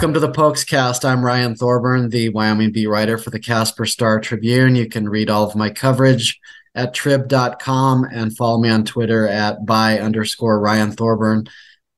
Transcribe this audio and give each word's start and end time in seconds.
Welcome 0.00 0.14
to 0.14 0.20
the 0.20 0.32
Pokes 0.32 0.64
Cast. 0.64 1.04
I'm 1.04 1.22
Ryan 1.22 1.54
Thorburn, 1.54 2.08
the 2.08 2.30
Wyoming 2.30 2.72
beat 2.72 2.86
writer 2.86 3.18
for 3.18 3.28
the 3.28 3.38
Casper 3.38 3.84
Star 3.84 4.18
Tribune. 4.18 4.74
You 4.74 4.88
can 4.88 5.06
read 5.06 5.28
all 5.28 5.46
of 5.46 5.54
my 5.54 5.68
coverage 5.68 6.40
at 6.74 6.94
trib.com 6.94 8.06
and 8.10 8.34
follow 8.34 8.58
me 8.58 8.70
on 8.70 8.86
Twitter 8.86 9.28
at 9.28 9.66
by 9.66 9.98
underscore 9.98 10.58
Ryan 10.58 10.92
Thorburn. 10.92 11.48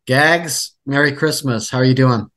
Gags, 0.09 0.75
Merry 0.85 1.13
Christmas. 1.13 1.71
How 1.71 1.79
are 1.79 1.85
you 1.85 1.95
doing? 1.95 2.29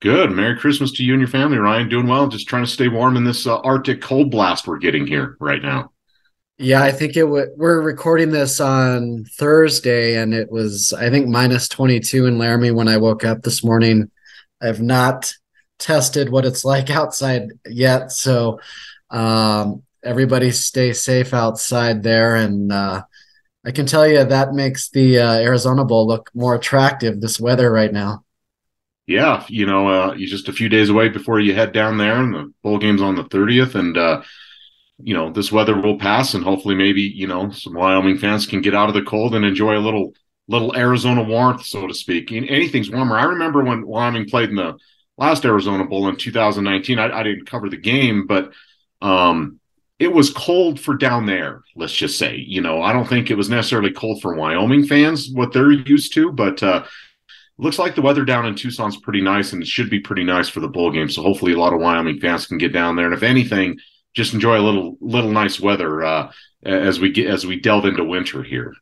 Good. 0.00 0.32
Merry 0.32 0.58
Christmas 0.58 0.92
to 0.92 1.02
you 1.02 1.14
and 1.14 1.20
your 1.22 1.30
family, 1.30 1.56
Ryan. 1.56 1.88
Doing 1.88 2.06
well. 2.06 2.28
Just 2.28 2.46
trying 2.46 2.66
to 2.66 2.70
stay 2.70 2.88
warm 2.88 3.16
in 3.16 3.24
this 3.24 3.46
uh, 3.46 3.60
Arctic 3.60 4.02
cold 4.02 4.30
blast 4.30 4.66
we're 4.66 4.76
getting 4.76 5.06
here 5.06 5.38
right 5.40 5.62
now. 5.62 5.92
Yeah, 6.58 6.82
I 6.82 6.92
think 6.92 7.16
it 7.16 7.22
w- 7.22 7.50
we're 7.56 7.80
recording 7.80 8.32
this 8.32 8.60
on 8.60 9.24
Thursday, 9.38 10.18
and 10.18 10.34
it 10.34 10.50
was 10.52 10.92
I 10.92 11.08
think 11.08 11.26
minus 11.26 11.68
22 11.68 12.26
in 12.26 12.36
Laramie 12.36 12.70
when 12.70 12.86
I 12.86 12.98
woke 12.98 13.24
up 13.24 13.40
this 13.40 13.64
morning. 13.64 14.10
I've 14.64 14.80
not 14.80 15.32
tested 15.78 16.30
what 16.30 16.46
it's 16.46 16.64
like 16.64 16.90
outside 16.90 17.50
yet, 17.68 18.10
so 18.10 18.60
um, 19.10 19.82
everybody 20.02 20.50
stay 20.50 20.92
safe 20.92 21.34
outside 21.34 22.02
there. 22.02 22.34
And 22.36 22.72
uh, 22.72 23.02
I 23.64 23.70
can 23.70 23.86
tell 23.86 24.06
you 24.06 24.24
that 24.24 24.54
makes 24.54 24.90
the 24.90 25.18
uh, 25.18 25.34
Arizona 25.34 25.84
Bowl 25.84 26.06
look 26.06 26.30
more 26.34 26.54
attractive. 26.54 27.20
This 27.20 27.38
weather 27.38 27.70
right 27.70 27.92
now. 27.92 28.24
Yeah, 29.06 29.44
you 29.48 29.66
know, 29.66 29.88
uh, 29.88 30.14
you're 30.14 30.30
just 30.30 30.48
a 30.48 30.52
few 30.52 30.70
days 30.70 30.88
away 30.88 31.10
before 31.10 31.38
you 31.38 31.54
head 31.54 31.72
down 31.72 31.98
there, 31.98 32.22
and 32.22 32.34
the 32.34 32.52
bowl 32.62 32.78
game's 32.78 33.02
on 33.02 33.16
the 33.16 33.24
30th, 33.24 33.74
and 33.74 33.98
uh, 33.98 34.22
you 34.98 35.12
know 35.12 35.30
this 35.30 35.52
weather 35.52 35.78
will 35.78 35.98
pass, 35.98 36.32
and 36.32 36.42
hopefully, 36.42 36.74
maybe 36.74 37.02
you 37.02 37.26
know 37.26 37.50
some 37.50 37.74
Wyoming 37.74 38.16
fans 38.16 38.46
can 38.46 38.62
get 38.62 38.74
out 38.74 38.88
of 38.88 38.94
the 38.94 39.02
cold 39.02 39.34
and 39.34 39.44
enjoy 39.44 39.76
a 39.76 39.78
little 39.84 40.14
little 40.48 40.76
Arizona 40.76 41.22
warmth, 41.22 41.64
so 41.64 41.86
to 41.86 41.94
speak. 41.94 42.30
Anything's 42.32 42.90
warmer. 42.90 43.16
I 43.16 43.24
remember 43.24 43.64
when 43.64 43.86
Wyoming 43.86 44.28
played 44.28 44.50
in 44.50 44.56
the 44.56 44.76
last 45.16 45.44
Arizona 45.44 45.84
Bowl 45.84 46.08
in 46.08 46.16
2019. 46.16 46.98
I, 46.98 47.20
I 47.20 47.22
didn't 47.22 47.46
cover 47.46 47.68
the 47.68 47.76
game, 47.76 48.26
but 48.26 48.52
um, 49.00 49.60
it 49.98 50.12
was 50.12 50.32
cold 50.32 50.80
for 50.80 50.94
down 50.96 51.26
there. 51.26 51.62
Let's 51.76 51.94
just 51.94 52.18
say, 52.18 52.36
you 52.36 52.60
know, 52.60 52.82
I 52.82 52.92
don't 52.92 53.08
think 53.08 53.30
it 53.30 53.36
was 53.36 53.48
necessarily 53.48 53.92
cold 53.92 54.20
for 54.20 54.34
Wyoming 54.34 54.86
fans 54.86 55.30
what 55.30 55.52
they're 55.52 55.72
used 55.72 56.14
to, 56.14 56.32
but 56.32 56.62
uh, 56.62 56.84
looks 57.58 57.78
like 57.78 57.94
the 57.94 58.02
weather 58.02 58.24
down 58.24 58.46
in 58.46 58.54
Tucson's 58.54 58.96
pretty 58.96 59.20
nice, 59.20 59.52
and 59.52 59.62
it 59.62 59.68
should 59.68 59.90
be 59.90 60.00
pretty 60.00 60.24
nice 60.24 60.48
for 60.48 60.60
the 60.60 60.68
bowl 60.68 60.90
game. 60.90 61.08
So 61.08 61.22
hopefully, 61.22 61.52
a 61.52 61.58
lot 61.58 61.72
of 61.72 61.80
Wyoming 61.80 62.20
fans 62.20 62.46
can 62.46 62.58
get 62.58 62.72
down 62.72 62.96
there, 62.96 63.06
and 63.06 63.14
if 63.14 63.22
anything, 63.22 63.78
just 64.14 64.34
enjoy 64.34 64.58
a 64.58 64.62
little 64.62 64.96
little 65.00 65.30
nice 65.30 65.60
weather 65.60 66.04
uh, 66.04 66.32
as 66.64 67.00
we 67.00 67.10
get 67.10 67.28
as 67.28 67.46
we 67.46 67.60
delve 67.60 67.86
into 67.86 68.04
winter 68.04 68.42
here. 68.42 68.74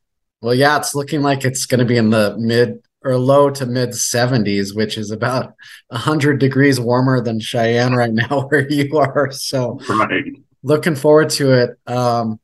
Well, 0.43 0.55
yeah, 0.55 0.77
it's 0.77 0.95
looking 0.95 1.23
like 1.23 1.45
it's 1.45 1.67
going 1.67 1.79
to 1.79 1.87
be 1.87 1.97
in 1.97 2.11
the 2.11 2.37
mid 2.37 2.83
or 3.05 3.17
low 3.17 3.49
to 3.51 3.65
mid 3.65 3.91
70s, 3.91 4.75
which 4.75 4.99
is 4.99 5.13
about 5.13 5.55
100 5.89 6.39
degrees 6.39 6.81
warmer 6.81 7.21
than 7.21 7.41
Cheyenne 7.41 7.95
right 7.95 8.13
now, 8.13 8.49
where 8.49 8.69
you 8.69 8.99
are. 8.99 9.31
So, 9.31 9.79
right. 9.89 10.25
looking 10.63 10.97
forward 10.97 11.31
to 11.31 11.53
it. 11.53 11.71
Um, 11.87 12.41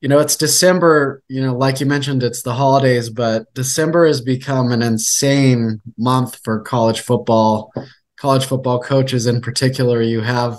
you 0.00 0.08
know, 0.08 0.18
it's 0.18 0.36
December, 0.36 1.22
you 1.28 1.40
know, 1.40 1.56
like 1.56 1.80
you 1.80 1.86
mentioned, 1.86 2.22
it's 2.22 2.42
the 2.42 2.52
holidays, 2.52 3.08
but 3.08 3.52
December 3.54 4.06
has 4.06 4.20
become 4.20 4.70
an 4.70 4.82
insane 4.82 5.80
month 5.96 6.38
for 6.44 6.60
college 6.60 7.00
football, 7.00 7.72
college 8.16 8.44
football 8.44 8.80
coaches 8.80 9.26
in 9.26 9.40
particular. 9.40 10.02
You 10.02 10.20
have, 10.20 10.58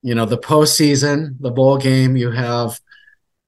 you 0.00 0.14
know, 0.14 0.24
the 0.24 0.38
postseason, 0.38 1.38
the 1.40 1.50
bowl 1.50 1.76
game, 1.76 2.16
you 2.16 2.30
have 2.30 2.80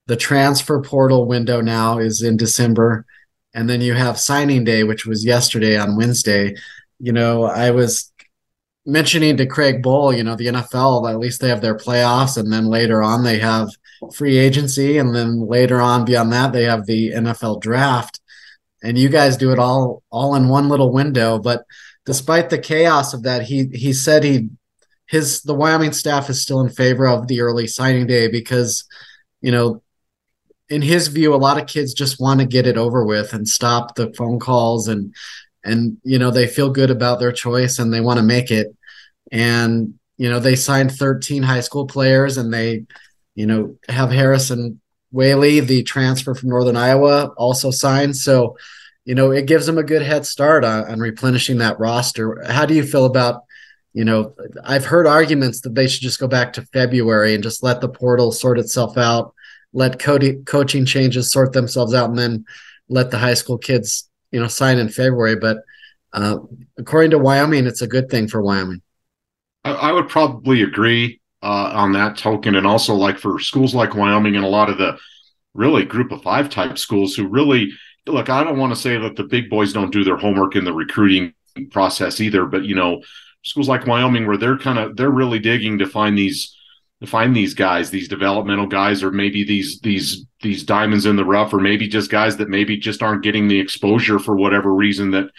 the 0.07 0.15
transfer 0.15 0.81
portal 0.81 1.27
window 1.27 1.61
now 1.61 1.99
is 1.99 2.21
in 2.21 2.37
December. 2.37 3.05
And 3.53 3.69
then 3.69 3.81
you 3.81 3.93
have 3.93 4.19
signing 4.19 4.63
day, 4.63 4.83
which 4.83 5.05
was 5.05 5.25
yesterday 5.25 5.77
on 5.77 5.97
Wednesday. 5.97 6.55
You 6.99 7.11
know, 7.11 7.43
I 7.43 7.71
was 7.71 8.11
mentioning 8.85 9.37
to 9.37 9.45
Craig 9.45 9.83
Bohl, 9.83 10.15
you 10.15 10.23
know, 10.23 10.35
the 10.35 10.47
NFL, 10.47 11.09
at 11.09 11.19
least 11.19 11.41
they 11.41 11.49
have 11.49 11.61
their 11.61 11.77
playoffs, 11.77 12.37
and 12.37 12.51
then 12.51 12.65
later 12.65 13.03
on 13.03 13.23
they 13.23 13.37
have 13.39 13.69
free 14.13 14.37
agency, 14.37 14.97
and 14.97 15.13
then 15.13 15.45
later 15.45 15.81
on 15.81 16.05
beyond 16.05 16.31
that 16.31 16.53
they 16.53 16.63
have 16.63 16.85
the 16.85 17.11
NFL 17.11 17.61
draft. 17.61 18.19
And 18.83 18.97
you 18.97 19.09
guys 19.09 19.37
do 19.37 19.51
it 19.51 19.59
all 19.59 20.03
all 20.09 20.35
in 20.35 20.47
one 20.47 20.69
little 20.69 20.93
window. 20.93 21.39
But 21.39 21.65
despite 22.05 22.49
the 22.49 22.59
chaos 22.59 23.13
of 23.13 23.23
that, 23.23 23.43
he 23.43 23.69
he 23.73 23.91
said 23.91 24.23
he 24.23 24.49
his 25.07 25.41
the 25.41 25.55
Wyoming 25.55 25.93
staff 25.93 26.29
is 26.29 26.41
still 26.41 26.61
in 26.61 26.69
favor 26.69 27.07
of 27.07 27.27
the 27.27 27.41
early 27.41 27.67
signing 27.67 28.07
day 28.07 28.27
because, 28.27 28.85
you 29.41 29.51
know, 29.51 29.81
in 30.69 30.81
his 30.81 31.07
view, 31.07 31.33
a 31.33 31.37
lot 31.37 31.59
of 31.59 31.67
kids 31.67 31.93
just 31.93 32.19
want 32.19 32.39
to 32.39 32.45
get 32.45 32.67
it 32.67 32.77
over 32.77 33.05
with 33.05 33.33
and 33.33 33.47
stop 33.47 33.95
the 33.95 34.13
phone 34.13 34.39
calls 34.39 34.87
and 34.87 35.13
and 35.63 35.97
you 36.03 36.19
know 36.19 36.31
they 36.31 36.47
feel 36.47 36.69
good 36.69 36.89
about 36.89 37.19
their 37.19 37.31
choice 37.31 37.79
and 37.79 37.93
they 37.93 38.01
want 38.01 38.17
to 38.17 38.23
make 38.23 38.51
it. 38.51 38.75
And 39.31 39.95
you 40.17 40.29
know 40.29 40.39
they 40.39 40.55
signed 40.55 40.91
13 40.91 41.43
high 41.43 41.61
school 41.61 41.87
players 41.87 42.37
and 42.37 42.53
they, 42.53 42.85
you 43.35 43.45
know, 43.45 43.77
have 43.87 44.11
Harrison 44.11 44.81
Waylee, 45.13 45.65
the 45.65 45.83
transfer 45.83 46.35
from 46.35 46.49
Northern 46.49 46.77
Iowa, 46.77 47.33
also 47.37 47.71
signed. 47.71 48.17
So, 48.17 48.57
you 49.05 49.15
know, 49.15 49.31
it 49.31 49.45
gives 49.45 49.65
them 49.65 49.77
a 49.77 49.83
good 49.83 50.01
head 50.01 50.25
start 50.25 50.65
on, 50.65 50.91
on 50.91 50.99
replenishing 50.99 51.59
that 51.59 51.79
roster. 51.79 52.43
How 52.45 52.65
do 52.65 52.73
you 52.73 52.83
feel 52.83 53.05
about? 53.05 53.43
You 53.93 54.05
know, 54.05 54.35
I've 54.63 54.85
heard 54.85 55.07
arguments 55.07 55.61
that 55.61 55.73
they 55.73 55.87
should 55.87 56.03
just 56.03 56.19
go 56.19 56.27
back 56.27 56.53
to 56.53 56.61
February 56.67 57.33
and 57.33 57.41
just 57.41 57.63
let 57.63 57.81
the 57.81 57.89
portal 57.89 58.31
sort 58.31 58.59
itself 58.59 58.95
out 58.95 59.33
let 59.73 59.99
co- 59.99 60.19
coaching 60.45 60.85
changes 60.85 61.31
sort 61.31 61.53
themselves 61.53 61.93
out 61.93 62.09
and 62.09 62.17
then 62.17 62.45
let 62.89 63.11
the 63.11 63.17
high 63.17 63.33
school 63.33 63.57
kids 63.57 64.09
you 64.31 64.39
know 64.39 64.47
sign 64.47 64.77
in 64.77 64.89
february. 64.89 65.35
But 65.35 65.57
uh, 66.13 66.39
according 66.77 67.11
to 67.11 67.19
wyoming 67.19 67.65
it's 67.65 67.81
a 67.81 67.87
good 67.87 68.09
thing 68.09 68.27
for 68.27 68.41
wyoming. 68.41 68.81
I, 69.63 69.73
I 69.73 69.91
would 69.91 70.09
probably 70.09 70.63
agree 70.63 71.19
uh, 71.43 71.71
on 71.73 71.93
that 71.93 72.17
token. 72.17 72.55
And 72.55 72.65
also 72.65 72.95
like 72.95 73.17
for 73.17 73.39
schools 73.39 73.75
like 73.75 73.95
wyoming 73.95 74.35
and 74.35 74.45
a 74.45 74.49
lot 74.49 74.69
of 74.69 74.77
the 74.77 74.97
really 75.53 75.85
group 75.85 76.11
of 76.11 76.21
five 76.21 76.49
type 76.49 76.77
schools 76.77 77.15
who 77.15 77.27
really 77.27 77.71
look 78.05 78.29
i 78.29 78.43
don't 78.43 78.59
want 78.59 78.71
to 78.71 78.79
say 78.79 78.95
that 78.95 79.15
the 79.15 79.23
big 79.23 79.49
boys 79.49 79.73
don't 79.73 79.91
do 79.91 80.03
their 80.03 80.17
homework 80.17 80.55
in 80.55 80.63
the 80.63 80.71
recruiting 80.71 81.33
process 81.71 82.21
either. 82.21 82.45
But 82.45 82.65
you 82.65 82.75
know 82.75 83.01
schools 83.43 83.69
like 83.69 83.87
wyoming 83.87 84.27
where 84.27 84.37
they're 84.37 84.57
kind 84.57 84.79
of 84.79 84.95
they're 84.95 85.09
really 85.09 85.39
digging 85.39 85.77
to 85.79 85.87
find 85.87 86.17
these 86.17 86.56
find 87.05 87.35
these 87.35 87.53
guys, 87.53 87.89
these 87.89 88.07
developmental 88.07 88.65
guys, 88.65 89.03
or 89.03 89.11
maybe 89.11 89.43
these 89.43 89.79
these 89.81 90.25
these 90.41 90.63
diamonds 90.63 91.05
in 91.05 91.15
the 91.15 91.25
rough, 91.25 91.53
or 91.53 91.59
maybe 91.59 91.87
just 91.87 92.09
guys 92.09 92.37
that 92.37 92.49
maybe 92.49 92.77
just 92.77 93.03
aren't 93.03 93.23
getting 93.23 93.47
the 93.47 93.59
exposure 93.59 94.17
for 94.17 94.35
whatever 94.35 94.73
reason 94.73 95.11
that 95.11 95.29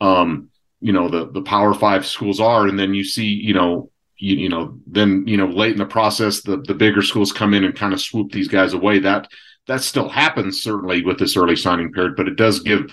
um 0.00 0.50
you 0.80 0.92
know 0.92 1.08
the 1.08 1.30
the 1.30 1.42
power 1.42 1.72
five 1.72 2.06
schools 2.06 2.40
are. 2.40 2.66
And 2.66 2.78
then 2.78 2.92
you 2.92 3.04
see 3.04 3.26
you 3.26 3.54
know 3.54 3.90
you, 4.18 4.36
you 4.36 4.48
know 4.50 4.78
then 4.86 5.26
you 5.26 5.38
know 5.38 5.46
late 5.46 5.72
in 5.72 5.78
the 5.78 5.86
process 5.86 6.42
the 6.42 6.58
the 6.58 6.74
bigger 6.74 7.02
schools 7.02 7.32
come 7.32 7.54
in 7.54 7.64
and 7.64 7.74
kind 7.74 7.94
of 7.94 8.00
swoop 8.00 8.30
these 8.30 8.48
guys 8.48 8.74
away. 8.74 8.98
That 8.98 9.28
that 9.66 9.82
still 9.82 10.10
happens 10.10 10.60
certainly 10.60 11.02
with 11.02 11.18
this 11.18 11.36
early 11.36 11.56
signing 11.56 11.92
period 11.92 12.16
but 12.16 12.28
it 12.28 12.36
does 12.36 12.60
give 12.60 12.90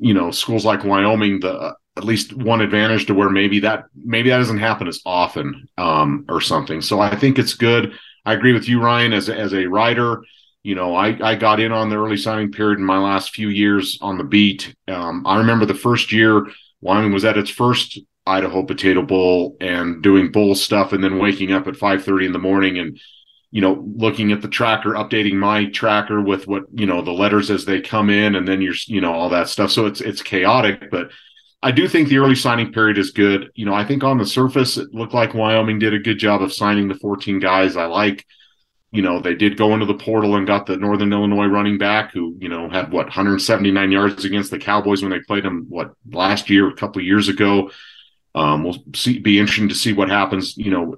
you 0.00 0.12
know 0.12 0.30
schools 0.30 0.64
like 0.64 0.84
Wyoming 0.84 1.40
the 1.40 1.74
at 1.98 2.04
least 2.04 2.32
one 2.32 2.60
advantage 2.60 3.06
to 3.06 3.14
where 3.14 3.28
maybe 3.28 3.60
that 3.60 3.86
maybe 3.94 4.30
that 4.30 4.38
doesn't 4.38 4.58
happen 4.58 4.86
as 4.86 5.02
often 5.04 5.68
um, 5.76 6.24
or 6.28 6.40
something. 6.40 6.80
So 6.80 7.00
I 7.00 7.14
think 7.16 7.38
it's 7.38 7.54
good. 7.54 7.92
I 8.24 8.32
agree 8.32 8.52
with 8.52 8.68
you, 8.68 8.80
Ryan, 8.80 9.12
as 9.12 9.28
as 9.28 9.52
a 9.52 9.66
writer. 9.66 10.22
You 10.62 10.74
know, 10.74 10.94
I, 10.94 11.18
I 11.22 11.34
got 11.34 11.60
in 11.60 11.72
on 11.72 11.88
the 11.88 11.96
early 11.96 12.16
signing 12.16 12.52
period 12.52 12.78
in 12.78 12.84
my 12.84 12.98
last 12.98 13.34
few 13.34 13.48
years 13.48 13.98
on 14.00 14.16
the 14.16 14.24
beat. 14.24 14.74
Um, 14.86 15.26
I 15.26 15.38
remember 15.38 15.66
the 15.66 15.74
first 15.74 16.12
year 16.12 16.46
Wyoming 16.80 17.12
was 17.12 17.24
at 17.24 17.38
its 17.38 17.50
first 17.50 17.98
Idaho 18.26 18.62
Potato 18.62 19.02
Bowl 19.02 19.56
and 19.60 20.02
doing 20.02 20.30
bowl 20.30 20.54
stuff, 20.54 20.92
and 20.92 21.02
then 21.02 21.18
waking 21.18 21.52
up 21.52 21.66
at 21.66 21.76
five 21.76 22.04
thirty 22.04 22.26
in 22.26 22.32
the 22.32 22.38
morning 22.38 22.78
and 22.78 23.00
you 23.50 23.60
know 23.60 23.84
looking 23.96 24.30
at 24.30 24.42
the 24.42 24.48
tracker, 24.48 24.90
updating 24.92 25.34
my 25.34 25.66
tracker 25.66 26.20
with 26.20 26.46
what 26.46 26.64
you 26.74 26.86
know 26.86 27.02
the 27.02 27.12
letters 27.12 27.50
as 27.50 27.64
they 27.64 27.80
come 27.80 28.08
in, 28.08 28.36
and 28.36 28.46
then 28.46 28.62
you're 28.62 28.74
you 28.86 29.00
know 29.00 29.12
all 29.12 29.30
that 29.30 29.48
stuff. 29.48 29.70
So 29.70 29.86
it's 29.86 30.00
it's 30.00 30.22
chaotic, 30.22 30.90
but 30.90 31.10
I 31.62 31.72
do 31.72 31.88
think 31.88 32.08
the 32.08 32.18
early 32.18 32.36
signing 32.36 32.72
period 32.72 32.98
is 32.98 33.10
good. 33.10 33.50
You 33.54 33.66
know, 33.66 33.74
I 33.74 33.84
think 33.84 34.04
on 34.04 34.18
the 34.18 34.26
surface 34.26 34.76
it 34.76 34.94
looked 34.94 35.14
like 35.14 35.34
Wyoming 35.34 35.78
did 35.78 35.92
a 35.92 35.98
good 35.98 36.18
job 36.18 36.40
of 36.42 36.52
signing 36.52 36.88
the 36.88 36.94
14 36.94 37.40
guys. 37.40 37.76
I 37.76 37.86
like, 37.86 38.24
you 38.92 39.02
know, 39.02 39.20
they 39.20 39.34
did 39.34 39.56
go 39.56 39.74
into 39.74 39.84
the 39.84 39.94
portal 39.94 40.36
and 40.36 40.46
got 40.46 40.66
the 40.66 40.76
Northern 40.76 41.12
Illinois 41.12 41.46
running 41.46 41.76
back 41.76 42.12
who, 42.12 42.36
you 42.38 42.48
know, 42.48 42.70
had 42.70 42.92
what 42.92 43.06
179 43.06 43.90
yards 43.90 44.24
against 44.24 44.50
the 44.50 44.58
Cowboys 44.58 45.02
when 45.02 45.10
they 45.10 45.20
played 45.20 45.44
them 45.44 45.66
what 45.68 45.92
last 46.10 46.48
year, 46.48 46.68
a 46.68 46.76
couple 46.76 47.02
years 47.02 47.28
ago. 47.28 47.70
Um, 48.34 48.62
we'll 48.62 48.78
see. 48.94 49.18
Be 49.18 49.38
interesting 49.38 49.68
to 49.68 49.74
see 49.74 49.92
what 49.92 50.08
happens. 50.08 50.56
You 50.56 50.70
know, 50.70 50.96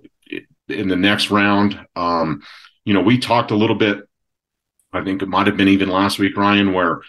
in 0.70 0.88
the 0.88 0.96
next 0.96 1.30
round. 1.30 1.78
Um, 1.96 2.42
you 2.84 2.94
know, 2.94 3.00
we 3.00 3.18
talked 3.18 3.50
a 3.50 3.56
little 3.56 3.76
bit. 3.76 4.08
I 4.92 5.02
think 5.04 5.22
it 5.22 5.28
might 5.28 5.46
have 5.46 5.56
been 5.56 5.68
even 5.68 5.88
last 5.88 6.18
week, 6.18 6.36
Ryan, 6.36 6.72
where 6.72 7.00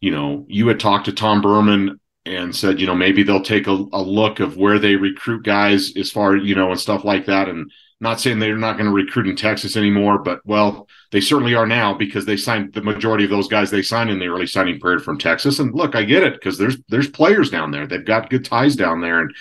you 0.00 0.10
know 0.10 0.46
you 0.48 0.68
had 0.68 0.80
talked 0.80 1.06
to 1.06 1.12
Tom 1.12 1.40
Burman 1.40 2.00
and 2.36 2.54
said, 2.54 2.80
you 2.80 2.86
know, 2.86 2.94
maybe 2.94 3.22
they'll 3.22 3.42
take 3.42 3.66
a, 3.66 3.72
a 3.92 4.02
look 4.02 4.40
of 4.40 4.56
where 4.56 4.78
they 4.78 4.96
recruit 4.96 5.44
guys 5.44 5.96
as 5.96 6.10
far, 6.10 6.36
you 6.36 6.54
know, 6.54 6.70
and 6.70 6.80
stuff 6.80 7.04
like 7.04 7.26
that. 7.26 7.48
And 7.48 7.70
not 8.00 8.20
saying 8.20 8.38
they're 8.38 8.56
not 8.56 8.74
going 8.74 8.86
to 8.86 8.92
recruit 8.92 9.26
in 9.26 9.34
Texas 9.34 9.76
anymore, 9.76 10.18
but 10.18 10.40
well, 10.44 10.86
they 11.10 11.20
certainly 11.20 11.54
are 11.54 11.66
now 11.66 11.94
because 11.94 12.26
they 12.26 12.36
signed 12.36 12.72
the 12.72 12.82
majority 12.82 13.24
of 13.24 13.30
those 13.30 13.48
guys 13.48 13.70
they 13.70 13.82
signed 13.82 14.10
in 14.10 14.18
the 14.18 14.28
early 14.28 14.46
signing 14.46 14.78
period 14.78 15.02
from 15.02 15.18
Texas. 15.18 15.58
And 15.58 15.74
look, 15.74 15.96
I 15.96 16.04
get 16.04 16.22
it 16.22 16.34
because 16.34 16.58
there's 16.58 16.76
there's 16.88 17.08
players 17.08 17.50
down 17.50 17.70
there. 17.70 17.86
They've 17.86 18.04
got 18.04 18.30
good 18.30 18.44
ties 18.44 18.76
down 18.76 19.00
there. 19.00 19.20
And 19.20 19.34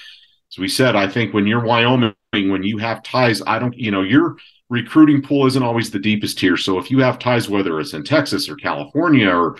as 0.51 0.57
we 0.57 0.67
said, 0.67 0.95
I 0.95 1.07
think 1.07 1.33
when 1.33 1.45
you're 1.45 1.63
Wyoming, 1.63 2.13
when 2.31 2.63
you 2.63 2.77
have 2.79 3.03
ties, 3.03 3.41
I 3.45 3.59
don't, 3.59 3.77
you 3.77 3.91
know, 3.91 4.01
your 4.01 4.37
recruiting 4.69 5.21
pool 5.21 5.45
isn't 5.45 5.63
always 5.63 5.91
the 5.91 5.99
deepest 5.99 6.39
tier. 6.39 6.57
So 6.57 6.79
if 6.79 6.89
you 6.89 6.99
have 6.99 7.19
ties, 7.19 7.49
whether 7.49 7.79
it's 7.79 7.93
in 7.93 8.03
Texas 8.03 8.49
or 8.49 8.55
California 8.55 9.29
or 9.29 9.57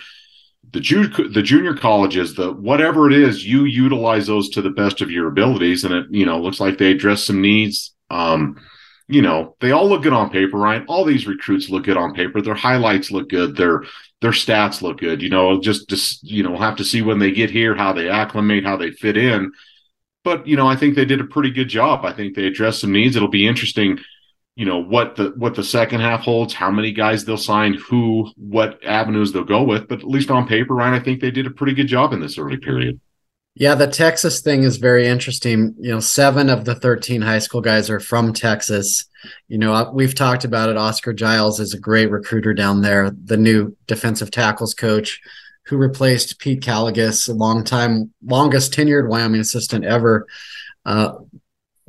the 0.71 0.79
ju- 0.79 1.29
the 1.29 1.41
junior 1.41 1.73
colleges, 1.73 2.35
the 2.35 2.51
whatever 2.51 3.09
it 3.09 3.17
is, 3.17 3.45
you 3.45 3.65
utilize 3.65 4.27
those 4.27 4.49
to 4.49 4.61
the 4.61 4.69
best 4.69 5.01
of 5.01 5.11
your 5.11 5.27
abilities, 5.27 5.83
and 5.83 5.93
it 5.93 6.05
you 6.09 6.25
know 6.25 6.39
looks 6.39 6.59
like 6.59 6.77
they 6.77 6.91
address 6.91 7.23
some 7.23 7.41
needs. 7.41 7.93
Um, 8.09 8.57
you 9.07 9.21
know, 9.21 9.55
they 9.61 9.71
all 9.71 9.87
look 9.87 10.03
good 10.03 10.13
on 10.13 10.29
paper, 10.29 10.57
right? 10.57 10.83
All 10.87 11.05
these 11.05 11.27
recruits 11.27 11.69
look 11.69 11.85
good 11.85 11.95
on 11.95 12.13
paper. 12.13 12.41
Their 12.41 12.55
highlights 12.55 13.11
look 13.11 13.29
good. 13.29 13.55
Their 13.55 13.83
their 14.21 14.31
stats 14.31 14.81
look 14.81 14.99
good. 14.99 15.21
You 15.21 15.29
know, 15.29 15.61
just 15.61 15.89
just 15.89 16.23
you 16.23 16.43
know, 16.43 16.57
have 16.57 16.75
to 16.77 16.83
see 16.83 17.01
when 17.01 17.19
they 17.19 17.31
get 17.31 17.49
here 17.49 17.75
how 17.75 17.93
they 17.93 18.09
acclimate, 18.09 18.65
how 18.65 18.75
they 18.75 18.91
fit 18.91 19.15
in. 19.15 19.51
But 20.23 20.45
you 20.45 20.57
know, 20.57 20.67
I 20.67 20.75
think 20.75 20.95
they 20.95 21.05
did 21.05 21.21
a 21.21 21.25
pretty 21.25 21.51
good 21.51 21.69
job. 21.69 22.03
I 22.03 22.11
think 22.11 22.35
they 22.35 22.45
addressed 22.45 22.81
some 22.81 22.91
needs. 22.91 23.15
It'll 23.15 23.29
be 23.29 23.47
interesting 23.47 23.99
you 24.57 24.65
know 24.65 24.79
what 24.79 25.15
the 25.15 25.33
what 25.37 25.53
the 25.53 25.63
second 25.63 26.01
half 26.01 26.21
holds, 26.21 26.51
how 26.51 26.71
many 26.71 26.91
guys 26.91 27.23
they'll 27.23 27.37
sign, 27.37 27.75
who, 27.75 28.27
what 28.37 28.83
avenues 28.83 29.31
they'll 29.31 29.43
go 29.43 29.61
with. 29.61 29.87
But 29.87 29.99
at 29.99 30.07
least 30.07 30.31
on 30.31 30.47
paper, 30.47 30.73
Ryan, 30.73 30.95
I 30.95 30.99
think 30.99 31.21
they 31.21 31.29
did 31.29 31.45
a 31.45 31.51
pretty 31.51 31.75
good 31.75 31.85
job 31.85 32.11
in 32.11 32.19
this 32.19 32.39
early 32.39 32.57
period. 32.57 32.99
Yeah, 33.53 33.75
the 33.75 33.85
Texas 33.85 34.41
thing 34.41 34.63
is 34.63 34.77
very 34.77 35.07
interesting. 35.07 35.75
You 35.77 35.91
know, 35.91 35.99
seven 35.99 36.49
of 36.49 36.65
the 36.65 36.73
13 36.73 37.21
high 37.21 37.37
school 37.37 37.61
guys 37.61 37.87
are 37.91 37.99
from 37.99 38.33
Texas. 38.33 39.05
You 39.47 39.59
know, 39.59 39.91
we've 39.93 40.15
talked 40.15 40.43
about 40.43 40.69
it. 40.69 40.77
Oscar 40.77 41.13
Giles 41.13 41.59
is 41.59 41.75
a 41.75 41.79
great 41.79 42.09
recruiter 42.09 42.55
down 42.55 42.81
there, 42.81 43.11
the 43.11 43.37
new 43.37 43.77
defensive 43.85 44.31
tackles 44.31 44.73
coach 44.73 45.21
who 45.67 45.77
replaced 45.77 46.39
Pete 46.39 46.61
Kaligis, 46.61 47.29
a 47.29 47.33
long 47.33 47.63
time, 47.63 48.11
longest 48.25 48.73
tenured 48.73 49.07
Wyoming 49.07 49.41
assistant 49.41 49.85
ever. 49.85 50.25
Uh, 50.83 51.13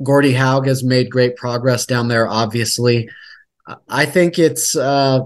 Gordie 0.01 0.33
Haug 0.33 0.67
has 0.67 0.83
made 0.83 1.11
great 1.11 1.35
progress 1.35 1.85
down 1.85 2.07
there, 2.07 2.27
obviously. 2.27 3.09
I 3.87 4.05
think 4.05 4.39
it's 4.39 4.75
uh, 4.75 5.21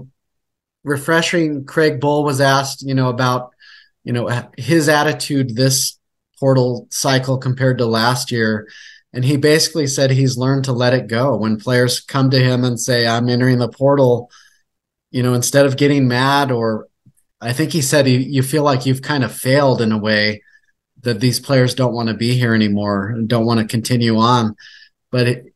refreshing. 0.82 1.64
Craig 1.64 2.00
Bohl 2.00 2.24
was 2.24 2.40
asked, 2.40 2.82
you 2.82 2.94
know, 2.94 3.08
about, 3.08 3.54
you 4.02 4.12
know, 4.12 4.50
his 4.56 4.88
attitude 4.88 5.56
this 5.56 5.98
portal 6.38 6.86
cycle 6.90 7.38
compared 7.38 7.78
to 7.78 7.86
last 7.86 8.30
year. 8.30 8.68
And 9.12 9.24
he 9.24 9.36
basically 9.36 9.86
said 9.86 10.10
he's 10.10 10.36
learned 10.36 10.64
to 10.64 10.72
let 10.72 10.92
it 10.92 11.06
go. 11.06 11.36
When 11.36 11.58
players 11.58 12.00
come 12.00 12.30
to 12.30 12.40
him 12.40 12.64
and 12.64 12.78
say, 12.78 13.06
I'm 13.06 13.28
entering 13.28 13.58
the 13.58 13.68
portal, 13.68 14.30
you 15.12 15.22
know, 15.22 15.34
instead 15.34 15.66
of 15.66 15.76
getting 15.76 16.08
mad, 16.08 16.50
or 16.50 16.88
I 17.40 17.52
think 17.52 17.72
he 17.72 17.80
said 17.80 18.06
he, 18.06 18.16
you 18.16 18.42
feel 18.42 18.64
like 18.64 18.86
you've 18.86 19.02
kind 19.02 19.22
of 19.22 19.32
failed 19.32 19.80
in 19.80 19.92
a 19.92 19.98
way 19.98 20.42
that 21.04 21.20
these 21.20 21.40
players 21.40 21.74
don't 21.74 21.94
want 21.94 22.08
to 22.08 22.14
be 22.14 22.34
here 22.34 22.54
anymore 22.54 23.08
and 23.08 23.28
don't 23.28 23.46
want 23.46 23.60
to 23.60 23.66
continue 23.66 24.16
on. 24.16 24.56
But 25.10 25.28
it, 25.28 25.54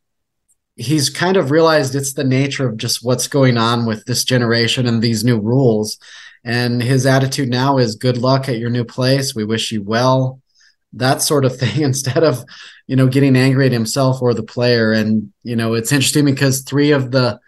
he's 0.77 1.11
kind 1.11 1.37
of 1.37 1.51
realized 1.51 1.95
it's 1.95 2.13
the 2.13 2.25
nature 2.25 2.69
of 2.69 2.77
just 2.77 3.05
what's 3.05 3.27
going 3.27 3.59
on 3.59 3.85
with 3.85 4.05
this 4.05 4.25
generation 4.25 4.87
and 4.87 5.03
these 5.03 5.25
new 5.25 5.39
rules. 5.39 5.99
And 6.45 6.83
his 6.83 7.05
attitude 7.05 7.49
now 7.49 7.79
is 7.79 7.97
good 7.97 8.17
luck 8.17 8.49
at 8.49 8.59
your 8.59 8.71
new 8.71 8.85
place. 8.85 9.35
We 9.35 9.45
wish 9.45 9.73
you 9.73 9.83
well, 9.83 10.41
that 10.93 11.21
sort 11.21 11.45
of 11.45 11.57
thing, 11.59 11.83
instead 11.83 12.23
of, 12.23 12.45
you 12.87 12.97
know, 12.97 13.09
getting 13.09 13.37
angry 13.37 13.67
at 13.67 13.73
himself 13.73 14.23
or 14.23 14.33
the 14.35 14.43
player. 14.43 14.93
And, 14.93 15.33
you 15.43 15.57
know, 15.57 15.75
it's 15.75 15.93
interesting 15.93 16.25
because 16.25 16.63
three 16.63 16.93
of 16.93 17.11
the 17.11 17.41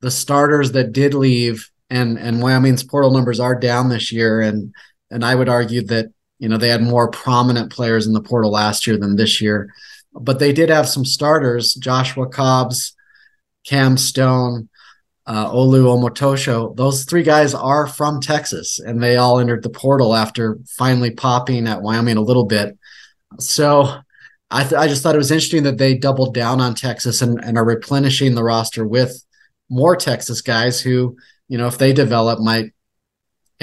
the 0.00 0.10
starters 0.10 0.72
that 0.72 0.90
did 0.90 1.14
leave 1.14 1.70
and 1.88 2.18
and 2.18 2.42
Wyoming's 2.42 2.82
portal 2.82 3.12
numbers 3.12 3.38
are 3.38 3.54
down 3.54 3.88
this 3.88 4.10
year. 4.10 4.40
And 4.40 4.74
and 5.10 5.24
I 5.24 5.34
would 5.34 5.48
argue 5.48 5.82
that 5.86 6.06
you 6.42 6.48
know, 6.48 6.56
they 6.56 6.70
had 6.70 6.82
more 6.82 7.08
prominent 7.08 7.70
players 7.70 8.08
in 8.08 8.14
the 8.14 8.20
portal 8.20 8.50
last 8.50 8.84
year 8.84 8.98
than 8.98 9.14
this 9.14 9.40
year, 9.40 9.72
but 10.12 10.40
they 10.40 10.52
did 10.52 10.70
have 10.70 10.88
some 10.88 11.04
starters: 11.04 11.74
Joshua 11.74 12.28
Cobbs, 12.28 12.96
Cam 13.64 13.96
Stone, 13.96 14.68
uh, 15.24 15.48
Olu 15.52 15.84
Omotosho. 15.84 16.74
Those 16.74 17.04
three 17.04 17.22
guys 17.22 17.54
are 17.54 17.86
from 17.86 18.20
Texas, 18.20 18.80
and 18.80 19.00
they 19.00 19.16
all 19.16 19.38
entered 19.38 19.62
the 19.62 19.70
portal 19.70 20.16
after 20.16 20.58
finally 20.66 21.12
popping 21.12 21.68
at 21.68 21.80
Wyoming 21.80 22.16
a 22.16 22.22
little 22.22 22.46
bit. 22.46 22.76
So 23.38 24.00
I, 24.50 24.62
th- 24.64 24.72
I 24.72 24.88
just 24.88 25.04
thought 25.04 25.14
it 25.14 25.18
was 25.18 25.30
interesting 25.30 25.62
that 25.62 25.78
they 25.78 25.96
doubled 25.96 26.34
down 26.34 26.60
on 26.60 26.74
Texas 26.74 27.22
and, 27.22 27.38
and 27.44 27.56
are 27.56 27.64
replenishing 27.64 28.34
the 28.34 28.42
roster 28.42 28.84
with 28.84 29.24
more 29.70 29.94
Texas 29.94 30.40
guys 30.40 30.80
who, 30.80 31.16
you 31.46 31.56
know, 31.56 31.68
if 31.68 31.78
they 31.78 31.92
develop, 31.92 32.40
might 32.40 32.72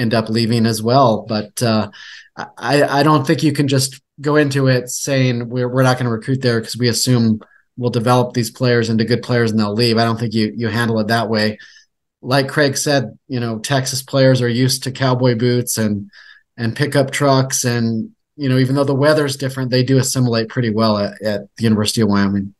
end 0.00 0.14
up 0.14 0.28
leaving 0.28 0.66
as 0.66 0.82
well. 0.82 1.24
But 1.28 1.62
uh, 1.62 1.90
I, 2.36 2.82
I 2.82 3.02
don't 3.02 3.26
think 3.26 3.42
you 3.42 3.52
can 3.52 3.68
just 3.68 4.00
go 4.20 4.36
into 4.36 4.66
it 4.66 4.88
saying 4.88 5.48
we're, 5.48 5.68
we're 5.68 5.82
not 5.82 5.96
going 5.96 6.06
to 6.06 6.12
recruit 6.12 6.42
there 6.42 6.60
because 6.60 6.76
we 6.76 6.88
assume 6.88 7.40
we'll 7.76 7.90
develop 7.90 8.34
these 8.34 8.50
players 8.50 8.90
into 8.90 9.04
good 9.04 9.22
players 9.22 9.50
and 9.50 9.60
they'll 9.60 9.74
leave. 9.74 9.98
I 9.98 10.04
don't 10.04 10.18
think 10.18 10.34
you 10.34 10.52
you 10.56 10.68
handle 10.68 10.98
it 11.00 11.08
that 11.08 11.28
way. 11.28 11.58
Like 12.22 12.48
Craig 12.48 12.76
said, 12.76 13.18
you 13.28 13.40
know, 13.40 13.58
Texas 13.58 14.02
players 14.02 14.42
are 14.42 14.48
used 14.48 14.82
to 14.84 14.92
cowboy 14.92 15.36
boots 15.36 15.78
and 15.78 16.10
and 16.56 16.76
pickup 16.76 17.10
trucks 17.10 17.64
and 17.64 18.10
you 18.36 18.48
know, 18.48 18.56
even 18.56 18.74
though 18.74 18.84
the 18.84 18.94
weather's 18.94 19.36
different, 19.36 19.70
they 19.70 19.82
do 19.82 19.98
assimilate 19.98 20.48
pretty 20.48 20.70
well 20.70 20.96
at, 20.96 21.20
at 21.20 21.40
the 21.56 21.64
University 21.64 22.00
of 22.00 22.08
Wyoming. 22.08 22.54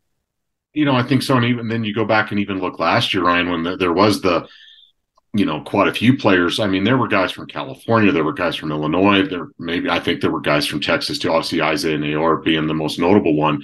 You 0.74 0.84
know, 0.84 0.94
I 0.94 1.02
think 1.02 1.22
so. 1.22 1.36
And 1.36 1.46
even 1.46 1.68
then 1.68 1.84
you 1.84 1.94
go 1.94 2.04
back 2.04 2.30
and 2.30 2.38
even 2.38 2.60
look 2.60 2.78
last 2.78 3.14
year, 3.14 3.24
Ryan, 3.24 3.50
when 3.50 3.62
the, 3.62 3.76
there 3.76 3.92
was 3.92 4.20
the 4.20 4.46
you 5.32 5.44
know, 5.44 5.60
quite 5.62 5.88
a 5.88 5.94
few 5.94 6.16
players. 6.16 6.58
I 6.58 6.66
mean, 6.66 6.84
there 6.84 6.98
were 6.98 7.08
guys 7.08 7.30
from 7.30 7.46
California, 7.46 8.10
there 8.10 8.24
were 8.24 8.32
guys 8.32 8.56
from 8.56 8.72
Illinois, 8.72 9.26
there 9.26 9.48
maybe 9.58 9.88
I 9.88 10.00
think 10.00 10.20
there 10.20 10.30
were 10.30 10.40
guys 10.40 10.66
from 10.66 10.80
Texas 10.80 11.18
too. 11.18 11.30
Obviously, 11.30 11.62
Isaiah 11.62 11.98
Neyor 11.98 12.42
being 12.42 12.66
the 12.66 12.74
most 12.74 12.98
notable 12.98 13.36
one. 13.36 13.62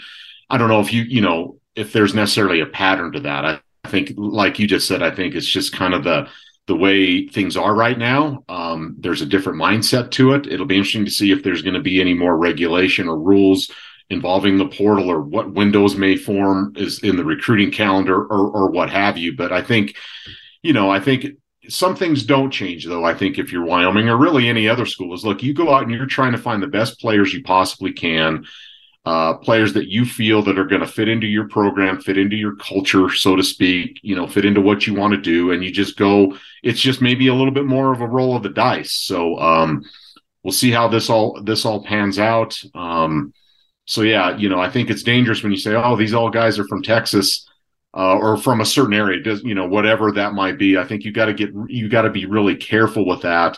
I 0.49 0.59
don't 0.59 0.69
know 0.69 0.81
if 0.81 0.93
you, 0.93 1.03
you 1.03 1.21
know, 1.21 1.59
if 1.75 1.93
there's 1.93 2.15
necessarily 2.15 2.61
a 2.61 2.67
pattern 2.67 3.13
to 3.13 3.21
that. 3.21 3.45
I, 3.45 3.61
I 3.85 3.89
think, 3.89 4.13
like 4.17 4.59
you 4.59 4.67
just 4.67 4.87
said, 4.87 5.03
I 5.03 5.11
think 5.11 5.35
it's 5.35 5.47
just 5.47 5.73
kind 5.73 5.95
of 5.95 6.05
the 6.05 6.29
the 6.67 6.77
way 6.77 7.29
things 7.29 7.57
are 7.57 7.75
right 7.75 7.97
now. 7.97 8.45
Um, 8.49 8.97
there's 8.99 9.23
a 9.23 9.27
different 9.27 9.61
mindset 9.61 10.11
to 10.13 10.33
it. 10.33 10.49
It'll 10.49 10.67
be 10.67 10.77
interesting 10.77 11.05
to 11.05 11.11
see 11.13 11.31
if 11.31 11.45
there's 11.45 11.63
going 11.63 11.75
to 11.75 11.81
be 11.81 12.01
any 12.01 12.13
more 12.15 12.37
regulation 12.37 13.09
or 13.09 13.19
rules 13.19 13.71
involving 14.11 14.59
the 14.59 14.67
portal 14.67 15.09
or 15.09 15.21
what 15.21 15.53
windows 15.53 15.97
may 15.97 16.17
form 16.17 16.73
is 16.77 17.01
in 17.05 17.17
the 17.17 17.25
recruiting 17.25 17.71
calendar 17.71 18.17
or 18.17 18.51
or 18.51 18.71
what 18.71 18.91
have 18.91 19.19
you. 19.19 19.37
But 19.37 19.53
I 19.53 19.63
think, 19.63 19.97
you 20.63 20.73
know, 20.73 20.91
I 20.91 21.01
think 21.01 21.27
some 21.69 21.97
things 21.97 22.23
don't 22.23 22.51
change 22.51 22.87
though 22.87 23.05
i 23.05 23.15
think 23.15 23.39
if 23.39 23.53
you're 23.53 23.65
wyoming 23.65 24.09
or 24.09 24.17
really 24.17 24.49
any 24.49 24.69
other 24.69 24.87
school 24.87 25.15
is 25.15 25.25
look 25.25 25.43
you 25.43 25.55
go 25.55 25.73
out 25.73 25.83
and 25.83 25.91
you're 25.91 26.07
trying 26.07 26.33
to 26.33 26.39
find 26.39 26.63
the 26.63 26.67
best 26.67 27.01
players 27.01 27.33
you 27.33 27.43
possibly 27.43 27.93
can 27.93 28.45
uh, 29.05 29.35
players 29.35 29.73
that 29.75 29.87
you 29.87 30.05
feel 30.05 30.43
that 30.43 30.59
are 30.59 30.65
going 30.65 30.81
to 30.81 30.87
fit 30.87 31.09
into 31.09 31.29
your 31.29 31.49
program 31.49 32.01
fit 32.01 32.19
into 32.19 32.35
your 32.35 32.57
culture 32.57 33.09
so 33.09 33.37
to 33.37 33.43
speak 33.43 34.01
you 34.03 34.17
know 34.17 34.27
fit 34.27 34.45
into 34.45 34.61
what 34.61 34.85
you 34.85 34.95
want 34.95 35.13
to 35.13 35.21
do 35.21 35.53
and 35.53 35.63
you 35.63 35.71
just 35.71 35.97
go 35.97 36.37
it's 36.65 36.81
just 36.81 37.01
maybe 37.01 37.29
a 37.29 37.35
little 37.35 37.53
bit 37.53 37.67
more 37.67 37.93
of 37.93 38.01
a 38.01 38.07
roll 38.07 38.35
of 38.35 38.43
the 38.43 38.49
dice. 38.49 38.93
So 38.93 39.39
um, 39.39 39.85
we'll 40.43 40.51
see 40.51 40.73
how 40.73 40.89
this 40.89 41.09
all 41.09 41.41
this 41.41 41.65
all 41.65 41.85
pans 41.85 42.19
out. 42.19 42.61
Um, 42.75 43.33
so 43.87 44.03
yeah 44.03 44.37
you 44.37 44.49
know 44.49 44.61
i 44.61 44.69
think 44.69 44.91
it's 44.91 45.03
dangerous 45.03 45.43
when 45.43 45.53
you 45.53 45.59
say 45.59 45.75
oh 45.75 45.97
these 45.97 46.13
all 46.13 46.29
guys 46.29 46.59
are 46.59 46.67
from 46.67 46.83
texas 46.83 47.49
uh, 47.97 48.19
or 48.19 48.37
from 48.37 48.61
a 48.61 48.67
certain 48.67 48.93
area, 48.93 49.23
does 49.23 49.43
you 49.43 49.55
know 49.55 49.67
whatever 49.67 50.13
that 50.13 50.35
might 50.35 50.59
be. 50.59 50.77
I 50.77 50.85
think 50.85 51.05
you 51.05 51.13
got 51.13 51.27
to 51.27 51.35
get 51.35 51.51
you 51.69 51.89
got 51.89 52.03
to 52.03 52.11
be 52.11 52.27
really 52.27 52.55
careful 52.55 53.07
with 53.07 53.23
that. 53.23 53.57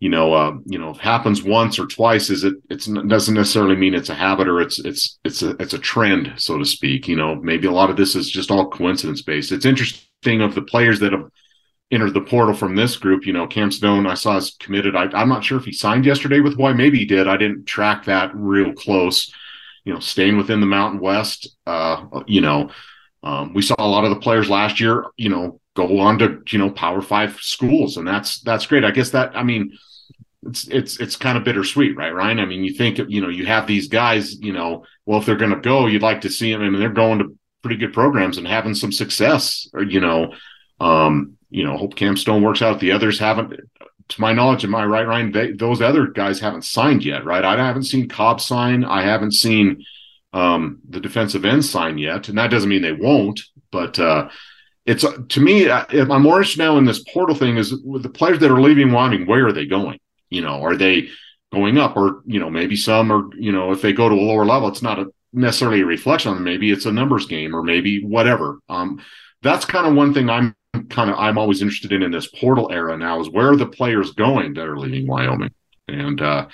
You 0.00 0.10
know, 0.10 0.34
uh, 0.34 0.56
you 0.66 0.78
know, 0.78 0.90
if 0.90 0.98
happens 0.98 1.42
once 1.42 1.78
or 1.78 1.86
twice, 1.86 2.28
is 2.28 2.42
it? 2.42 2.54
It 2.68 2.86
doesn't 3.08 3.34
necessarily 3.34 3.76
mean 3.76 3.94
it's 3.94 4.10
a 4.10 4.14
habit 4.14 4.48
or 4.48 4.60
it's 4.60 4.80
it's 4.80 5.18
it's 5.24 5.42
a 5.42 5.50
it's 5.60 5.72
a 5.72 5.78
trend, 5.78 6.34
so 6.36 6.58
to 6.58 6.64
speak. 6.64 7.06
You 7.06 7.16
know, 7.16 7.36
maybe 7.36 7.68
a 7.68 7.72
lot 7.72 7.88
of 7.88 7.96
this 7.96 8.16
is 8.16 8.28
just 8.28 8.50
all 8.50 8.68
coincidence 8.68 9.22
based. 9.22 9.52
It's 9.52 9.64
interesting 9.64 10.42
of 10.42 10.56
the 10.56 10.62
players 10.62 10.98
that 11.00 11.12
have 11.12 11.30
entered 11.92 12.12
the 12.12 12.20
portal 12.20 12.54
from 12.54 12.74
this 12.74 12.96
group. 12.96 13.24
You 13.24 13.32
know, 13.32 13.46
Cam 13.46 13.70
Stone, 13.70 14.08
I 14.08 14.14
saw 14.14 14.36
is 14.36 14.56
committed. 14.58 14.96
I, 14.96 15.08
am 15.14 15.28
not 15.28 15.44
sure 15.44 15.58
if 15.58 15.64
he 15.64 15.72
signed 15.72 16.04
yesterday 16.04 16.40
with 16.40 16.54
Hawaii. 16.54 16.74
Maybe 16.74 16.98
he 16.98 17.04
did. 17.04 17.28
I 17.28 17.36
didn't 17.36 17.66
track 17.66 18.04
that 18.06 18.32
real 18.34 18.72
close. 18.72 19.32
You 19.84 19.94
know, 19.94 20.00
staying 20.00 20.36
within 20.36 20.60
the 20.60 20.66
Mountain 20.66 20.98
West. 20.98 21.56
Uh, 21.66 22.04
you 22.26 22.40
know, 22.40 22.70
um, 23.26 23.52
we 23.54 23.62
saw 23.62 23.74
a 23.78 23.88
lot 23.88 24.04
of 24.04 24.10
the 24.10 24.20
players 24.20 24.48
last 24.48 24.78
year, 24.78 25.06
you 25.16 25.28
know, 25.28 25.60
go 25.74 25.98
on 25.98 26.18
to 26.20 26.42
you 26.52 26.60
know 26.60 26.70
Power 26.70 27.02
Five 27.02 27.36
schools, 27.40 27.96
and 27.96 28.06
that's 28.06 28.40
that's 28.42 28.66
great. 28.66 28.84
I 28.84 28.92
guess 28.92 29.10
that 29.10 29.36
I 29.36 29.42
mean, 29.42 29.76
it's 30.44 30.68
it's 30.68 31.00
it's 31.00 31.16
kind 31.16 31.36
of 31.36 31.42
bittersweet, 31.42 31.96
right, 31.96 32.14
Ryan? 32.14 32.38
I 32.38 32.46
mean, 32.46 32.62
you 32.62 32.72
think 32.72 32.98
you 33.08 33.20
know 33.20 33.28
you 33.28 33.44
have 33.46 33.66
these 33.66 33.88
guys, 33.88 34.38
you 34.38 34.52
know, 34.52 34.84
well, 35.06 35.18
if 35.18 35.26
they're 35.26 35.34
going 35.34 35.50
to 35.50 35.60
go, 35.60 35.88
you'd 35.88 36.02
like 36.02 36.20
to 36.20 36.30
see 36.30 36.52
them, 36.52 36.60
I 36.60 36.64
and 36.66 36.72
mean, 36.74 36.80
they're 36.80 36.90
going 36.90 37.18
to 37.18 37.36
pretty 37.62 37.78
good 37.78 37.92
programs 37.92 38.38
and 38.38 38.46
having 38.46 38.74
some 38.74 38.92
success, 38.92 39.68
or 39.74 39.82
you 39.82 39.98
know, 39.98 40.32
um, 40.78 41.36
you 41.50 41.64
know, 41.64 41.76
hope 41.76 41.96
Cam 41.96 42.16
Stone 42.16 42.44
works 42.44 42.62
out. 42.62 42.78
The 42.78 42.92
others 42.92 43.18
haven't, 43.18 43.54
to 44.08 44.20
my 44.20 44.34
knowledge, 44.34 44.64
am 44.64 44.76
I 44.76 44.86
right, 44.86 45.06
Ryan? 45.06 45.32
They, 45.32 45.50
those 45.50 45.82
other 45.82 46.06
guys 46.06 46.38
haven't 46.38 46.64
signed 46.64 47.04
yet, 47.04 47.24
right? 47.24 47.44
I 47.44 47.56
haven't 47.56 47.84
seen 47.84 48.08
Cobb 48.08 48.40
sign. 48.40 48.84
I 48.84 49.02
haven't 49.02 49.32
seen 49.32 49.84
um, 50.32 50.80
the 50.88 51.00
defensive 51.00 51.44
end 51.44 51.64
sign 51.64 51.98
yet, 51.98 52.28
and 52.28 52.38
that 52.38 52.50
doesn't 52.50 52.68
mean 52.68 52.82
they 52.82 52.92
won't. 52.92 53.40
But 53.70 53.98
uh, 53.98 54.28
it's 54.84 55.04
to 55.28 55.40
me, 55.40 55.70
I'm 55.70 56.22
more 56.22 56.38
interested 56.38 56.58
now 56.58 56.78
in 56.78 56.84
this 56.84 57.04
portal 57.12 57.34
thing. 57.34 57.56
Is 57.56 57.74
with 57.84 58.02
the 58.02 58.08
players 58.08 58.38
that 58.40 58.50
are 58.50 58.60
leaving 58.60 58.92
Wyoming, 58.92 59.26
where 59.26 59.46
are 59.46 59.52
they 59.52 59.66
going? 59.66 59.98
You 60.30 60.42
know, 60.42 60.62
are 60.62 60.76
they 60.76 61.08
going 61.52 61.78
up, 61.78 61.96
or 61.96 62.22
you 62.26 62.40
know, 62.40 62.50
maybe 62.50 62.76
some 62.76 63.12
are. 63.12 63.28
You 63.36 63.52
know, 63.52 63.72
if 63.72 63.82
they 63.82 63.92
go 63.92 64.08
to 64.08 64.14
a 64.14 64.16
lower 64.16 64.44
level, 64.44 64.68
it's 64.68 64.82
not 64.82 64.98
a 64.98 65.06
necessarily 65.32 65.82
a 65.82 65.86
reflection 65.86 66.30
on 66.30 66.36
them. 66.36 66.44
Maybe 66.44 66.70
it's 66.70 66.86
a 66.86 66.92
numbers 66.92 67.26
game 67.26 67.54
or 67.54 67.62
maybe 67.62 68.02
whatever. 68.02 68.58
Um, 68.68 69.00
that's 69.42 69.64
kind 69.64 69.86
of 69.86 69.94
one 69.94 70.14
thing 70.14 70.30
I'm 70.30 70.56
kind 70.88 71.10
of 71.10 71.18
I'm 71.18 71.38
always 71.38 71.62
interested 71.62 71.92
in 71.92 72.02
in 72.02 72.10
this 72.10 72.28
portal 72.28 72.70
era 72.72 72.96
now 72.96 73.20
is 73.20 73.30
where 73.30 73.50
are 73.52 73.56
the 73.56 73.66
players 73.66 74.12
going 74.12 74.54
that 74.54 74.66
are 74.66 74.78
leaving 74.78 75.06
Wyoming? 75.06 75.52
And 75.88 76.20
uh, 76.20 76.48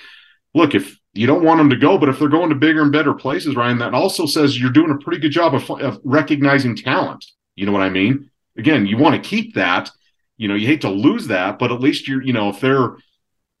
look, 0.53 0.75
if 0.75 0.99
you 1.13 1.27
don't 1.27 1.43
want 1.43 1.59
them 1.59 1.69
to 1.69 1.75
go, 1.75 1.97
but 1.97 2.09
if 2.09 2.17
they're 2.17 2.27
going 2.27 2.49
to 2.49 2.55
bigger 2.55 2.81
and 2.81 2.91
better 2.91 3.13
places, 3.13 3.55
Ryan, 3.55 3.77
that 3.77 3.93
also 3.93 4.25
says 4.25 4.59
you're 4.59 4.71
doing 4.71 4.91
a 4.91 4.97
pretty 4.97 5.19
good 5.19 5.31
job 5.31 5.53
of, 5.53 5.69
of 5.69 6.01
recognizing 6.03 6.75
talent. 6.75 7.23
You 7.55 7.67
know 7.67 7.71
what 7.71 7.83
I 7.83 7.89
mean? 7.89 8.31
Again, 8.57 8.87
you 8.87 8.97
want 8.97 9.21
to 9.21 9.29
keep 9.29 9.53
that. 9.53 9.91
You 10.37 10.47
know, 10.47 10.55
you 10.55 10.65
hate 10.65 10.81
to 10.81 10.89
lose 10.89 11.27
that, 11.27 11.59
but 11.59 11.71
at 11.71 11.79
least 11.79 12.07
you're, 12.07 12.23
you 12.23 12.33
know, 12.33 12.49
if 12.49 12.59
they're, 12.59 12.95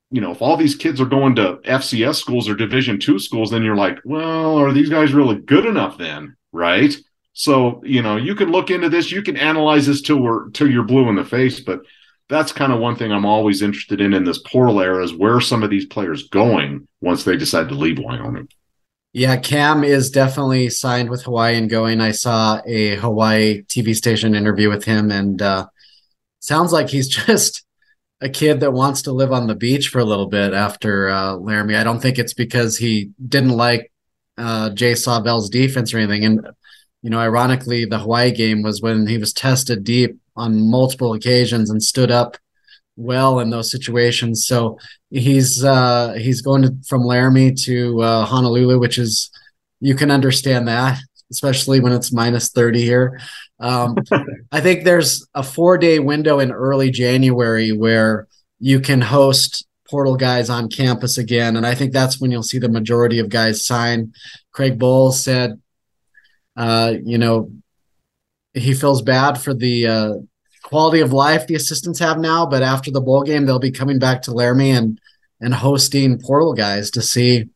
you 0.09 0.21
know, 0.21 0.31
if 0.31 0.41
all 0.41 0.57
these 0.57 0.75
kids 0.75 0.99
are 0.99 1.05
going 1.05 1.35
to 1.35 1.59
FCS 1.63 2.15
schools 2.15 2.49
or 2.49 2.55
Division 2.55 2.99
two 2.99 3.19
schools, 3.19 3.51
then 3.51 3.63
you're 3.63 3.75
like, 3.75 3.99
well, 4.03 4.57
are 4.57 4.73
these 4.73 4.89
guys 4.89 5.13
really 5.13 5.35
good 5.35 5.65
enough 5.65 5.97
then? 5.97 6.35
Right. 6.51 6.95
So, 7.33 7.81
you 7.83 8.01
know, 8.01 8.15
you 8.15 8.35
can 8.35 8.51
look 8.51 8.71
into 8.71 8.89
this, 8.89 9.11
you 9.11 9.21
can 9.21 9.37
analyze 9.37 9.85
this 9.85 10.01
till 10.01 10.17
we're 10.17 10.49
till 10.49 10.69
you're 10.69 10.83
blue 10.83 11.09
in 11.09 11.15
the 11.15 11.25
face, 11.25 11.59
but 11.59 11.81
that's 12.29 12.51
kind 12.51 12.71
of 12.71 12.79
one 12.79 12.95
thing 12.95 13.11
I'm 13.11 13.25
always 13.25 13.61
interested 13.61 14.01
in 14.01 14.13
in 14.13 14.23
this 14.23 14.39
portal 14.39 14.79
era 14.79 15.03
is 15.03 15.13
where 15.13 15.39
some 15.39 15.63
of 15.63 15.69
these 15.69 15.85
players 15.85 16.29
going 16.29 16.87
once 17.01 17.23
they 17.23 17.37
decide 17.37 17.69
to 17.69 17.75
leave 17.75 17.99
Wyoming. 17.99 18.47
Yeah, 19.11 19.37
Cam 19.37 19.83
is 19.83 20.09
definitely 20.09 20.69
signed 20.69 21.09
with 21.09 21.23
Hawaii 21.23 21.55
and 21.55 21.69
going. 21.69 22.01
I 22.01 22.11
saw 22.11 22.61
a 22.65 22.95
Hawaii 22.95 23.61
TV 23.63 23.95
station 23.95 24.33
interview 24.33 24.69
with 24.69 24.85
him, 24.85 25.11
and 25.11 25.39
uh, 25.39 25.67
sounds 26.39 26.71
like 26.71 26.89
he's 26.89 27.07
just 27.27 27.63
a 28.21 28.29
kid 28.29 28.61
that 28.61 28.73
wants 28.73 29.03
to 29.03 29.11
live 29.11 29.31
on 29.31 29.47
the 29.47 29.55
beach 29.55 29.89
for 29.89 29.99
a 29.99 30.05
little 30.05 30.27
bit 30.27 30.53
after 30.53 31.09
uh, 31.09 31.33
Laramie. 31.33 31.75
I 31.75 31.83
don't 31.83 31.99
think 31.99 32.17
it's 32.17 32.33
because 32.33 32.77
he 32.77 33.11
didn't 33.27 33.51
like 33.51 33.91
uh, 34.37 34.71
Jay 34.71 34.95
Sawvel's 34.95 35.49
defense 35.49 35.93
or 35.93 35.99
anything. 35.99 36.25
And 36.25 36.47
you 37.03 37.09
know, 37.09 37.19
ironically, 37.19 37.85
the 37.85 37.99
Hawaii 37.99 38.31
game 38.31 38.63
was 38.63 38.81
when 38.81 39.05
he 39.05 39.17
was 39.17 39.33
tested 39.33 39.83
deep 39.83 40.17
on 40.35 40.69
multiple 40.69 41.13
occasions 41.13 41.69
and 41.69 41.81
stood 41.81 42.11
up 42.11 42.37
well 42.95 43.39
in 43.39 43.49
those 43.49 43.71
situations. 43.71 44.45
So 44.45 44.77
he's 45.09 45.63
uh, 45.63 46.13
he's 46.13 46.41
going 46.41 46.63
to, 46.63 46.75
from 46.87 47.03
Laramie 47.03 47.53
to 47.65 48.01
uh, 48.01 48.25
Honolulu, 48.25 48.79
which 48.79 48.97
is 48.97 49.31
you 49.79 49.95
can 49.95 50.11
understand 50.11 50.67
that, 50.67 50.99
especially 51.31 51.79
when 51.79 51.93
it's 51.93 52.11
minus 52.11 52.49
thirty 52.49 52.81
here. 52.81 53.19
Um, 53.59 53.95
I 54.51 54.61
think 54.61 54.83
there's 54.83 55.27
a 55.33 55.43
four 55.43 55.77
day 55.77 55.99
window 55.99 56.39
in 56.39 56.51
early 56.51 56.91
January 56.91 57.71
where 57.71 58.27
you 58.59 58.79
can 58.79 59.01
host 59.01 59.65
portal 59.89 60.15
guys 60.15 60.49
on 60.49 60.69
campus 60.69 61.17
again, 61.17 61.55
and 61.55 61.65
I 61.65 61.75
think 61.75 61.93
that's 61.93 62.19
when 62.19 62.31
you'll 62.31 62.43
see 62.43 62.59
the 62.59 62.69
majority 62.69 63.19
of 63.19 63.29
guys 63.29 63.65
sign. 63.65 64.13
Craig 64.51 64.77
Bowles 64.77 65.23
said, 65.23 65.59
uh, 66.55 66.93
you 67.03 67.17
know, 67.17 67.51
he 68.53 68.73
feels 68.73 69.01
bad 69.01 69.41
for 69.41 69.53
the 69.53 69.87
uh, 69.87 70.13
quality 70.63 71.01
of 71.01 71.13
life 71.13 71.47
the 71.47 71.55
assistants 71.55 71.99
have 71.99 72.19
now, 72.19 72.45
but 72.45 72.63
after 72.63 72.91
the 72.91 73.01
bowl 73.01 73.23
game, 73.23 73.45
they'll 73.45 73.59
be 73.59 73.71
coming 73.71 73.99
back 73.99 74.21
to 74.23 74.31
Laramie 74.31 74.71
and 74.71 74.99
and 75.41 75.53
hosting 75.53 76.19
portal 76.21 76.53
guys 76.53 76.89
to 76.91 77.01
see 77.01 77.49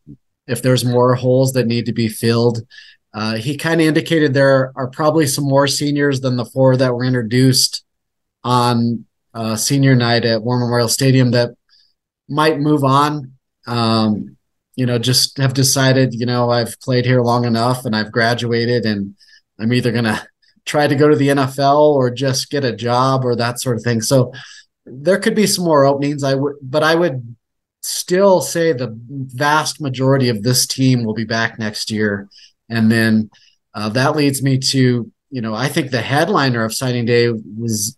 if 0.46 0.62
there's 0.62 0.84
more 0.84 1.16
holes 1.16 1.54
that 1.54 1.68
need 1.68 1.86
to 1.86 1.94
be 1.94 2.10
filled. 2.10 2.66
Uh, 3.13 3.36
he 3.36 3.58
kind 3.58 3.80
of 3.80 3.88
indicated 3.88 4.34
there 4.34 4.74
are 4.75 4.88
probably 4.88 5.25
some 5.25 5.46
more 5.46 5.68
seniors 5.68 6.20
than 6.20 6.36
the 6.36 6.46
four 6.46 6.75
that 6.75 6.94
were 6.94 7.06
introduced 7.06 7.86
on 8.44 9.06
uh, 9.34 9.56
senior 9.56 9.96
night 9.96 10.25
at 10.25 10.44
War 10.44 10.60
Memorial 10.60 10.89
Stadium 10.89 11.32
that 11.32 11.51
might 12.27 12.60
move 12.60 12.84
on. 12.84 13.34
Um, 13.66 14.38
you 14.75 14.86
know, 14.86 15.00
just 15.00 15.38
have 15.38 15.54
decided, 15.54 16.13
you 16.13 16.25
know, 16.25 16.50
I've 16.50 16.80
played 16.82 17.06
here 17.06 17.22
long 17.22 17.46
enough 17.46 17.86
and 17.86 17.96
I've 17.96 18.12
graduated 18.12 18.86
and 18.86 19.16
I'm 19.60 19.74
either 19.74 19.92
going 19.92 20.04
to 20.04 20.27
try 20.68 20.86
to 20.86 20.96
go 20.96 21.08
to 21.08 21.16
the 21.16 21.30
NFL 21.30 21.96
or 21.96 22.12
just 22.12 22.52
get 22.52 22.64
a 22.64 22.76
job 22.76 23.26
or 23.26 23.36
that 23.36 23.60
sort 23.60 23.78
of 23.78 23.84
thing. 23.84 24.02
So 24.02 24.34
there 24.86 25.18
could 25.18 25.36
be 25.36 25.48
some 25.48 25.66
more 25.66 25.86
openings. 25.86 26.24
I 26.24 26.36
would, 26.36 26.56
but 26.62 26.84
I 26.84 26.94
would 26.94 27.36
still 27.82 28.42
say 28.42 28.74
the 28.74 28.96
vast 29.10 29.82
majority 29.82 30.30
of 30.30 30.44
this 30.44 30.68
team 30.68 31.04
will 31.04 31.14
be 31.14 31.24
back 31.24 31.58
next 31.58 31.90
year. 31.90 32.28
And 32.70 32.92
then 32.92 33.30
uh, 33.74 33.90
that 33.90 34.16
leads 34.16 34.44
me 34.44 34.58
to, 34.58 35.12
you 35.30 35.42
know, 35.42 35.54
I 35.54 35.70
think 35.70 35.92
the 35.92 36.02
headliner 36.02 36.64
of 36.64 36.74
signing 36.74 37.06
day 37.06 37.30
was 37.30 37.98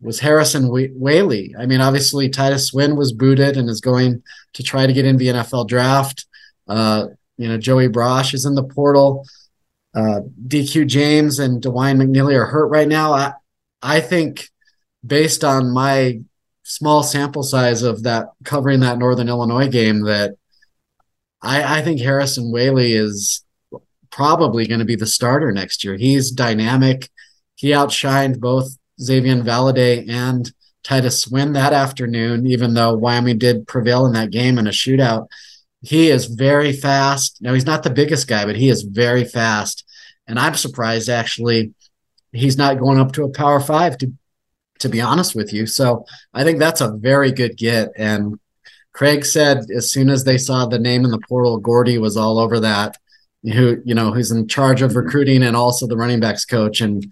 was 0.00 0.20
Harrison 0.20 0.68
Waylee. 0.68 1.54
I 1.58 1.66
mean, 1.66 1.80
obviously 1.80 2.28
Titus 2.28 2.68
Swen 2.68 2.94
was 2.94 3.12
booted 3.12 3.56
and 3.56 3.68
is 3.68 3.80
going 3.80 4.22
to 4.52 4.62
try 4.62 4.86
to 4.86 4.92
get 4.92 5.04
into 5.04 5.18
the 5.18 5.30
NFL 5.30 5.66
draft. 5.66 6.24
Uh, 6.68 7.08
you 7.36 7.48
know, 7.48 7.58
Joey 7.58 7.88
Braasch 7.88 8.32
is 8.32 8.44
in 8.44 8.54
the 8.54 8.62
portal 8.62 9.26
uh, 9.98 10.20
DQ 10.46 10.86
James 10.86 11.40
and 11.40 11.60
Dawaiian 11.60 11.98
McNeely 11.98 12.34
are 12.34 12.46
hurt 12.46 12.68
right 12.68 12.86
now. 12.86 13.12
I, 13.12 13.32
I 13.82 14.00
think 14.00 14.48
based 15.04 15.42
on 15.42 15.72
my 15.72 16.20
small 16.62 17.02
sample 17.02 17.42
size 17.42 17.82
of 17.82 18.04
that 18.04 18.28
covering 18.44 18.80
that 18.80 18.98
Northern 18.98 19.28
Illinois 19.28 19.68
game 19.68 20.02
that 20.02 20.36
I, 21.42 21.78
I 21.78 21.82
think 21.82 22.00
Harrison 22.00 22.52
Waylee 22.52 22.96
is 22.96 23.44
probably 24.10 24.68
going 24.68 24.78
to 24.78 24.84
be 24.84 24.94
the 24.94 25.06
starter 25.06 25.50
next 25.50 25.82
year. 25.82 25.96
He's 25.96 26.30
dynamic. 26.30 27.10
He 27.56 27.70
outshined 27.70 28.38
both 28.38 28.76
Xazavian 29.00 29.42
Valladay 29.42 30.08
and 30.08 30.52
Titus 30.84 31.22
Swen 31.22 31.54
that 31.54 31.72
afternoon, 31.72 32.46
even 32.46 32.74
though 32.74 32.94
Wyoming 32.94 33.38
did 33.38 33.66
prevail 33.66 34.06
in 34.06 34.12
that 34.12 34.30
game 34.30 34.58
in 34.58 34.68
a 34.68 34.70
shootout. 34.70 35.26
He 35.82 36.08
is 36.08 36.26
very 36.26 36.72
fast. 36.72 37.38
Now 37.40 37.54
he's 37.54 37.66
not 37.66 37.82
the 37.82 37.90
biggest 37.90 38.28
guy, 38.28 38.44
but 38.44 38.56
he 38.56 38.68
is 38.68 38.82
very 38.82 39.24
fast. 39.24 39.84
And 40.28 40.38
I'm 40.38 40.54
surprised 40.54 41.08
actually 41.08 41.74
he's 42.32 42.58
not 42.58 42.78
going 42.78 43.00
up 43.00 43.12
to 43.12 43.24
a 43.24 43.30
power 43.30 43.60
five 43.60 43.98
to 43.98 44.12
to 44.80 44.88
be 44.88 45.00
honest 45.00 45.34
with 45.34 45.52
you. 45.52 45.66
So 45.66 46.04
I 46.32 46.44
think 46.44 46.60
that's 46.60 46.80
a 46.80 46.92
very 46.92 47.32
good 47.32 47.56
get. 47.56 47.88
And 47.96 48.38
Craig 48.92 49.24
said 49.24 49.64
as 49.74 49.90
soon 49.90 50.08
as 50.08 50.22
they 50.22 50.38
saw 50.38 50.66
the 50.66 50.78
name 50.78 51.04
in 51.04 51.10
the 51.10 51.18
portal, 51.28 51.58
Gordy 51.58 51.98
was 51.98 52.16
all 52.16 52.38
over 52.38 52.60
that. 52.60 52.96
Who 53.42 53.80
you 53.84 53.94
know 53.94 54.12
who's 54.12 54.32
in 54.32 54.48
charge 54.48 54.82
of 54.82 54.96
recruiting 54.96 55.42
and 55.44 55.56
also 55.56 55.86
the 55.86 55.96
running 55.96 56.20
backs 56.20 56.44
coach 56.44 56.80
and 56.80 57.06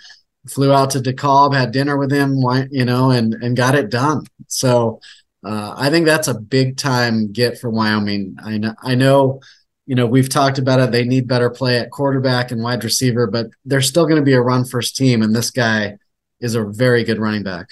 flew 0.48 0.72
out 0.72 0.90
to 0.90 0.98
DeKalb, 0.98 1.54
had 1.54 1.72
dinner 1.72 1.96
with 1.96 2.10
him, 2.10 2.38
you 2.70 2.84
know, 2.84 3.10
and 3.10 3.34
and 3.34 3.56
got 3.56 3.76
it 3.76 3.90
done. 3.90 4.24
So 4.48 5.00
uh, 5.44 5.74
I 5.76 5.90
think 5.90 6.06
that's 6.06 6.28
a 6.28 6.38
big 6.38 6.76
time 6.76 7.32
get 7.32 7.58
for 7.58 7.70
Wyoming. 7.70 8.36
I 8.42 8.58
know, 8.58 8.74
I 8.82 8.94
know, 8.96 9.40
you 9.86 9.94
know, 9.94 10.06
we've 10.06 10.28
talked 10.28 10.58
about 10.58 10.80
it. 10.80 10.90
They 10.90 11.04
need 11.04 11.28
better 11.28 11.48
play 11.48 11.78
at 11.78 11.90
quarterback 11.90 12.50
and 12.50 12.62
wide 12.62 12.82
receiver, 12.82 13.26
but 13.26 13.46
they're 13.64 13.80
still 13.80 14.04
going 14.04 14.20
to 14.20 14.24
be 14.24 14.32
a 14.32 14.40
run 14.40 14.64
first 14.64 14.96
team, 14.96 15.22
and 15.22 15.34
this 15.34 15.50
guy 15.50 15.96
is 16.40 16.54
a 16.54 16.64
very 16.64 17.04
good 17.04 17.18
running 17.18 17.44
back. 17.44 17.70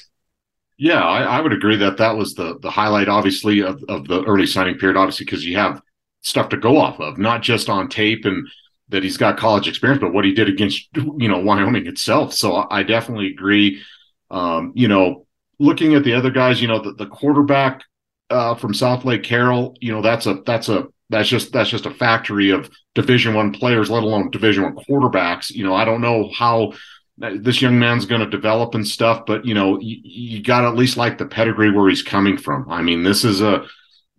Yeah, 0.77 1.05
I, 1.05 1.23
I 1.23 1.41
would 1.41 1.53
agree 1.53 1.77
that 1.77 1.99
that 1.99 2.17
was 2.17 2.35
the 2.35 2.59
the 2.61 2.71
highlight, 2.71 3.09
obviously, 3.09 3.63
of, 3.63 3.83
of 3.89 4.07
the 4.09 4.25
early 4.25 4.47
signing 4.47 4.79
period. 4.79 4.97
Obviously, 4.97 5.25
because 5.25 5.45
you 5.45 5.57
have 5.57 5.83
stuff 6.23 6.49
to 6.51 6.57
go 6.57 6.79
off 6.79 7.01
of, 7.01 7.19
not 7.19 7.43
just 7.43 7.69
on 7.69 7.89
tape 7.89 8.25
and 8.25 8.47
that 8.89 9.03
he's 9.03 9.17
got 9.17 9.37
college 9.37 9.67
experience, 9.69 10.01
but 10.01 10.13
what 10.13 10.25
he 10.25 10.33
did 10.33 10.49
against 10.49 10.89
you 10.95 11.29
know 11.29 11.39
Wyoming 11.39 11.87
itself. 11.87 12.33
So 12.33 12.67
I 12.71 12.83
definitely 12.83 13.29
agree. 13.29 13.83
Um, 14.31 14.73
you 14.75 14.89
know, 14.89 15.27
looking 15.59 15.95
at 15.95 16.05
the 16.05 16.15
other 16.15 16.31
guys, 16.31 16.61
you 16.61 16.69
know, 16.69 16.81
the, 16.81 16.93
the 16.93 17.07
quarterback 17.07 17.83
uh, 18.31 18.55
from 18.55 18.73
Southlake 18.73 19.25
Carroll, 19.25 19.77
you 19.81 19.93
know, 19.93 20.03
that's 20.03 20.27
a 20.27 20.43
that's 20.47 20.69
a 20.69 20.89
that's 21.11 21.29
just 21.29 21.53
that's 21.53 21.71
just 21.71 21.87
a 21.87 21.91
factory 21.91 22.51
of 22.51 22.71
Division 22.95 23.35
One 23.35 23.53
players, 23.53 23.91
let 23.91 24.03
alone 24.03 24.31
Division 24.31 24.65
One 24.65 24.77
quarterbacks. 24.77 25.51
You 25.51 25.65
know, 25.65 25.75
I 25.75 25.85
don't 25.85 26.01
know 26.01 26.31
how 26.35 26.73
this 27.19 27.63
young 27.63 27.79
man's 27.79 28.07
going 28.07 28.21
to 28.21 28.31
develop 28.31 28.75
and 28.75 28.87
stuff, 28.87 29.25
but 29.27 29.45
you 29.45 29.55
know, 29.55 29.79
you, 29.81 29.99
you 30.03 30.43
got 30.43 30.63
to 30.63 30.69
at 30.69 30.77
least 30.77 30.97
like 30.97 31.19
the 31.19 31.27
pedigree 31.27 31.71
where 31.71 31.89
he's 31.89 32.03
coming 32.03 32.37
from. 32.37 32.69
I 32.71 32.83
mean, 32.83 33.03
this 33.03 33.25
is 33.25 33.41
a 33.41 33.67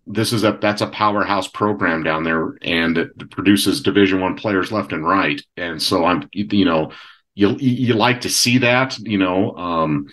this 0.06 0.32
is 0.32 0.44
a 0.44 0.58
that's 0.60 0.82
a 0.82 0.86
powerhouse 0.86 1.48
program 1.48 2.02
down 2.02 2.22
there, 2.24 2.56
and 2.62 2.96
it 2.96 3.30
produces 3.30 3.82
Division 3.82 4.20
One 4.20 4.36
players 4.36 4.70
left 4.70 4.92
and 4.92 5.04
right. 5.04 5.40
And 5.56 5.82
so 5.82 6.04
I'm, 6.04 6.28
you 6.32 6.64
know, 6.64 6.92
you 7.34 7.56
you 7.56 7.94
like 7.94 8.22
to 8.22 8.30
see 8.30 8.58
that, 8.58 8.98
you 8.98 9.18
know. 9.18 9.56
Um, 9.56 10.08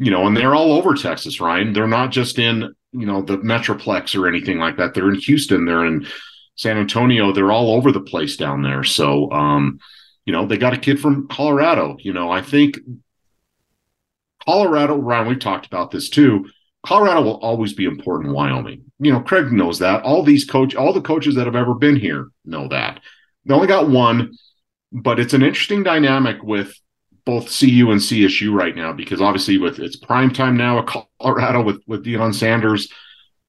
you 0.00 0.12
know, 0.12 0.26
and 0.26 0.36
they're 0.36 0.54
all 0.54 0.72
over 0.72 0.94
Texas, 0.94 1.40
Ryan. 1.40 1.72
They're 1.72 1.88
not 1.88 2.12
just 2.12 2.38
in, 2.38 2.72
you 2.92 3.06
know, 3.06 3.22
the 3.22 3.38
Metroplex 3.38 4.18
or 4.18 4.26
anything 4.26 4.58
like 4.58 4.76
that. 4.76 4.94
They're 4.94 5.10
in 5.10 5.16
Houston, 5.16 5.64
they're 5.64 5.86
in 5.86 6.06
San 6.56 6.78
Antonio, 6.78 7.32
they're 7.32 7.52
all 7.52 7.74
over 7.74 7.92
the 7.92 8.00
place 8.00 8.36
down 8.36 8.62
there. 8.62 8.84
So, 8.84 9.30
um, 9.30 9.78
you 10.24 10.32
know, 10.32 10.46
they 10.46 10.58
got 10.58 10.74
a 10.74 10.78
kid 10.78 11.00
from 11.00 11.28
Colorado. 11.28 11.96
You 12.00 12.12
know, 12.12 12.30
I 12.30 12.42
think 12.42 12.78
Colorado, 14.44 14.96
Ryan, 14.96 15.28
we've 15.28 15.38
talked 15.38 15.66
about 15.66 15.90
this 15.90 16.08
too. 16.08 16.48
Colorado 16.84 17.22
will 17.22 17.40
always 17.40 17.72
be 17.74 17.84
important 17.84 18.28
in 18.28 18.34
Wyoming. 18.34 18.84
You 18.98 19.12
know, 19.12 19.20
Craig 19.20 19.52
knows 19.52 19.78
that. 19.80 20.02
All 20.02 20.22
these 20.22 20.44
coach, 20.44 20.74
all 20.74 20.92
the 20.92 21.00
coaches 21.00 21.34
that 21.34 21.46
have 21.46 21.56
ever 21.56 21.74
been 21.74 21.96
here 21.96 22.28
know 22.44 22.68
that. 22.68 23.00
They 23.44 23.54
only 23.54 23.66
got 23.66 23.88
one, 23.88 24.32
but 24.92 25.18
it's 25.18 25.34
an 25.34 25.42
interesting 25.42 25.82
dynamic 25.82 26.42
with 26.42 26.74
both 27.28 27.44
CU 27.60 27.90
and 27.90 28.00
CSU 28.00 28.54
right 28.54 28.74
now 28.74 28.90
because 28.90 29.20
obviously 29.20 29.58
with 29.58 29.78
it's 29.78 29.96
prime 29.96 30.32
time 30.32 30.56
now 30.56 30.78
at 30.78 30.86
Colorado 31.20 31.62
with 31.62 31.82
with 31.86 32.02
Deion 32.02 32.34
Sanders. 32.34 32.90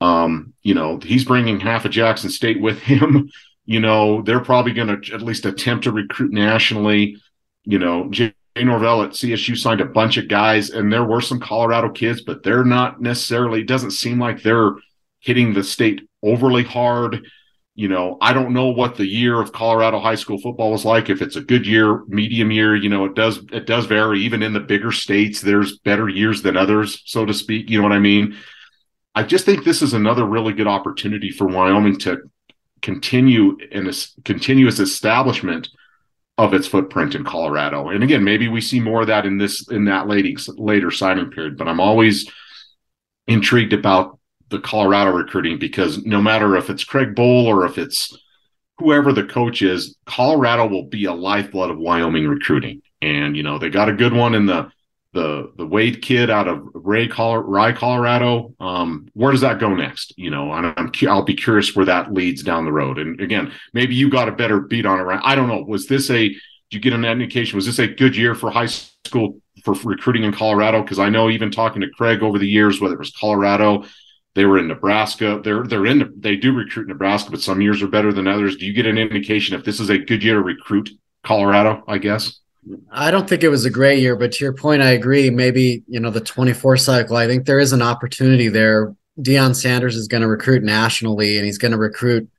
Um, 0.01 0.53
you 0.63 0.73
know, 0.73 0.99
he's 1.01 1.23
bringing 1.23 1.61
half 1.61 1.85
of 1.85 1.91
Jackson 1.91 2.29
State 2.29 2.61
with 2.61 2.79
him. 2.79 3.31
You 3.65 3.79
know, 3.79 4.23
they're 4.23 4.39
probably 4.39 4.71
going 4.71 4.99
to 4.99 5.13
at 5.13 5.21
least 5.21 5.45
attempt 5.45 5.83
to 5.83 5.91
recruit 5.91 6.31
nationally. 6.31 7.17
You 7.65 7.77
know, 7.77 8.09
Jay 8.09 8.33
Norvell 8.57 9.03
at 9.03 9.11
CSU 9.11 9.55
signed 9.55 9.79
a 9.79 9.85
bunch 9.85 10.17
of 10.17 10.27
guys, 10.27 10.71
and 10.71 10.91
there 10.91 11.03
were 11.03 11.21
some 11.21 11.39
Colorado 11.39 11.91
kids, 11.91 12.23
but 12.23 12.41
they're 12.41 12.63
not 12.63 12.99
necessarily, 12.99 13.61
It 13.61 13.67
doesn't 13.67 13.91
seem 13.91 14.19
like 14.19 14.41
they're 14.41 14.71
hitting 15.19 15.53
the 15.53 15.63
state 15.63 16.01
overly 16.23 16.63
hard. 16.63 17.27
You 17.79 17.87
know, 17.87 18.17
I 18.19 18.33
don't 18.33 18.51
know 18.51 18.65
what 18.65 18.97
the 18.97 19.07
year 19.07 19.39
of 19.39 19.53
Colorado 19.53 20.01
high 20.01 20.15
school 20.15 20.37
football 20.37 20.71
was 20.71 20.83
like. 20.83 21.09
If 21.09 21.21
it's 21.21 21.37
a 21.37 21.41
good 21.41 21.65
year, 21.65 22.03
medium 22.07 22.51
year, 22.51 22.75
you 22.75 22.89
know, 22.89 23.05
it 23.05 23.15
does 23.15 23.37
it 23.53 23.67
does 23.67 23.85
vary. 23.85 24.19
Even 24.19 24.43
in 24.43 24.51
the 24.51 24.59
bigger 24.59 24.91
states, 24.91 25.39
there's 25.39 25.77
better 25.77 26.09
years 26.09 26.41
than 26.41 26.57
others, 26.57 27.01
so 27.05 27.25
to 27.25 27.33
speak. 27.33 27.69
You 27.69 27.77
know 27.77 27.83
what 27.83 27.93
I 27.93 27.99
mean? 27.99 28.35
I 29.15 29.23
just 29.23 29.45
think 29.45 29.63
this 29.63 29.81
is 29.81 29.93
another 29.93 30.25
really 30.25 30.51
good 30.51 30.67
opportunity 30.67 31.31
for 31.31 31.47
Wyoming 31.47 31.97
to 31.99 32.29
continue 32.81 33.55
in 33.71 33.87
a 33.87 33.93
continuous 34.25 34.79
establishment 34.79 35.69
of 36.37 36.53
its 36.53 36.67
footprint 36.67 37.15
in 37.15 37.23
Colorado. 37.23 37.87
And 37.87 38.03
again, 38.03 38.25
maybe 38.25 38.49
we 38.49 38.59
see 38.59 38.81
more 38.81 38.99
of 38.99 39.07
that 39.07 39.25
in 39.25 39.37
this 39.37 39.69
in 39.69 39.85
that 39.85 40.05
later 40.05 40.37
later 40.57 40.91
signing 40.91 41.31
period. 41.31 41.57
But 41.57 41.69
I'm 41.69 41.79
always 41.79 42.29
intrigued 43.25 43.71
about 43.71 44.18
the 44.49 44.59
Colorado 44.59 45.11
recruiting 45.11 45.59
because 45.59 46.03
no 46.05 46.21
matter 46.21 46.55
if 46.55 46.69
it's 46.69 46.83
Craig 46.83 47.15
Bohl 47.15 47.45
or 47.45 47.65
if 47.65 47.77
it's 47.77 48.17
whoever 48.77 49.13
the 49.13 49.23
coach 49.23 49.61
is, 49.61 49.95
Colorado 50.05 50.67
will 50.67 50.85
be 50.85 51.05
a 51.05 51.13
lifeblood 51.13 51.69
of 51.69 51.77
Wyoming 51.77 52.27
recruiting. 52.27 52.81
And 53.01 53.37
you 53.37 53.43
know 53.43 53.57
they 53.57 53.69
got 53.69 53.89
a 53.89 53.93
good 53.93 54.13
one 54.13 54.35
in 54.35 54.45
the 54.45 54.71
the 55.13 55.51
the 55.57 55.65
Wade 55.65 56.01
kid 56.01 56.29
out 56.29 56.47
of 56.47 56.67
Ray, 56.73 57.07
Rye, 57.07 57.73
Colorado. 57.73 58.53
Um, 58.59 59.07
where 59.13 59.31
does 59.31 59.41
that 59.41 59.59
go 59.59 59.73
next? 59.73 60.13
You 60.17 60.29
know, 60.29 60.51
and 60.53 60.73
I'm 60.77 60.91
I'll 61.07 61.23
be 61.23 61.35
curious 61.35 61.75
where 61.75 61.85
that 61.85 62.13
leads 62.13 62.43
down 62.43 62.65
the 62.65 62.71
road. 62.71 62.99
And 62.99 63.19
again, 63.19 63.51
maybe 63.73 63.95
you 63.95 64.09
got 64.09 64.29
a 64.29 64.33
better 64.33 64.59
beat 64.59 64.85
on 64.85 64.99
it. 64.99 65.21
I 65.23 65.35
don't 65.35 65.47
know. 65.47 65.63
Was 65.63 65.87
this 65.87 66.09
a? 66.09 66.29
Did 66.29 66.37
you 66.77 66.79
get 66.81 66.93
an 66.93 67.05
indication? 67.05 67.55
Was 67.55 67.65
this 67.65 67.79
a 67.79 67.87
good 67.87 68.15
year 68.15 68.35
for 68.35 68.51
high 68.51 68.67
school 68.67 69.41
for 69.63 69.73
recruiting 69.83 70.23
in 70.23 70.31
Colorado? 70.31 70.83
Because 70.83 70.99
I 70.99 71.09
know 71.09 71.29
even 71.29 71.49
talking 71.49 71.81
to 71.81 71.89
Craig 71.89 72.21
over 72.21 72.37
the 72.37 72.47
years, 72.47 72.79
whether 72.79 72.93
it 72.93 72.99
was 72.99 73.11
Colorado, 73.11 73.85
they 74.39 74.45
were 74.45 74.57
in 74.57 74.69
Nebraska. 74.69 75.41
They're 75.43 75.63
they're 75.63 75.85
in 75.85 76.13
they 76.15 76.37
do 76.37 76.55
recruit 76.55 76.87
Nebraska, 76.87 77.29
but 77.29 77.41
some 77.41 77.59
years 77.59 77.83
are 77.83 77.89
better 77.89 78.13
than 78.13 78.25
others. 78.25 78.55
Do 78.55 78.65
you 78.65 78.71
get 78.71 78.85
an 78.85 78.97
indication 78.97 79.53
if 79.53 79.65
this 79.65 79.81
is 79.81 79.89
a 79.89 79.97
good 79.97 80.23
year 80.23 80.35
to 80.35 80.41
recruit 80.41 80.89
Colorado? 81.25 81.83
I 81.89 81.97
guess. 81.97 82.39
I 82.89 83.11
don't 83.11 83.27
think 83.27 83.43
it 83.43 83.49
was 83.49 83.65
a 83.65 83.69
great 83.69 83.99
year, 83.99 84.15
but 84.15 84.31
to 84.31 84.45
your 84.45 84.53
point, 84.53 84.81
I 84.81 84.91
agree. 84.91 85.29
Maybe, 85.29 85.83
you 85.87 85.99
know, 85.99 86.09
the 86.09 86.21
24 86.21 86.77
cycle, 86.77 87.17
I 87.17 87.27
think 87.27 87.45
there 87.45 87.59
is 87.59 87.73
an 87.73 87.81
opportunity 87.81 88.47
there. 88.47 88.95
Deion 89.19 89.53
Sanders 89.53 89.97
is 89.97 90.07
going 90.07 90.21
to 90.21 90.27
recruit 90.29 90.63
nationally 90.63 91.35
and 91.35 91.45
he's 91.45 91.57
going 91.57 91.73
to 91.73 91.77
recruit 91.77 92.29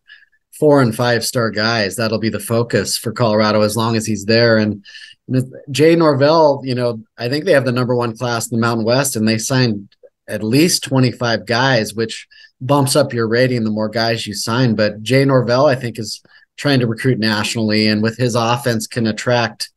four 0.58 0.80
and 0.80 0.96
five 0.96 1.22
star 1.22 1.50
guys. 1.50 1.96
That'll 1.96 2.18
be 2.18 2.30
the 2.30 2.40
focus 2.40 2.96
for 2.96 3.12
Colorado 3.12 3.60
as 3.60 3.76
long 3.76 3.94
as 3.96 4.06
he's 4.06 4.24
there. 4.24 4.56
And, 4.56 4.82
and 5.28 5.52
Jay 5.70 5.96
Norvell, 5.96 6.62
you 6.64 6.74
know, 6.74 7.02
I 7.18 7.28
think 7.28 7.44
they 7.44 7.52
have 7.52 7.66
the 7.66 7.72
number 7.72 7.94
one 7.94 8.16
class 8.16 8.50
in 8.50 8.56
the 8.56 8.60
Mountain 8.60 8.86
West 8.86 9.16
and 9.16 9.28
they 9.28 9.36
signed 9.36 9.88
at 10.30 10.42
least 10.42 10.84
25 10.84 11.46
guys, 11.46 11.94
which 11.94 12.26
bumps 12.60 12.96
up 12.96 13.12
your 13.12 13.28
rating 13.28 13.64
the 13.64 13.70
more 13.70 13.88
guys 13.88 14.26
you 14.26 14.34
sign. 14.34 14.74
But 14.74 15.02
Jay 15.02 15.24
Norvell, 15.24 15.66
I 15.66 15.74
think, 15.74 15.98
is 15.98 16.22
trying 16.56 16.80
to 16.80 16.86
recruit 16.86 17.18
nationally 17.18 17.86
and 17.86 18.02
with 18.02 18.16
his 18.18 18.34
offense 18.34 18.86
can 18.86 19.06
attract 19.06 19.70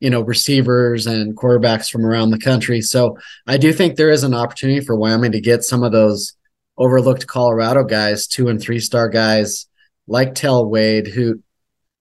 you 0.00 0.10
know 0.10 0.20
receivers 0.20 1.06
and 1.06 1.36
quarterbacks 1.36 1.90
from 1.90 2.06
around 2.06 2.30
the 2.30 2.38
country. 2.38 2.80
So 2.80 3.18
I 3.46 3.56
do 3.56 3.72
think 3.72 3.96
there 3.96 4.10
is 4.10 4.22
an 4.22 4.34
opportunity 4.34 4.80
for 4.80 4.96
Wyoming 4.96 5.32
to 5.32 5.40
get 5.40 5.64
some 5.64 5.82
of 5.82 5.92
those 5.92 6.34
overlooked 6.76 7.26
Colorado 7.26 7.84
guys, 7.84 8.26
two 8.26 8.48
and 8.48 8.60
three 8.60 8.80
star 8.80 9.08
guys 9.08 9.66
like 10.06 10.34
Tell 10.34 10.68
Wade, 10.68 11.08
who 11.08 11.42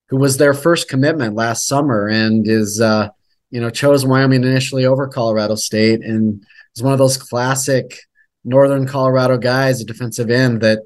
who 0.10 0.18
was 0.18 0.38
their 0.38 0.54
first 0.54 0.88
commitment 0.88 1.36
last 1.36 1.68
summer 1.68 2.08
and 2.08 2.48
is 2.48 2.80
uh, 2.80 3.10
you 3.50 3.60
know 3.60 3.70
chose 3.70 4.06
Wyoming 4.06 4.44
initially 4.44 4.86
over 4.86 5.08
Colorado 5.08 5.56
State 5.56 6.02
and 6.02 6.44
is 6.78 6.84
one 6.84 6.94
of 6.94 7.00
those 7.00 7.18
classic 7.18 8.00
Northern 8.44 8.88
Colorado 8.88 9.38
guys, 9.38 9.82
a 9.82 9.86
defensive 9.86 10.30
end 10.30 10.62
that 10.62 10.80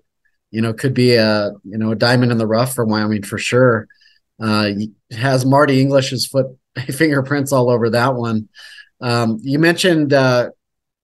you 0.50 0.62
know 0.62 0.74
could 0.74 0.94
be 0.94 1.16
a 1.16 1.52
you 1.64 1.78
know 1.78 1.92
a 1.92 1.96
diamond 1.96 2.32
in 2.32 2.38
the 2.38 2.48
rough 2.48 2.74
for 2.74 2.86
Wyoming 2.86 3.24
for 3.24 3.38
sure. 3.38 3.88
Uh, 4.42 4.72
has 5.12 5.46
Marty 5.46 5.80
English's 5.82 6.26
foot 6.26 6.48
fingerprints 6.88 7.52
all 7.52 7.70
over 7.70 7.92
that 7.92 8.16
one. 8.16 8.50
Um, 9.00 9.40
you 9.44 9.60
mentioned 9.60 10.14
uh, 10.14 10.50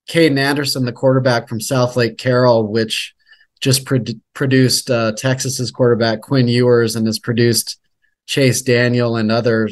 Caden 0.10 0.40
Anderson, 0.40 0.86
the 0.86 0.92
quarterback 0.92 1.48
from 1.48 1.62
South 1.62 1.96
Lake 1.96 2.18
Carroll, 2.18 2.66
which 2.68 3.14
just 3.60 3.86
pro- 3.86 4.04
produced 4.34 4.90
uh, 4.90 5.14
Texas's 5.14 5.72
quarterback 5.72 6.22
Quinn 6.22 6.48
Ewers 6.48 6.96
and 6.96 7.06
has 7.06 7.20
produced 7.20 7.80
Chase 8.26 8.62
Daniel 8.62 9.16
and 9.16 9.32
other 9.32 9.70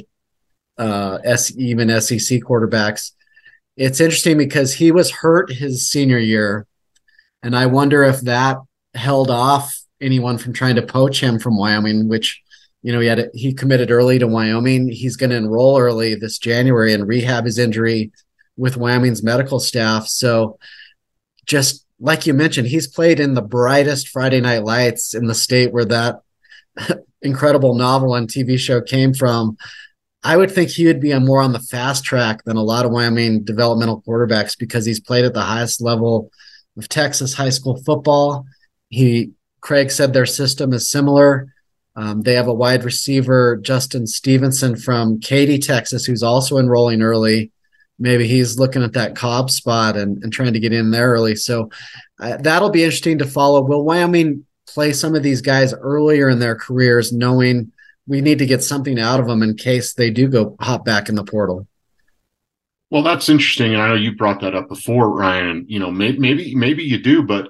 uh, 0.77 1.19
S- 1.23 1.55
even 1.57 1.89
SEC 2.01 2.41
quarterbacks. 2.41 3.11
It's 3.77 3.99
interesting 3.99 4.37
because 4.37 4.73
he 4.73 4.91
was 4.91 5.11
hurt 5.11 5.51
his 5.51 5.89
senior 5.89 6.19
year, 6.19 6.65
and 7.43 7.55
I 7.55 7.65
wonder 7.65 8.03
if 8.03 8.21
that 8.21 8.57
held 8.93 9.29
off 9.29 9.77
anyone 10.01 10.37
from 10.37 10.53
trying 10.53 10.75
to 10.75 10.81
poach 10.81 11.21
him 11.21 11.39
from 11.39 11.57
Wyoming, 11.57 12.07
which 12.07 12.41
you 12.85 12.91
know, 12.91 12.99
he 12.99 13.07
had 13.07 13.31
he 13.33 13.51
committed 13.51 13.89
early 13.89 14.19
to 14.19 14.27
Wyoming. 14.27 14.89
He's 14.89 15.15
going 15.15 15.31
to 15.31 15.35
enroll 15.35 15.79
early 15.79 16.13
this 16.13 16.37
January 16.37 16.93
and 16.93 17.07
rehab 17.07 17.45
his 17.45 17.57
injury 17.57 18.11
with 18.57 18.77
Wyoming's 18.77 19.23
medical 19.23 19.59
staff. 19.59 20.07
So, 20.07 20.59
just 21.47 21.83
like 21.99 22.27
you 22.27 22.35
mentioned, 22.35 22.67
he's 22.67 22.85
played 22.85 23.19
in 23.19 23.33
the 23.33 23.41
brightest 23.41 24.09
Friday 24.09 24.39
Night 24.39 24.63
Lights 24.63 25.15
in 25.15 25.25
the 25.25 25.33
state 25.33 25.73
where 25.73 25.85
that 25.85 26.19
incredible 27.23 27.73
novel 27.73 28.13
and 28.13 28.27
TV 28.27 28.59
show 28.59 28.81
came 28.81 29.15
from. 29.15 29.57
I 30.25 30.35
would 30.35 30.51
think 30.51 30.69
he 30.69 30.87
would 30.87 30.99
be 30.99 31.17
more 31.19 31.41
on 31.41 31.53
the 31.53 31.59
fast 31.59 32.03
track 32.03 32.43
than 32.43 32.57
a 32.57 32.63
lot 32.63 32.85
of 32.85 32.91
Wyoming 32.91 33.43
developmental 33.43 34.01
quarterbacks 34.01 34.57
because 34.57 34.85
he's 34.85 34.99
played 34.99 35.23
at 35.23 35.33
the 35.33 35.41
highest 35.41 35.81
level 35.81 36.31
of 36.77 36.89
Texas 36.89 37.33
high 37.33 37.49
school 37.49 37.81
football. 37.83 38.45
He 38.89 39.31
Craig 39.61 39.91
said 39.91 40.13
their 40.13 40.25
system 40.25 40.73
is 40.73 40.89
similar 40.89 41.47
um, 41.95 42.21
they 42.21 42.33
have 42.33 42.47
a 42.47 42.53
wide 42.53 42.83
receiver, 42.83 43.57
Justin 43.57 44.05
Stevenson 44.05 44.75
from 44.75 45.19
Katy, 45.19 45.59
Texas, 45.59 46.05
who's 46.05 46.23
also 46.23 46.57
enrolling 46.57 47.01
early. 47.01 47.51
Maybe 47.97 48.27
he's 48.27 48.59
looking 48.59 48.83
at 48.83 48.93
that 48.93 49.15
Cobb 49.15 49.49
spot 49.49 49.95
and, 49.95 50.21
and 50.21 50.33
trying 50.33 50.53
to 50.53 50.59
get 50.59 50.73
in 50.73 50.91
there 50.91 51.11
early. 51.11 51.35
So 51.35 51.69
uh, 52.19 52.37
that'll 52.37 52.69
be 52.69 52.83
interesting 52.83 53.19
to 53.19 53.25
follow. 53.25 53.61
Will 53.61 53.85
Wyoming 53.85 54.45
play 54.67 54.91
some 54.91 55.15
of 55.15 55.23
these 55.23 55.41
guys 55.41 55.73
earlier 55.73 56.27
in 56.27 56.39
their 56.39 56.55
careers, 56.55 57.13
knowing 57.13 57.71
we 58.07 58.21
need 58.21 58.39
to 58.39 58.45
get 58.45 58.63
something 58.63 58.99
out 58.99 59.19
of 59.19 59.27
them 59.27 59.41
in 59.41 59.55
case 59.55 59.93
they 59.93 60.09
do 60.09 60.27
go 60.27 60.55
hop 60.59 60.85
back 60.85 61.09
in 61.09 61.15
the 61.15 61.23
portal? 61.23 61.67
Well, 62.91 63.03
that's 63.03 63.29
interesting, 63.29 63.73
and 63.73 63.81
I 63.81 63.89
know 63.89 63.95
you 63.95 64.15
brought 64.15 64.41
that 64.41 64.55
up 64.55 64.69
before, 64.69 65.09
Ryan. 65.09 65.65
You 65.67 65.79
know, 65.79 65.91
maybe 65.91 66.19
maybe 66.19 66.55
maybe 66.55 66.83
you 66.83 67.01
do, 67.01 67.23
but 67.23 67.49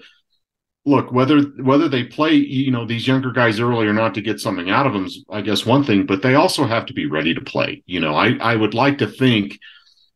look 0.86 1.12
whether 1.12 1.42
whether 1.62 1.90
they 1.90 2.04
play 2.04 2.34
you 2.34 2.72
know 2.72 2.86
these 2.86 3.08
younger 3.08 3.32
guys 3.32 3.60
early 3.60 3.88
or 3.88 3.94
not 3.94 4.14
to 4.14 4.22
get 4.22 4.40
something 4.40 4.70
out 4.70 4.86
of 4.86 4.94
them 4.94 5.06
is 5.06 5.26
i 5.32 5.42
guess 5.42 5.66
one 5.66 5.84
thing 5.84 6.06
but 6.06 6.22
they 6.22 6.36
also 6.36 6.66
have 6.66 6.86
to 6.86 6.94
be 6.94 7.08
ready 7.08 7.34
to 7.34 7.42
play 7.42 7.82
you 7.88 8.00
know 8.00 8.14
i 8.16 8.34
i 8.40 8.56
would 8.56 8.74
like 8.74 8.98
to 8.98 9.08
think 9.08 9.60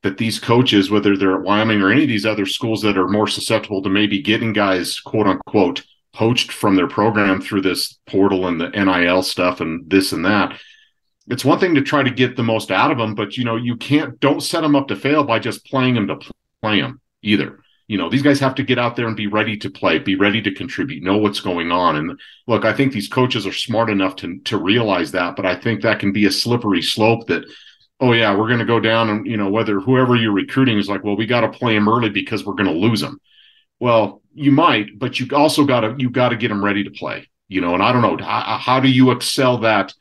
that 0.03 0.17
these 0.17 0.39
coaches 0.39 0.91
whether 0.91 1.17
they're 1.17 1.35
at 1.35 1.41
wyoming 1.41 1.81
or 1.81 1.91
any 1.91 2.03
of 2.03 2.07
these 2.07 2.25
other 2.25 2.45
schools 2.45 2.81
that 2.81 2.97
are 2.97 3.07
more 3.07 3.27
susceptible 3.27 3.81
to 3.81 3.89
maybe 3.89 4.21
getting 4.21 4.53
guys 4.53 4.99
quote 4.99 5.27
unquote 5.27 5.83
poached 6.19 6.51
from 6.51 6.75
their 6.75 6.89
program 6.89 7.39
through 7.39 7.61
this 7.61 7.97
portal 8.05 8.45
and 8.45 8.59
the 8.59 8.67
nil 8.71 9.23
stuff 9.23 9.61
and 9.61 9.89
this 9.89 10.11
and 10.11 10.25
that 10.25 10.59
it's 11.29 11.45
one 11.45 11.59
thing 11.59 11.75
to 11.75 11.81
try 11.81 12.03
to 12.03 12.09
get 12.11 12.35
the 12.35 12.43
most 12.43 12.71
out 12.71 12.91
of 12.91 12.97
them 12.97 13.15
but 13.15 13.37
you 13.37 13.45
know 13.45 13.55
you 13.55 13.77
can't 13.77 14.19
don't 14.19 14.41
set 14.41 14.59
them 14.59 14.75
up 14.75 14.89
to 14.89 14.97
fail 14.97 15.23
by 15.23 15.39
just 15.39 15.65
playing 15.65 15.95
them 15.95 16.07
to 16.07 16.19
play 16.61 16.81
them 16.81 16.99
either. 17.21 17.59
You 17.87 17.97
know 17.97 18.09
these 18.09 18.21
guys 18.21 18.39
have 18.41 18.53
to 18.55 18.63
get 18.63 18.77
out 18.77 18.97
there 18.97 19.07
and 19.07 19.15
be 19.15 19.27
ready 19.27 19.55
to 19.57 19.69
play 19.69 19.97
be 19.97 20.15
ready 20.15 20.41
to 20.41 20.53
contribute 20.53 21.03
know 21.03 21.17
what's 21.17 21.39
going 21.39 21.71
on. 21.71 21.95
And 21.95 22.19
look 22.47 22.65
i 22.65 22.73
think 22.73 22.91
these 22.91 23.07
coaches 23.07 23.47
are 23.47 23.53
smart 23.53 23.89
enough 23.89 24.17
to 24.17 24.39
to 24.41 24.57
realize 24.57 25.11
that 25.13 25.35
but 25.37 25.45
i 25.45 25.55
think 25.55 25.81
that 25.81 25.99
can 25.99 26.11
be 26.11 26.25
a 26.25 26.31
slippery 26.31 26.81
slope 26.81 27.27
that 27.27 27.45
oh 27.99 28.11
yeah 28.11 28.35
we're 28.35 28.47
going 28.47 28.59
to 28.59 28.65
go 28.65 28.79
down 28.79 29.09
and 29.09 29.25
you 29.25 29.37
know 29.37 29.49
whether 29.49 29.79
whoever 29.79 30.15
you're 30.15 30.33
recruiting 30.33 30.77
is 30.77 30.89
like 30.89 31.03
well 31.03 31.17
we 31.17 31.25
got 31.25 31.41
to 31.41 31.49
play 31.49 31.73
them 31.73 31.89
early 31.89 32.09
because 32.09 32.45
we're 32.45 32.53
going 32.53 32.71
to 32.71 32.87
lose 32.87 33.01
them 33.01 33.19
well 33.79 34.18
you 34.33 34.51
might 34.51 34.97
but 34.97 35.19
you 35.19 35.27
also 35.35 35.65
got 35.65 35.81
to 35.81 35.95
you 35.97 36.09
got 36.09 36.29
to 36.29 36.37
get 36.37 36.49
them 36.49 36.63
ready 36.63 36.83
to 36.83 36.91
play 36.91 37.27
you 37.47 37.61
know 37.61 37.73
and 37.73 37.83
i 37.83 37.91
don't 37.91 38.01
know 38.01 38.17
how, 38.23 38.57
how 38.57 38.79
do 38.79 38.89
you 38.89 39.11
excel 39.11 39.57
that 39.57 39.93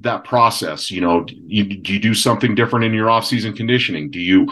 that 0.00 0.24
process 0.24 0.90
you 0.90 1.00
know 1.00 1.24
you, 1.28 1.64
do 1.64 1.92
you 1.92 1.98
do 1.98 2.14
something 2.14 2.54
different 2.54 2.84
in 2.84 2.92
your 2.92 3.10
off-season 3.10 3.54
conditioning 3.54 4.10
do 4.10 4.20
you 4.20 4.46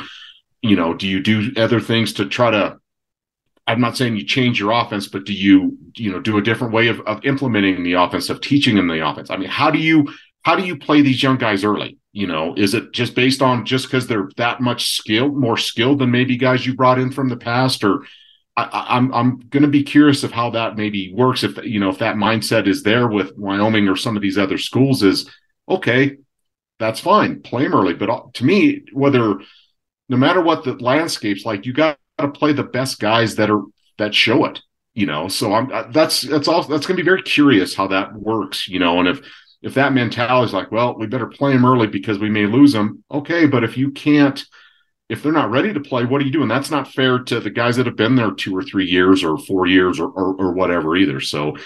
you 0.63 0.77
know 0.77 0.95
do 0.95 1.07
you 1.07 1.21
do 1.21 1.53
other 1.57 1.81
things 1.81 2.13
to 2.13 2.27
try 2.27 2.51
to 2.51 2.79
I'm 3.67 3.81
not 3.81 3.97
saying 3.97 4.17
you 4.17 4.25
change 4.25 4.61
your 4.61 4.73
offense, 4.73 5.07
but 5.07 5.25
do 5.25 5.33
you, 5.33 5.77
you 5.97 6.13
know, 6.13 6.21
do 6.21 6.37
a 6.37 6.43
different 6.43 6.75
way 6.75 6.89
of, 6.89 7.01
of 7.01 7.25
implementing 7.25 7.83
the 7.83 7.95
offense, 7.95 8.29
of 8.29 8.41
teaching 8.41 8.77
them 8.77 8.89
the 8.89 9.07
offense? 9.07 9.31
I 9.31 9.37
mean, 9.37 9.49
how 9.49 9.71
do 9.71 9.79
you 9.79 10.13
how 10.43 10.55
do 10.55 10.63
you 10.63 10.77
play 10.77 11.01
these 11.01 11.23
young 11.23 11.39
guys 11.39 11.65
early? 11.65 11.97
You 12.13 12.27
know, 12.27 12.55
is 12.57 12.75
it 12.75 12.93
just 12.93 13.15
based 13.15 13.41
on 13.41 13.65
just 13.65 13.87
because 13.87 14.07
they're 14.07 14.29
that 14.37 14.61
much 14.61 14.97
skilled, 14.97 15.35
more 15.35 15.57
skilled 15.57 16.01
than 16.01 16.11
maybe 16.11 16.37
guys 16.37 16.67
you 16.67 16.75
brought 16.75 16.99
in 16.99 17.11
from 17.11 17.31
the 17.31 17.37
past, 17.37 17.83
or 17.83 18.05
I, 18.57 18.97
am 18.97 19.13
I'm, 19.13 19.15
I'm 19.15 19.39
going 19.49 19.65
to 19.65 19.69
be 19.69 19.83
curious 19.83 20.23
of 20.23 20.33
how 20.33 20.51
that 20.51 20.77
maybe 20.77 21.13
works. 21.13 21.43
If 21.43 21.57
you 21.65 21.81
know 21.81 21.91
if 21.91 21.99
that 21.99 22.17
mindset 22.17 22.69
is 22.69 22.83
there 22.83 23.09
with 23.09 23.37
Wyoming 23.37 23.89
or 23.89 23.97
some 23.97 24.17
of 24.17 24.23
these 24.23 24.39
other 24.39 24.59
schools, 24.59 25.03
is 25.03 25.29
okay, 25.69 26.19
that's 26.79 27.01
fine, 27.01 27.43
play 27.43 27.65
them 27.65 27.75
early. 27.75 27.95
But 27.95 28.11
uh, 28.11 28.23
to 28.35 28.45
me, 28.45 28.83
whether 28.93 29.41
no 30.09 30.17
matter 30.17 30.41
what 30.41 30.65
the 30.65 30.75
landscape's 30.75 31.45
like, 31.45 31.67
you 31.67 31.73
got 31.73 31.99
to 32.19 32.29
play 32.29 32.53
the 32.53 32.63
best 32.63 33.01
guys 33.01 33.37
that 33.37 33.51
are 33.51 33.63
that 33.99 34.15
show 34.15 34.45
it. 34.45 34.61
You 34.95 35.07
know, 35.07 35.27
so 35.27 35.53
I'm 35.53 35.73
uh, 35.73 35.91
that's 35.91 36.21
that's 36.23 36.47
all 36.47 36.63
that's 36.63 36.87
going 36.87 36.97
to 36.97 37.03
be 37.03 37.09
very 37.09 37.23
curious 37.23 37.75
how 37.75 37.89
that 37.89 38.15
works. 38.15 38.69
You 38.69 38.79
know, 38.79 39.01
and 39.01 39.09
if 39.09 39.21
if 39.63 39.75
that 39.75 39.93
mentality 39.93 40.47
is 40.47 40.53
like, 40.53 40.71
well, 40.71 40.97
we 40.97 41.07
better 41.07 41.27
play 41.27 41.53
them 41.53 41.65
early 41.65 41.89
because 41.89 42.19
we 42.19 42.31
may 42.31 42.47
lose 42.47 42.73
them. 42.73 43.03
Okay, 43.11 43.47
but 43.47 43.65
if 43.65 43.77
you 43.77 43.91
can't 43.91 44.45
if 45.09 45.23
they're 45.23 45.33
not 45.33 45.51
ready 45.51 45.73
to 45.73 45.81
play, 45.81 46.05
what 46.05 46.23
are 46.23 46.25
you 46.25 46.33
doing? 46.33 46.49
That's 46.49 46.71
not 46.71 46.93
fair 46.93 47.19
to 47.19 47.41
the 47.41 47.51
guys 47.51 47.77
that 47.77 47.87
have 47.87 47.97
been 47.97 48.17
there 48.17 48.31
two 48.31 48.57
or 48.57 48.63
three 48.63 48.87
years 48.87 49.23
or 49.23 49.37
four 49.39 49.67
years 49.67 50.01
or, 50.01 50.09
or, 50.09 50.35
or 50.35 50.53
whatever 50.53 50.97
either. 50.97 51.21
So 51.21 51.57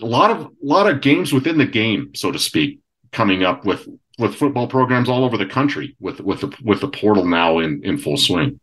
a 0.00 0.06
lot 0.06 0.30
of 0.30 0.46
a 0.46 0.50
lot 0.62 0.88
of 0.88 1.00
games 1.00 1.32
within 1.32 1.58
the 1.58 1.66
game, 1.66 2.14
so 2.14 2.32
to 2.32 2.38
speak, 2.38 2.80
coming 3.12 3.44
up 3.44 3.64
with 3.64 3.86
with 4.18 4.34
football 4.34 4.66
programs 4.66 5.08
all 5.08 5.24
over 5.24 5.36
the 5.36 5.46
country 5.46 5.96
with 6.00 6.20
with 6.20 6.40
the 6.40 6.56
with 6.62 6.80
the 6.80 6.88
portal 6.88 7.24
now 7.24 7.58
in 7.58 7.82
in 7.84 7.98
full 7.98 8.16
swing. 8.16 8.60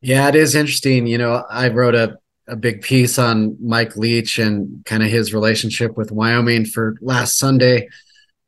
Yeah, 0.00 0.28
it 0.28 0.34
is 0.34 0.54
interesting. 0.54 1.06
You 1.06 1.18
know, 1.18 1.44
I 1.48 1.68
wrote 1.68 1.94
a 1.94 2.18
a 2.48 2.56
big 2.56 2.82
piece 2.82 3.16
on 3.16 3.56
Mike 3.64 3.96
Leach 3.96 4.38
and 4.38 4.84
kind 4.84 5.04
of 5.04 5.08
his 5.08 5.32
relationship 5.32 5.96
with 5.96 6.10
Wyoming 6.10 6.64
for 6.64 6.96
last 7.00 7.38
Sunday 7.38 7.88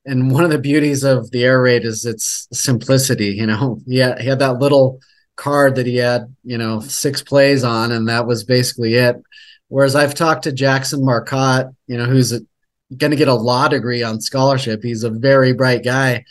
and 0.05 0.33
one 0.33 0.45
of 0.45 0.51
the 0.51 0.59
beauties 0.59 1.05
of 1.05 1.31
the 1.31 1.45
air 1.45 1.63
raid 1.63 1.85
is 1.85 2.05
its 2.05 2.49
simplicity. 2.53 3.29
You 3.29 3.47
know, 3.47 3.81
he 3.87 3.99
had, 3.99 4.21
he 4.21 4.29
had 4.29 4.41
that 4.41 4.59
little 4.59 5.01
card 5.37 5.77
that 5.77 5.87
he 5.87 5.97
had, 5.97 6.35
you 6.45 6.59
know, 6.59 6.81
six 6.81 7.23
plays 7.23 7.65
on, 7.65 7.93
and 7.93 8.09
that 8.09 8.27
was 8.27 8.45
basically 8.45 8.95
it. 8.95 9.17
Whereas 9.69 9.95
I've 9.95 10.15
talked 10.15 10.45
to 10.45 10.53
Jackson 10.53 11.05
Marcotte, 11.05 11.75
you 11.87 11.97
know, 11.97 12.05
who's 12.05 12.39
going 12.97 13.11
to 13.11 13.17
get 13.17 13.29
a 13.29 13.35
law 13.35 13.69
degree 13.69 14.03
on 14.03 14.21
scholarship. 14.21 14.83
He's 14.83 15.03
a 15.03 15.11
very 15.11 15.55
bright 15.55 15.83
guy. 15.83 16.25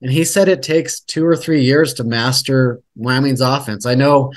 And 0.00 0.10
he 0.10 0.24
said 0.24 0.48
it 0.48 0.62
takes 0.62 1.00
two 1.00 1.26
or 1.26 1.36
three 1.36 1.62
years 1.62 1.94
to 1.94 2.04
master 2.04 2.80
Wyoming's 2.94 3.40
offense. 3.40 3.86
I 3.86 3.94
know 3.94 4.32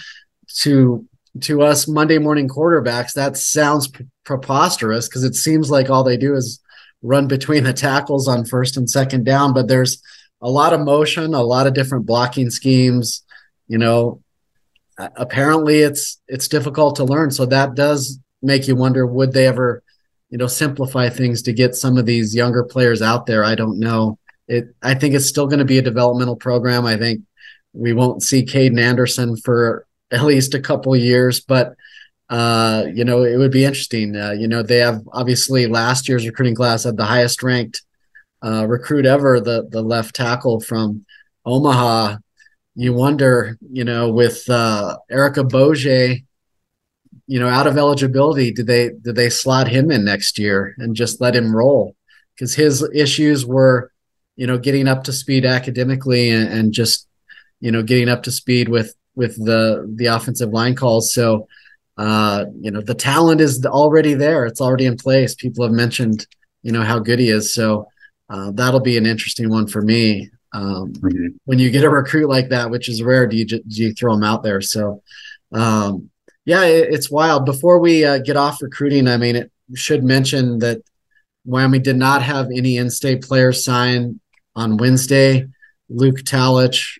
to 0.59 1.05
to 1.41 1.61
us 1.61 1.87
Monday 1.87 2.17
morning 2.17 2.49
quarterbacks, 2.49 3.13
that 3.13 3.37
sounds 3.37 3.87
pre- 3.87 4.07
preposterous 4.25 5.07
because 5.07 5.23
it 5.23 5.35
seems 5.35 5.69
like 5.69 5.89
all 5.89 6.03
they 6.03 6.17
do 6.17 6.35
is 6.35 6.59
run 7.01 7.27
between 7.27 7.63
the 7.63 7.73
tackles 7.73 8.27
on 8.27 8.45
first 8.45 8.77
and 8.77 8.89
second 8.89 9.25
down, 9.25 9.53
but 9.53 9.67
there's 9.67 10.01
a 10.41 10.49
lot 10.49 10.73
of 10.73 10.81
motion, 10.81 11.33
a 11.33 11.41
lot 11.41 11.67
of 11.67 11.73
different 11.73 12.05
blocking 12.05 12.49
schemes. 12.49 13.23
You 13.67 13.77
know, 13.77 14.21
apparently 15.15 15.79
it's 15.79 16.19
it's 16.27 16.47
difficult 16.47 16.95
to 16.97 17.03
learn. 17.03 17.31
So 17.31 17.45
that 17.47 17.75
does 17.75 18.19
make 18.41 18.67
you 18.67 18.75
wonder 18.75 19.05
would 19.05 19.33
they 19.33 19.47
ever, 19.47 19.83
you 20.29 20.37
know, 20.37 20.47
simplify 20.47 21.09
things 21.09 21.41
to 21.43 21.53
get 21.53 21.75
some 21.75 21.97
of 21.97 22.05
these 22.05 22.35
younger 22.35 22.63
players 22.63 23.01
out 23.01 23.25
there? 23.25 23.43
I 23.43 23.55
don't 23.55 23.79
know. 23.79 24.17
It 24.47 24.73
I 24.81 24.95
think 24.95 25.15
it's 25.15 25.27
still 25.27 25.47
going 25.47 25.59
to 25.59 25.65
be 25.65 25.77
a 25.77 25.83
developmental 25.83 26.35
program. 26.35 26.85
I 26.85 26.97
think 26.97 27.21
we 27.73 27.93
won't 27.93 28.23
see 28.23 28.45
Caden 28.45 28.79
Anderson 28.79 29.37
for 29.37 29.85
at 30.11 30.23
least 30.23 30.55
a 30.55 30.59
couple 30.59 30.95
years, 30.95 31.39
but 31.39 31.75
uh, 32.29 32.85
you 32.93 33.03
know, 33.03 33.23
it 33.23 33.37
would 33.37 33.51
be 33.51 33.65
interesting. 33.65 34.15
Uh, 34.15 34.31
you 34.31 34.47
know, 34.47 34.61
they 34.61 34.77
have 34.77 35.01
obviously 35.11 35.65
last 35.65 36.07
year's 36.07 36.27
recruiting 36.27 36.55
class 36.55 36.83
had 36.83 36.97
the 36.97 37.05
highest 37.05 37.41
ranked 37.41 37.81
uh, 38.43 38.65
recruit 38.67 39.05
ever, 39.05 39.39
the 39.39 39.67
the 39.69 39.81
left 39.81 40.15
tackle 40.15 40.59
from 40.59 41.05
Omaha. 41.45 42.17
You 42.75 42.93
wonder, 42.93 43.57
you 43.69 43.83
know, 43.83 44.11
with 44.11 44.49
uh, 44.49 44.97
Eric 45.09 45.35
Abojei, 45.35 46.23
you 47.25 47.39
know, 47.39 47.47
out 47.47 47.67
of 47.67 47.77
eligibility, 47.77 48.51
did 48.51 48.67
they 48.67 48.89
did 48.89 49.15
they 49.15 49.29
slot 49.29 49.67
him 49.67 49.89
in 49.89 50.05
next 50.05 50.37
year 50.37 50.75
and 50.77 50.95
just 50.95 51.19
let 51.19 51.35
him 51.35 51.55
roll? 51.55 51.95
Because 52.35 52.53
his 52.53 52.87
issues 52.93 53.45
were, 53.45 53.91
you 54.35 54.47
know, 54.47 54.57
getting 54.57 54.87
up 54.87 55.03
to 55.05 55.11
speed 55.11 55.45
academically 55.45 56.29
and, 56.29 56.47
and 56.47 56.73
just, 56.73 57.07
you 57.59 57.71
know, 57.71 57.83
getting 57.83 58.07
up 58.07 58.23
to 58.23 58.31
speed 58.31 58.69
with 58.69 58.95
with 59.15 59.35
the 59.43 59.91
the 59.95 60.05
offensive 60.05 60.51
line 60.51 60.75
calls. 60.75 61.11
So 61.11 61.47
uh, 61.99 62.45
you 62.61 62.71
know, 62.71 62.79
the 62.79 62.95
talent 62.95 63.41
is 63.41 63.65
already 63.65 64.13
there. 64.13 64.45
It's 64.45 64.61
already 64.61 64.85
in 64.85 64.95
place. 64.95 65.35
People 65.35 65.65
have 65.65 65.73
mentioned, 65.73 66.25
you 66.63 66.71
know, 66.71 66.81
how 66.81 66.97
good 66.97 67.19
he 67.19 67.29
is. 67.29 67.53
So 67.53 67.87
uh, 68.29 68.51
that'll 68.51 68.79
be 68.79 68.97
an 68.97 69.05
interesting 69.05 69.49
one 69.49 69.67
for 69.67 69.81
me. 69.81 70.29
Um, 70.53 70.93
mm-hmm. 70.93 71.27
When 71.43 71.59
you 71.59 71.69
get 71.69 71.83
a 71.83 71.89
recruit 71.89 72.29
like 72.29 72.49
that, 72.49 72.71
which 72.71 72.87
is 72.87 73.03
rare, 73.03 73.27
do 73.27 73.35
you 73.35 73.45
do 73.45 73.61
you 73.65 73.93
throw 73.93 74.13
him 74.13 74.23
out 74.23 74.43
there? 74.43 74.61
So, 74.61 75.03
um, 75.51 76.09
yeah, 76.45 76.63
it, 76.63 76.93
it's 76.93 77.11
wild. 77.11 77.45
Before 77.45 77.79
we 77.79 78.05
uh, 78.05 78.19
get 78.19 78.37
off 78.37 78.61
recruiting, 78.61 79.09
I 79.09 79.17
mean, 79.17 79.35
it 79.35 79.51
should 79.75 80.03
mention 80.03 80.59
that 80.59 80.81
Wyoming 81.43 81.83
did 81.83 81.97
not 81.97 82.21
have 82.21 82.47
any 82.55 82.77
in-state 82.77 83.23
players 83.23 83.65
sign 83.65 84.21
on 84.55 84.77
Wednesday. 84.77 85.47
Luke 85.89 86.19
Talich, 86.19 86.97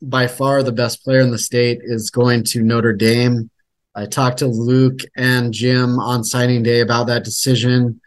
by 0.00 0.28
far 0.28 0.62
the 0.62 0.70
best 0.72 1.02
player 1.02 1.20
in 1.20 1.32
the 1.32 1.38
state, 1.38 1.80
is 1.82 2.10
going 2.10 2.44
to 2.44 2.62
Notre 2.62 2.92
Dame. 2.92 3.50
I 3.96 4.04
talked 4.04 4.38
to 4.38 4.46
Luke 4.46 5.00
and 5.16 5.54
Jim 5.54 5.98
on 5.98 6.22
signing 6.22 6.62
day 6.62 6.80
about 6.80 7.06
that 7.06 7.24
decision. 7.24 8.02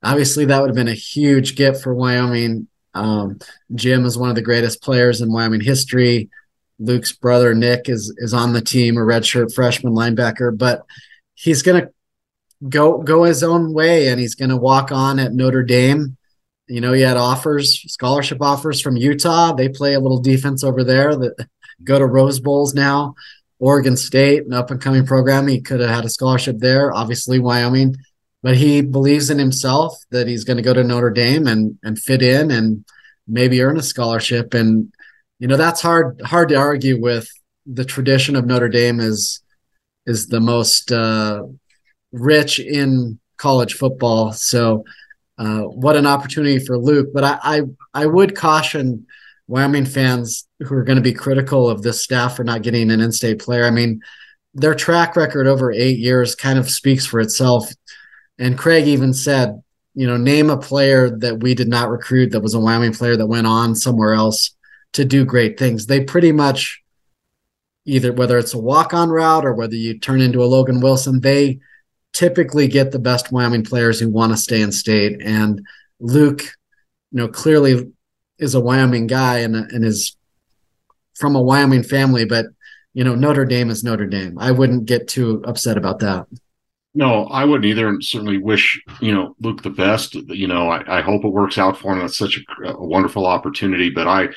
Obviously, 0.00 0.44
that 0.44 0.60
would 0.60 0.70
have 0.70 0.76
been 0.76 0.86
a 0.86 0.94
huge 0.94 1.56
get 1.56 1.80
for 1.80 1.92
Wyoming. 1.92 2.68
Um, 2.94 3.40
Jim 3.74 4.04
is 4.04 4.16
one 4.16 4.30
of 4.30 4.36
the 4.36 4.42
greatest 4.42 4.82
players 4.82 5.20
in 5.20 5.32
Wyoming 5.32 5.60
history. 5.60 6.30
Luke's 6.78 7.12
brother 7.12 7.54
Nick 7.54 7.88
is 7.88 8.14
is 8.18 8.32
on 8.32 8.52
the 8.52 8.60
team, 8.60 8.96
a 8.96 9.00
redshirt 9.00 9.52
freshman 9.52 9.94
linebacker, 9.94 10.56
but 10.56 10.84
he's 11.34 11.62
going 11.62 11.82
to 11.82 11.90
go 12.68 12.98
go 12.98 13.24
his 13.24 13.42
own 13.42 13.72
way 13.72 14.08
and 14.08 14.20
he's 14.20 14.36
going 14.36 14.50
to 14.50 14.56
walk 14.56 14.92
on 14.92 15.18
at 15.18 15.32
Notre 15.34 15.64
Dame. 15.64 16.16
You 16.68 16.80
know, 16.80 16.92
he 16.92 17.02
had 17.02 17.16
offers, 17.16 17.82
scholarship 17.92 18.40
offers 18.40 18.80
from 18.80 18.96
Utah. 18.96 19.52
They 19.52 19.68
play 19.68 19.94
a 19.94 20.00
little 20.00 20.20
defense 20.20 20.62
over 20.62 20.84
there 20.84 21.14
that 21.16 21.48
go 21.82 21.98
to 21.98 22.06
Rose 22.06 22.38
Bowls 22.38 22.74
now. 22.74 23.14
Oregon 23.62 23.96
State, 23.96 24.44
an 24.44 24.52
up 24.52 24.72
and 24.72 24.80
coming 24.80 25.06
program. 25.06 25.46
He 25.46 25.60
could 25.60 25.78
have 25.78 25.88
had 25.88 26.04
a 26.04 26.10
scholarship 26.10 26.58
there, 26.58 26.92
obviously 26.92 27.38
Wyoming, 27.38 27.94
but 28.42 28.56
he 28.56 28.82
believes 28.82 29.30
in 29.30 29.38
himself 29.38 29.96
that 30.10 30.26
he's 30.26 30.42
going 30.42 30.56
to 30.56 30.64
go 30.64 30.74
to 30.74 30.82
Notre 30.82 31.10
Dame 31.10 31.46
and 31.46 31.78
and 31.84 31.96
fit 31.96 32.22
in 32.22 32.50
and 32.50 32.84
maybe 33.28 33.62
earn 33.62 33.78
a 33.78 33.82
scholarship. 33.82 34.52
And 34.52 34.92
you 35.38 35.46
know 35.46 35.56
that's 35.56 35.80
hard 35.80 36.20
hard 36.22 36.48
to 36.48 36.56
argue 36.56 37.00
with. 37.00 37.28
The 37.64 37.84
tradition 37.84 38.34
of 38.34 38.44
Notre 38.44 38.68
Dame 38.68 38.98
is 38.98 39.40
is 40.06 40.26
the 40.26 40.40
most 40.40 40.90
uh, 40.90 41.44
rich 42.10 42.58
in 42.58 43.20
college 43.36 43.74
football. 43.74 44.32
So, 44.32 44.82
uh, 45.38 45.60
what 45.60 45.94
an 45.94 46.08
opportunity 46.08 46.58
for 46.58 46.76
Luke! 46.76 47.10
But 47.14 47.22
I 47.22 47.38
I, 47.42 47.60
I 47.94 48.06
would 48.06 48.34
caution 48.34 49.06
Wyoming 49.52 49.84
fans 49.84 50.48
who 50.60 50.74
are 50.74 50.82
going 50.82 50.96
to 50.96 51.02
be 51.02 51.12
critical 51.12 51.68
of 51.68 51.82
this 51.82 52.00
staff 52.00 52.36
for 52.36 52.42
not 52.42 52.62
getting 52.62 52.90
an 52.90 53.02
in-state 53.02 53.38
player. 53.38 53.66
I 53.66 53.70
mean, 53.70 54.00
their 54.54 54.74
track 54.74 55.14
record 55.14 55.46
over 55.46 55.70
eight 55.70 55.98
years 55.98 56.34
kind 56.34 56.58
of 56.58 56.70
speaks 56.70 57.04
for 57.04 57.20
itself. 57.20 57.70
And 58.38 58.56
Craig 58.56 58.86
even 58.86 59.12
said, 59.12 59.62
you 59.94 60.06
know, 60.06 60.16
name 60.16 60.48
a 60.48 60.56
player 60.56 61.10
that 61.18 61.40
we 61.40 61.54
did 61.54 61.68
not 61.68 61.90
recruit 61.90 62.30
that 62.30 62.40
was 62.40 62.54
a 62.54 62.60
Wyoming 62.60 62.94
player 62.94 63.14
that 63.14 63.26
went 63.26 63.46
on 63.46 63.74
somewhere 63.74 64.14
else 64.14 64.56
to 64.94 65.04
do 65.04 65.26
great 65.26 65.58
things. 65.58 65.84
They 65.84 66.02
pretty 66.02 66.32
much 66.32 66.82
either 67.84 68.10
whether 68.10 68.38
it's 68.38 68.54
a 68.54 68.58
walk-on 68.58 69.10
route 69.10 69.44
or 69.44 69.52
whether 69.52 69.74
you 69.74 69.98
turn 69.98 70.22
into 70.22 70.42
a 70.42 70.48
Logan 70.48 70.80
Wilson, 70.80 71.20
they 71.20 71.60
typically 72.14 72.68
get 72.68 72.90
the 72.90 72.98
best 72.98 73.30
Wyoming 73.30 73.64
players 73.64 74.00
who 74.00 74.08
want 74.08 74.32
to 74.32 74.38
stay 74.38 74.62
in 74.62 74.72
state. 74.72 75.20
And 75.22 75.60
Luke, 76.00 76.40
you 77.10 77.18
know, 77.18 77.28
clearly 77.28 77.92
is 78.42 78.54
a 78.54 78.60
Wyoming 78.60 79.06
guy 79.06 79.38
and, 79.38 79.54
and 79.54 79.84
is 79.84 80.16
from 81.14 81.36
a 81.36 81.42
Wyoming 81.42 81.82
family, 81.82 82.24
but 82.24 82.46
you 82.94 83.04
know, 83.04 83.14
Notre 83.14 83.46
Dame 83.46 83.70
is 83.70 83.84
Notre 83.84 84.06
Dame. 84.06 84.38
I 84.38 84.50
wouldn't 84.50 84.84
get 84.84 85.08
too 85.08 85.42
upset 85.46 85.78
about 85.78 86.00
that. 86.00 86.26
No, 86.94 87.24
I 87.26 87.44
wouldn't 87.44 87.64
either, 87.64 87.88
and 87.88 88.04
certainly 88.04 88.36
wish 88.36 88.82
you 89.00 89.14
know 89.14 89.34
Luke 89.40 89.62
the 89.62 89.70
best. 89.70 90.14
You 90.14 90.46
know, 90.46 90.68
I, 90.68 90.98
I 90.98 91.00
hope 91.00 91.24
it 91.24 91.28
works 91.28 91.56
out 91.56 91.78
for 91.78 91.92
him. 91.92 92.00
That's 92.00 92.18
such 92.18 92.38
a, 92.38 92.68
a, 92.68 92.84
wonderful 92.84 93.26
opportunity. 93.26 93.88
But 93.88 94.08
I 94.08 94.28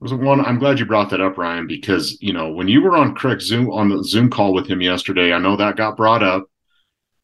was 0.00 0.12
one. 0.12 0.44
I'm 0.44 0.58
glad 0.58 0.80
you 0.80 0.86
brought 0.86 1.10
that 1.10 1.20
up, 1.20 1.38
Ryan, 1.38 1.68
because 1.68 2.20
you 2.20 2.32
know 2.32 2.50
when 2.50 2.66
you 2.66 2.82
were 2.82 2.96
on 2.96 3.14
Craig 3.14 3.40
Zoom 3.40 3.70
on 3.70 3.90
the 3.90 4.02
Zoom 4.02 4.28
call 4.28 4.52
with 4.52 4.66
him 4.66 4.80
yesterday, 4.80 5.32
I 5.32 5.38
know 5.38 5.54
that 5.56 5.76
got 5.76 5.96
brought 5.96 6.24
up. 6.24 6.46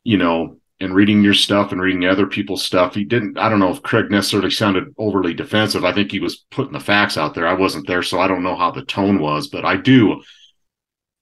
You 0.04 0.18
know, 0.18 0.59
and 0.80 0.94
reading 0.94 1.22
your 1.22 1.34
stuff 1.34 1.72
and 1.72 1.80
reading 1.80 2.06
other 2.06 2.26
people's 2.26 2.64
stuff, 2.64 2.94
he 2.94 3.04
didn't. 3.04 3.38
I 3.38 3.48
don't 3.48 3.58
know 3.58 3.70
if 3.70 3.82
Craig 3.82 4.10
necessarily 4.10 4.50
sounded 4.50 4.94
overly 4.96 5.34
defensive. 5.34 5.84
I 5.84 5.92
think 5.92 6.10
he 6.10 6.20
was 6.20 6.44
putting 6.50 6.72
the 6.72 6.80
facts 6.80 7.18
out 7.18 7.34
there. 7.34 7.46
I 7.46 7.52
wasn't 7.52 7.86
there, 7.86 8.02
so 8.02 8.18
I 8.18 8.28
don't 8.28 8.42
know 8.42 8.56
how 8.56 8.70
the 8.70 8.84
tone 8.84 9.20
was, 9.20 9.48
but 9.48 9.64
I 9.64 9.76
do. 9.76 10.22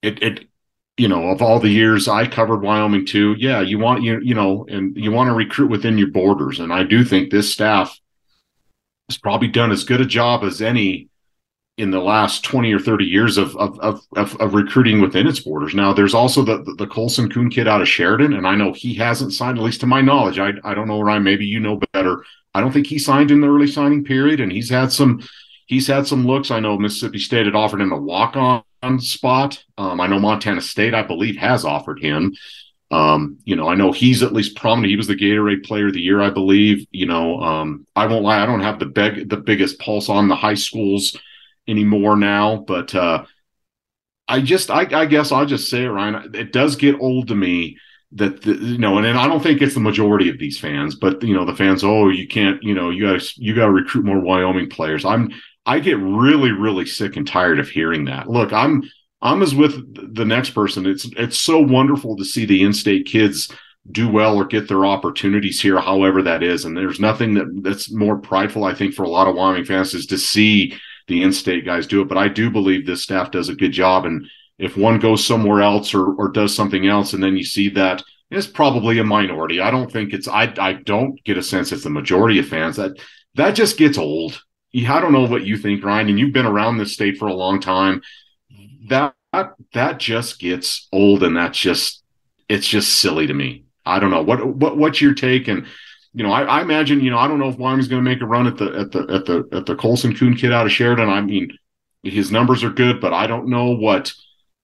It 0.02 0.22
it 0.22 0.48
you 0.96 1.08
know 1.08 1.28
of 1.28 1.42
all 1.42 1.58
the 1.58 1.68
years 1.68 2.06
I 2.06 2.26
covered 2.26 2.62
Wyoming 2.62 3.04
too. 3.04 3.34
Yeah, 3.38 3.60
you 3.60 3.78
want 3.78 4.02
you 4.02 4.20
you 4.22 4.34
know, 4.34 4.64
and 4.68 4.96
you 4.96 5.10
want 5.10 5.28
to 5.28 5.34
recruit 5.34 5.70
within 5.70 5.98
your 5.98 6.10
borders, 6.10 6.60
and 6.60 6.72
I 6.72 6.84
do 6.84 7.04
think 7.04 7.30
this 7.30 7.52
staff 7.52 7.98
has 9.08 9.18
probably 9.18 9.48
done 9.48 9.72
as 9.72 9.84
good 9.84 10.00
a 10.00 10.06
job 10.06 10.44
as 10.44 10.62
any 10.62 11.08
in 11.78 11.92
the 11.92 12.00
last 12.00 12.44
20 12.44 12.72
or 12.72 12.80
30 12.80 13.04
years 13.04 13.38
of 13.38 13.56
of, 13.56 13.78
of, 13.80 14.02
of, 14.16 14.36
of 14.40 14.54
recruiting 14.54 15.00
within 15.00 15.26
its 15.26 15.40
borders. 15.40 15.74
Now, 15.74 15.92
there's 15.92 16.14
also 16.14 16.42
the, 16.42 16.62
the, 16.64 16.74
the 16.74 16.86
Colson 16.86 17.30
Coon 17.30 17.48
kid 17.48 17.68
out 17.68 17.80
of 17.80 17.88
Sheridan, 17.88 18.34
and 18.34 18.46
I 18.46 18.56
know 18.56 18.72
he 18.72 18.94
hasn't 18.94 19.32
signed, 19.32 19.58
at 19.58 19.64
least 19.64 19.80
to 19.80 19.86
my 19.86 20.00
knowledge. 20.00 20.38
I, 20.38 20.52
I 20.64 20.74
don't 20.74 20.88
know, 20.88 21.00
Ryan, 21.00 21.22
maybe 21.22 21.46
you 21.46 21.60
know 21.60 21.80
better. 21.92 22.24
I 22.54 22.60
don't 22.60 22.72
think 22.72 22.88
he 22.88 22.98
signed 22.98 23.30
in 23.30 23.40
the 23.40 23.48
early 23.48 23.68
signing 23.68 24.04
period, 24.04 24.40
and 24.40 24.50
he's 24.50 24.68
had 24.68 24.92
some 24.92 25.22
he's 25.66 25.86
had 25.86 26.06
some 26.06 26.26
looks. 26.26 26.50
I 26.50 26.60
know 26.60 26.76
Mississippi 26.76 27.20
State 27.20 27.46
had 27.46 27.54
offered 27.54 27.80
him 27.80 27.92
a 27.92 28.00
walk 28.00 28.36
on 28.36 29.00
spot. 29.00 29.62
Um, 29.78 30.00
I 30.00 30.08
know 30.08 30.18
Montana 30.18 30.60
State, 30.60 30.94
I 30.94 31.02
believe, 31.02 31.36
has 31.36 31.64
offered 31.64 32.00
him. 32.00 32.34
Um, 32.90 33.38
you 33.44 33.54
know, 33.54 33.68
I 33.68 33.74
know 33.74 33.92
he's 33.92 34.22
at 34.22 34.32
least 34.32 34.56
prominent. 34.56 34.90
He 34.90 34.96
was 34.96 35.06
the 35.06 35.14
Gatorade 35.14 35.64
Player 35.64 35.88
of 35.88 35.92
the 35.92 36.00
Year, 36.00 36.22
I 36.22 36.30
believe. 36.30 36.86
You 36.90 37.06
know, 37.06 37.40
um, 37.40 37.86
I 37.94 38.06
won't 38.06 38.24
lie, 38.24 38.42
I 38.42 38.46
don't 38.46 38.62
have 38.62 38.78
the 38.78 38.86
big, 38.86 39.28
the 39.28 39.36
biggest 39.36 39.78
pulse 39.78 40.08
on 40.08 40.26
the 40.26 40.34
high 40.34 40.54
schools 40.54 41.16
anymore 41.68 42.16
now, 42.16 42.64
but 42.66 42.94
uh, 42.94 43.24
I 44.26 44.40
just, 44.40 44.70
I, 44.70 44.87
I 44.92 45.07
guess 45.07 45.31
I'll 45.31 45.46
just 45.46 45.70
say 45.70 45.85
it, 45.85 45.88
Ryan. 45.88 46.35
It 46.35 46.52
does 46.52 46.76
get 46.76 47.00
old 47.00 47.28
to 47.28 47.35
me 47.35 47.76
that 48.12 48.42
the, 48.42 48.54
you 48.54 48.78
know, 48.78 48.96
and, 48.96 49.07
and 49.07 49.18
I 49.18 49.28
don't 49.28 49.42
think 49.42 49.61
it's 49.61 49.74
the 49.74 49.81
majority 49.81 50.31
of 50.31 50.38
these 50.38 50.59
fans, 50.59 50.94
but 50.94 51.22
you 51.22 51.35
know, 51.35 51.44
the 51.44 51.54
fans, 51.54 51.85
oh, 51.85 52.09
you 52.09 52.26
can't, 52.26 52.62
you 52.62 52.74
know, 52.74 52.90
you 52.90 53.07
got 53.07 53.37
you 53.37 53.54
got 53.54 53.66
to 53.66 53.72
recruit 53.72 54.04
more 54.04 54.20
Wyoming 54.20 54.70
players. 54.70 55.04
I'm, 55.04 55.31
I 55.66 55.81
get 55.81 55.98
really, 55.98 56.50
really 56.50 56.87
sick 56.87 57.16
and 57.16 57.26
tired 57.26 57.59
of 57.59 57.68
hearing 57.68 58.07
that. 58.07 58.28
Look, 58.28 58.52
I'm 58.52 58.83
I'm 59.20 59.42
as 59.42 59.54
with 59.54 60.14
the 60.14 60.24
next 60.24 60.50
person. 60.50 60.87
It's 60.87 61.04
it's 61.16 61.38
so 61.38 61.61
wonderful 61.61 62.16
to 62.16 62.24
see 62.24 62.46
the 62.46 62.62
in-state 62.62 63.07
kids 63.07 63.52
do 63.90 64.09
well 64.09 64.37
or 64.37 64.46
get 64.46 64.68
their 64.68 64.87
opportunities 64.87 65.61
here, 65.61 65.78
however 65.78 66.22
that 66.22 66.42
is. 66.42 66.64
And 66.64 66.76
there's 66.76 67.00
nothing 67.00 67.35
that 67.35 67.61
that's 67.62 67.92
more 67.92 68.16
prideful, 68.16 68.64
I 68.64 68.74
think, 68.74 68.94
for 68.94 69.02
a 69.02 69.11
lot 69.11 69.28
of 69.28 69.35
Wyoming 69.35 69.64
fans 69.64 69.92
is 69.92 70.07
to 70.07 70.18
see 70.18 70.74
the 71.08 71.22
in-state 71.22 71.64
guys 71.64 71.86
do 71.86 72.00
it. 72.02 72.08
But 72.08 72.18
I 72.18 72.28
do 72.28 72.50
believe 72.50 72.86
this 72.86 73.02
staff 73.02 73.30
does 73.30 73.48
a 73.48 73.54
good 73.54 73.72
job. 73.72 74.06
And 74.06 74.26
if 74.58 74.76
one 74.76 74.98
goes 74.98 75.24
somewhere 75.24 75.62
else 75.62 75.94
or 75.94 76.14
or 76.14 76.28
does 76.28 76.54
something 76.54 76.86
else, 76.86 77.12
and 77.12 77.22
then 77.22 77.36
you 77.36 77.44
see 77.44 77.68
that 77.70 78.02
it's 78.30 78.46
probably 78.46 78.98
a 78.98 79.04
minority. 79.04 79.60
I 79.60 79.70
don't 79.70 79.90
think 79.90 80.12
it's 80.12 80.28
I 80.28 80.52
I 80.58 80.74
don't 80.74 81.22
get 81.24 81.38
a 81.38 81.42
sense 81.42 81.72
it's 81.72 81.84
the 81.84 81.90
majority 81.90 82.38
of 82.38 82.48
fans. 82.48 82.76
That 82.76 82.92
that 83.34 83.52
just 83.52 83.78
gets 83.78 83.98
old. 83.98 84.42
I 84.74 85.00
don't 85.00 85.12
know 85.12 85.26
what 85.26 85.46
you 85.46 85.56
think, 85.56 85.82
Ryan, 85.82 86.10
and 86.10 86.18
you've 86.18 86.34
been 86.34 86.46
around 86.46 86.76
this 86.76 86.92
state 86.92 87.18
for 87.18 87.26
a 87.26 87.34
long 87.34 87.58
time 87.58 88.02
that 88.88 89.14
that 89.72 89.98
just 89.98 90.38
gets 90.38 90.88
old 90.92 91.22
and 91.22 91.36
that's 91.36 91.58
just 91.58 92.02
it's 92.48 92.66
just 92.66 92.98
silly 92.98 93.26
to 93.26 93.34
me. 93.34 93.64
I 93.84 93.98
don't 93.98 94.10
know 94.10 94.22
what 94.22 94.46
what 94.46 94.76
what's 94.76 95.00
your 95.00 95.14
take 95.14 95.48
and 95.48 95.66
you 96.18 96.24
know 96.24 96.33
I, 96.33 96.42
I 96.42 96.62
imagine 96.62 97.00
you 97.00 97.11
know 97.11 97.18
I 97.18 97.28
don't 97.28 97.38
know 97.38 97.48
if 97.48 97.57
Wyoming's 97.57 97.87
going 97.87 98.04
to 98.04 98.11
make 98.11 98.20
a 98.20 98.26
run 98.26 98.48
at 98.48 98.57
the 98.57 98.66
at 98.76 98.90
the 98.90 99.00
at 99.09 99.24
the 99.24 99.48
at 99.52 99.66
the 99.66 99.76
Colson 99.76 100.16
Coon 100.16 100.35
kid 100.37 100.52
out 100.52 100.66
of 100.66 100.72
Sheridan. 100.72 101.09
I 101.09 101.20
mean 101.20 101.57
his 102.02 102.33
numbers 102.33 102.64
are 102.64 102.70
good, 102.70 103.00
but 103.00 103.12
I 103.12 103.28
don't 103.28 103.48
know 103.48 103.76
what 103.76 104.12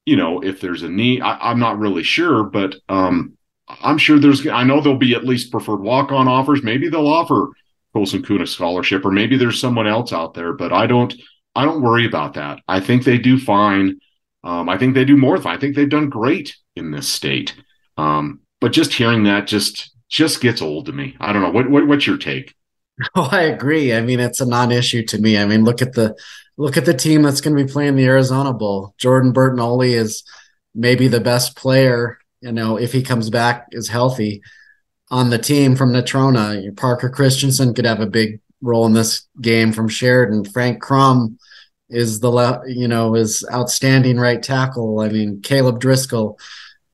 you 0.05 0.17
know 0.17 0.43
if 0.43 0.61
there's 0.61 0.83
a 0.83 0.89
need. 0.89 1.23
I, 1.23 1.53
am 1.53 1.61
not 1.61 1.79
really 1.79 2.03
sure, 2.03 2.43
but 2.43 2.75
um, 2.89 3.37
I'm 3.69 3.99
sure 3.99 4.19
there's. 4.19 4.45
I 4.49 4.65
know 4.65 4.81
there'll 4.81 4.99
be 4.99 5.15
at 5.15 5.25
least 5.25 5.53
preferred 5.53 5.81
walk 5.81 6.11
on 6.11 6.27
offers. 6.27 6.65
Maybe 6.65 6.89
they'll 6.89 7.07
offer 7.07 7.51
Colson 7.93 8.25
Coon 8.25 8.43
a 8.43 8.47
scholarship, 8.49 9.05
or 9.05 9.13
maybe 9.13 9.37
there's 9.37 9.61
someone 9.61 9.87
else 9.87 10.13
out 10.13 10.35
there. 10.35 10.53
But 10.53 10.73
I 10.73 10.89
don't. 10.89 11.15
I 11.55 11.65
don't 11.65 11.83
worry 11.83 12.05
about 12.05 12.35
that. 12.35 12.61
I 12.67 12.81
think 12.81 13.05
they 13.05 13.17
do 13.17 13.39
fine. 13.39 14.01
Um, 14.43 14.69
I 14.69 14.77
think 14.77 14.95
they 14.95 15.05
do 15.05 15.17
more. 15.17 15.39
Than 15.39 15.53
I 15.53 15.57
think 15.57 15.77
they've 15.77 15.89
done 15.89 16.09
great 16.11 16.57
in 16.75 16.91
this 16.91 17.09
state. 17.09 17.55
Um, 17.97 18.41
but 18.61 18.73
just 18.73 18.93
hearing 18.93 19.23
that 19.25 19.47
just 19.47 19.94
just 20.09 20.41
gets 20.41 20.63
old 20.63 20.87
to 20.87 20.93
me. 20.93 21.17
I 21.21 21.33
don't 21.33 21.43
know. 21.43 21.51
What, 21.51 21.71
what 21.71 21.87
what's 21.87 22.07
your 22.07 22.19
take? 22.19 22.55
Oh, 23.17 23.29
I 23.33 23.43
agree. 23.43 23.93
I 23.93 24.03
mean, 24.03 24.21
it's 24.21 24.41
a 24.41 24.47
non-issue 24.47 25.05
to 25.07 25.19
me. 25.19 25.37
I 25.37 25.47
mean, 25.47 25.65
look 25.65 25.83
at 25.83 25.95
the 25.95 26.15
look 26.57 26.77
at 26.77 26.85
the 26.85 26.95
team 26.95 27.23
that's 27.23 27.41
going 27.41 27.57
to 27.57 27.65
be 27.65 27.73
playing 27.73 27.97
the 27.97 28.05
Arizona 28.05 28.53
Bowl. 28.53 28.95
Jordan 28.99 29.33
Bertagnole 29.33 29.93
is 29.93 30.23
maybe 30.77 31.09
the 31.09 31.19
best 31.21 31.57
player. 31.57 32.19
You 32.41 32.53
know, 32.53 32.77
if 32.77 32.93
he 32.93 33.03
comes 33.03 33.31
back 33.31 33.67
is 33.73 33.89
healthy 33.89 34.43
on 35.11 35.31
the 35.31 35.39
team 35.39 35.77
from 35.77 35.93
Natrona. 35.93 36.77
Parker 36.77 37.09
Christensen 37.09 37.75
could 37.75 37.85
have 37.85 38.01
a 38.01 38.07
big 38.07 38.41
role 38.61 38.87
in 38.87 38.93
this 38.93 39.27
game 39.41 39.73
from 39.73 39.89
Sheridan. 39.89 40.45
Frank 40.45 40.81
Crum 40.81 41.39
is 41.91 42.21
the 42.21 42.63
you 42.67 42.89
know 42.89 43.15
is 43.15 43.45
outstanding 43.53 44.19
right 44.19 44.43
tackle. 44.43 45.01
I 45.01 45.09
mean 45.11 45.41
Caleb 45.43 45.81
Driscoll, 45.81 46.39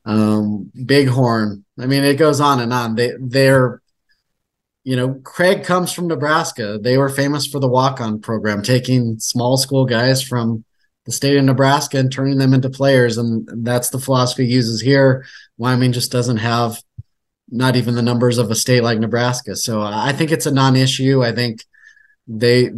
um, 0.05 0.71
Bighorn. 0.75 1.65
I 1.79 1.85
mean 1.85 2.03
it 2.03 2.15
goes 2.15 2.39
on 2.39 2.59
and 2.59 2.73
on. 2.73 2.95
They 2.95 3.13
they're 3.19 3.81
you 4.83 4.95
know 4.95 5.15
Craig 5.23 5.63
comes 5.63 5.91
from 5.91 6.07
Nebraska. 6.07 6.79
They 6.81 6.97
were 6.97 7.09
famous 7.09 7.47
for 7.47 7.59
the 7.59 7.67
walk 7.67 8.01
on 8.01 8.19
program, 8.19 8.61
taking 8.61 9.19
small 9.19 9.57
school 9.57 9.85
guys 9.85 10.21
from 10.21 10.63
the 11.05 11.11
state 11.11 11.37
of 11.37 11.45
Nebraska 11.45 11.97
and 11.97 12.11
turning 12.11 12.37
them 12.37 12.53
into 12.53 12.69
players, 12.69 13.17
and 13.17 13.47
that's 13.65 13.89
the 13.89 13.99
philosophy 13.99 14.45
he 14.45 14.53
uses 14.53 14.81
here. 14.81 15.25
Wyoming 15.57 15.93
just 15.93 16.11
doesn't 16.11 16.37
have 16.37 16.81
not 17.49 17.75
even 17.75 17.95
the 17.95 18.01
numbers 18.01 18.37
of 18.37 18.49
a 18.49 18.55
state 18.55 18.81
like 18.81 18.99
Nebraska. 18.99 19.55
So 19.55 19.81
I 19.81 20.13
think 20.13 20.31
it's 20.31 20.45
a 20.45 20.51
non-issue. 20.51 21.21
I 21.21 21.33
think 21.33 21.65
they 22.27 22.71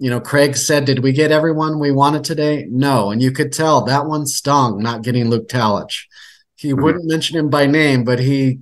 you 0.00 0.08
know, 0.08 0.18
Craig 0.18 0.56
said, 0.56 0.86
Did 0.86 1.00
we 1.00 1.12
get 1.12 1.30
everyone 1.30 1.78
we 1.78 1.92
wanted 1.92 2.24
today? 2.24 2.66
No. 2.70 3.10
And 3.10 3.22
you 3.22 3.30
could 3.30 3.52
tell 3.52 3.82
that 3.82 4.06
one 4.06 4.26
stung 4.26 4.82
not 4.82 5.02
getting 5.02 5.28
Luke 5.28 5.46
Talich. 5.46 6.06
He 6.60 6.72
mm-hmm. 6.72 6.82
wouldn't 6.82 7.08
mention 7.08 7.38
him 7.38 7.48
by 7.48 7.64
name, 7.64 8.04
but 8.04 8.18
he, 8.18 8.60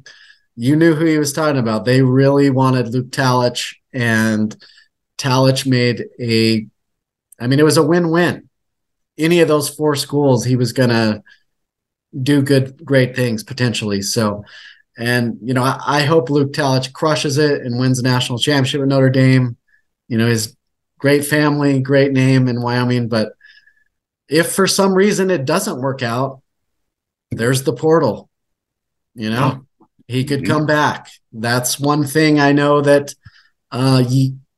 you 0.55 0.77
knew 0.77 0.95
who 0.95 1.05
he 1.05 1.19
was 1.19 1.33
talking 1.33 1.59
about. 1.59 1.85
They 1.85 2.01
really 2.01 2.49
wanted 2.49 2.95
Luke 2.95 3.11
Talich, 3.11 3.75
and 3.93 4.57
Talich 5.19 5.67
made 5.67 6.07
a, 6.21 6.65
I 7.41 7.49
mean, 7.49 7.59
it 7.59 7.65
was 7.65 7.77
a 7.77 7.83
win 7.83 8.11
win. 8.11 8.49
Any 9.19 9.41
of 9.41 9.49
those 9.49 9.69
four 9.69 9.97
schools, 9.97 10.45
he 10.45 10.55
was 10.55 10.73
going 10.73 10.91
to 10.91 11.25
do 12.23 12.41
good, 12.41 12.85
great 12.85 13.17
things 13.17 13.43
potentially. 13.43 14.01
So, 14.01 14.45
and, 14.97 15.37
you 15.43 15.53
know, 15.53 15.65
I, 15.65 15.81
I 15.85 16.01
hope 16.03 16.31
Luke 16.31 16.53
Talich 16.53 16.93
crushes 16.93 17.37
it 17.37 17.63
and 17.63 17.81
wins 17.81 17.99
a 17.99 18.05
national 18.05 18.39
championship 18.39 18.81
with 18.81 18.91
Notre 18.91 19.11
Dame. 19.11 19.57
You 20.07 20.19
know, 20.19 20.29
his 20.29 20.57
great 21.01 21.25
family, 21.25 21.81
great 21.81 22.13
name 22.13 22.47
in 22.47 22.63
Wyoming. 22.63 23.09
But 23.09 23.33
if 24.29 24.53
for 24.53 24.69
some 24.69 24.95
reason 24.95 25.31
it 25.31 25.45
doesn't 25.45 25.81
work 25.81 26.03
out, 26.03 26.43
there's 27.31 27.63
the 27.63 27.73
portal. 27.73 28.29
You 29.15 29.31
know, 29.31 29.67
he 30.07 30.25
could 30.25 30.47
come 30.47 30.67
back. 30.67 31.11
That's 31.33 31.79
one 31.79 32.05
thing 32.05 32.39
I 32.39 32.53
know 32.53 32.81
that 32.81 33.15
uh, 33.71 34.03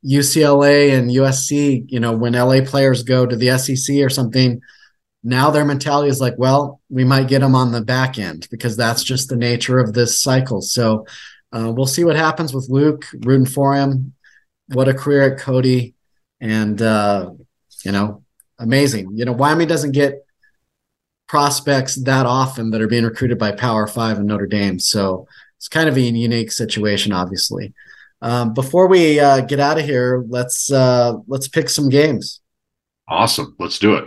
UCLA 0.05 0.97
and 0.97 1.09
USC, 1.09 1.85
you 1.87 1.99
know, 1.99 2.13
when 2.13 2.33
LA 2.33 2.61
players 2.63 3.03
go 3.03 3.25
to 3.25 3.35
the 3.35 3.57
SEC 3.57 3.97
or 3.97 4.09
something, 4.09 4.61
now 5.23 5.51
their 5.51 5.65
mentality 5.65 6.09
is 6.09 6.21
like, 6.21 6.35
well, 6.37 6.81
we 6.89 7.03
might 7.03 7.27
get 7.27 7.39
them 7.39 7.55
on 7.55 7.71
the 7.71 7.81
back 7.81 8.17
end 8.17 8.47
because 8.49 8.77
that's 8.77 9.03
just 9.03 9.29
the 9.29 9.35
nature 9.35 9.79
of 9.79 9.93
this 9.93 10.21
cycle. 10.21 10.61
So 10.61 11.05
uh, 11.51 11.71
we'll 11.75 11.85
see 11.85 12.03
what 12.03 12.15
happens 12.15 12.53
with 12.53 12.69
Luke, 12.69 13.05
rooting 13.13 13.45
for 13.45 13.75
him. 13.75 14.13
What 14.67 14.87
a 14.87 14.93
career 14.93 15.33
at 15.33 15.39
Cody 15.39 15.95
and 16.39 16.81
uh, 16.81 17.31
you 17.83 17.91
know, 17.91 18.23
amazing. 18.57 19.11
You 19.15 19.25
know, 19.25 19.33
Wyoming 19.33 19.67
doesn't 19.67 19.91
get 19.91 20.25
prospects 21.31 21.95
that 21.95 22.25
often 22.25 22.71
that 22.71 22.81
are 22.81 22.89
being 22.89 23.05
recruited 23.05 23.39
by 23.39 23.53
Power 23.53 23.87
Five 23.87 24.17
and 24.17 24.27
Notre 24.27 24.45
Dame, 24.45 24.79
so 24.79 25.25
it's 25.55 25.69
kind 25.69 25.87
of 25.87 25.95
a 25.95 26.01
unique 26.01 26.51
situation, 26.51 27.13
obviously. 27.13 27.73
Um, 28.21 28.53
before 28.53 28.87
we 28.87 29.17
uh, 29.17 29.39
get 29.39 29.61
out 29.61 29.79
of 29.79 29.85
here, 29.85 30.25
let's 30.27 30.69
uh, 30.69 31.13
let's 31.27 31.47
pick 31.47 31.69
some 31.69 31.87
games. 31.87 32.41
Awesome, 33.07 33.55
let's 33.59 33.79
do 33.79 33.95
it. 33.95 34.03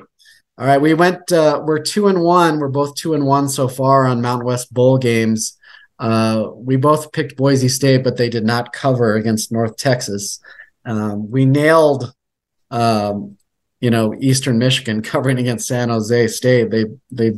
All 0.59 0.67
right, 0.67 0.79
we 0.79 0.93
went. 0.93 1.33
Uh, 1.33 1.63
we're 1.65 1.79
two 1.79 2.09
and 2.09 2.21
one. 2.21 2.59
We're 2.59 2.69
both 2.69 2.95
two 2.95 3.15
and 3.15 3.25
one 3.25 3.49
so 3.49 3.69
far 3.69 4.05
on 4.05 4.21
Mountain 4.21 4.47
West 4.47 4.75
Bowl 4.75 4.99
games. 4.99 5.57
Uh, 5.99 6.49
we 6.55 6.77
both 6.77 7.11
picked 7.11 7.39
Boise 7.39 7.71
State, 7.71 8.05
but 8.05 8.19
they 8.19 8.29
did 8.29 8.45
not 8.45 8.75
cover 8.75 9.15
against 9.15 9.51
North 9.51 9.79
Texas. 9.79 10.41
Um, 10.85 11.31
we 11.31 11.47
nailed 11.47 12.13
um, 12.71 13.39
you 13.85 13.91
know, 13.91 14.15
Eastern 14.19 14.57
Michigan 14.57 15.03
covering 15.13 15.39
against 15.39 15.69
San 15.69 15.91
Jose 15.91 16.29
State. 16.29 16.71
They 16.71 16.87
they 17.11 17.33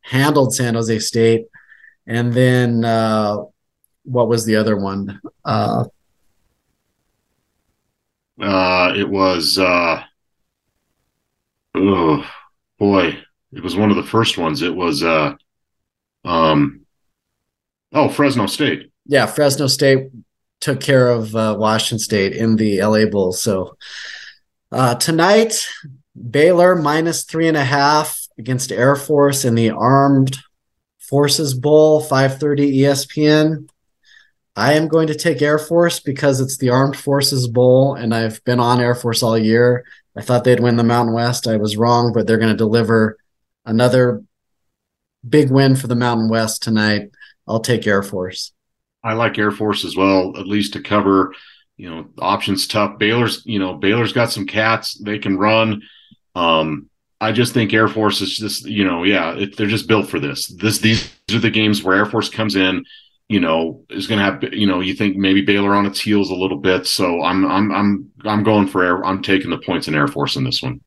handled 0.00 0.52
San 0.52 0.74
Jose 0.74 0.98
State, 0.98 1.46
and 2.04 2.32
then 2.32 2.84
uh, 2.84 3.36
what 4.02 4.28
was 4.28 4.44
the 4.44 4.56
other 4.56 4.76
one? 4.76 5.20
Uh, 5.44 5.84
uh, 8.40 8.92
it 8.96 9.08
was 9.08 9.56
uh, 9.56 10.02
oh 11.76 12.28
boy, 12.80 13.16
it 13.52 13.62
was 13.62 13.76
one 13.76 13.90
of 13.90 13.96
the 13.96 14.02
first 14.02 14.36
ones. 14.36 14.62
It 14.62 14.74
was 14.74 15.04
uh, 15.04 15.34
um, 16.24 16.80
oh 17.92 18.08
Fresno 18.08 18.46
State. 18.46 18.90
Yeah, 19.06 19.26
Fresno 19.26 19.68
State 19.68 20.08
took 20.58 20.80
care 20.80 21.08
of 21.08 21.36
uh, 21.36 21.54
Washington 21.56 22.00
State 22.00 22.32
in 22.32 22.56
the 22.56 22.82
LA 22.82 23.04
Bowl. 23.04 23.30
So 23.30 23.76
uh, 24.72 24.94
tonight, 24.96 25.66
Baylor 26.30 26.76
minus 26.76 27.24
three 27.24 27.48
and 27.48 27.56
a 27.56 27.64
half 27.64 28.26
against 28.38 28.72
Air 28.72 28.96
Force 28.96 29.44
in 29.44 29.54
the 29.54 29.70
Armed 29.70 30.36
Forces 30.98 31.54
Bowl, 31.54 32.02
5:30 32.02 32.80
ESPN. 32.80 33.68
I 34.54 34.74
am 34.74 34.88
going 34.88 35.06
to 35.06 35.14
take 35.14 35.40
Air 35.40 35.58
Force 35.58 36.00
because 36.00 36.40
it's 36.40 36.58
the 36.58 36.70
Armed 36.70 36.96
Forces 36.96 37.46
Bowl, 37.46 37.94
and 37.94 38.14
I've 38.14 38.42
been 38.44 38.60
on 38.60 38.80
Air 38.80 38.94
Force 38.94 39.22
all 39.22 39.38
year. 39.38 39.84
I 40.16 40.20
thought 40.20 40.44
they'd 40.44 40.60
win 40.60 40.76
the 40.76 40.82
Mountain 40.82 41.14
West. 41.14 41.46
I 41.46 41.56
was 41.56 41.76
wrong, 41.76 42.12
but 42.12 42.26
they're 42.26 42.38
going 42.38 42.52
to 42.52 42.56
deliver 42.56 43.16
another 43.64 44.22
big 45.26 45.50
win 45.50 45.76
for 45.76 45.86
the 45.86 45.94
Mountain 45.94 46.28
West 46.28 46.62
tonight. 46.62 47.10
I'll 47.46 47.60
take 47.60 47.86
Air 47.86 48.02
Force. 48.02 48.52
I 49.04 49.12
like 49.12 49.38
Air 49.38 49.52
Force 49.52 49.84
as 49.84 49.96
well, 49.96 50.36
at 50.36 50.46
least 50.46 50.72
to 50.72 50.82
cover. 50.82 51.34
You 51.78 51.88
know, 51.88 52.08
options 52.18 52.66
tough. 52.66 52.98
Baylor's, 52.98 53.42
you 53.46 53.58
know, 53.58 53.74
Baylor's 53.74 54.12
got 54.12 54.30
some 54.30 54.46
cats. 54.46 54.94
They 54.94 55.18
can 55.18 55.38
run. 55.38 55.82
Um, 56.34 56.90
I 57.20 57.32
just 57.32 57.54
think 57.54 57.72
Air 57.72 57.88
Force 57.88 58.20
is 58.20 58.36
just, 58.36 58.66
you 58.66 58.84
know, 58.84 59.04
yeah, 59.04 59.34
it, 59.36 59.56
they're 59.56 59.66
just 59.66 59.88
built 59.88 60.08
for 60.08 60.20
this. 60.20 60.48
This 60.48 60.78
these 60.78 61.10
are 61.32 61.38
the 61.38 61.50
games 61.50 61.82
where 61.82 61.96
Air 61.96 62.06
Force 62.06 62.28
comes 62.28 62.56
in, 62.56 62.84
you 63.28 63.40
know, 63.40 63.84
is 63.90 64.06
going 64.06 64.18
to 64.18 64.24
have, 64.24 64.52
you 64.52 64.66
know, 64.66 64.80
you 64.80 64.94
think 64.94 65.16
maybe 65.16 65.40
Baylor 65.40 65.74
on 65.74 65.86
its 65.86 66.00
heels 66.00 66.30
a 66.30 66.34
little 66.34 66.58
bit. 66.58 66.86
So 66.86 67.22
I'm 67.22 67.46
I'm 67.46 67.72
I'm 67.72 68.12
I'm 68.24 68.42
going 68.42 68.66
for 68.66 68.84
Air. 68.84 69.04
I'm 69.04 69.22
taking 69.22 69.50
the 69.50 69.58
points 69.58 69.88
in 69.88 69.94
Air 69.94 70.08
Force 70.08 70.36
in 70.36 70.44
this 70.44 70.62
one. 70.62 70.80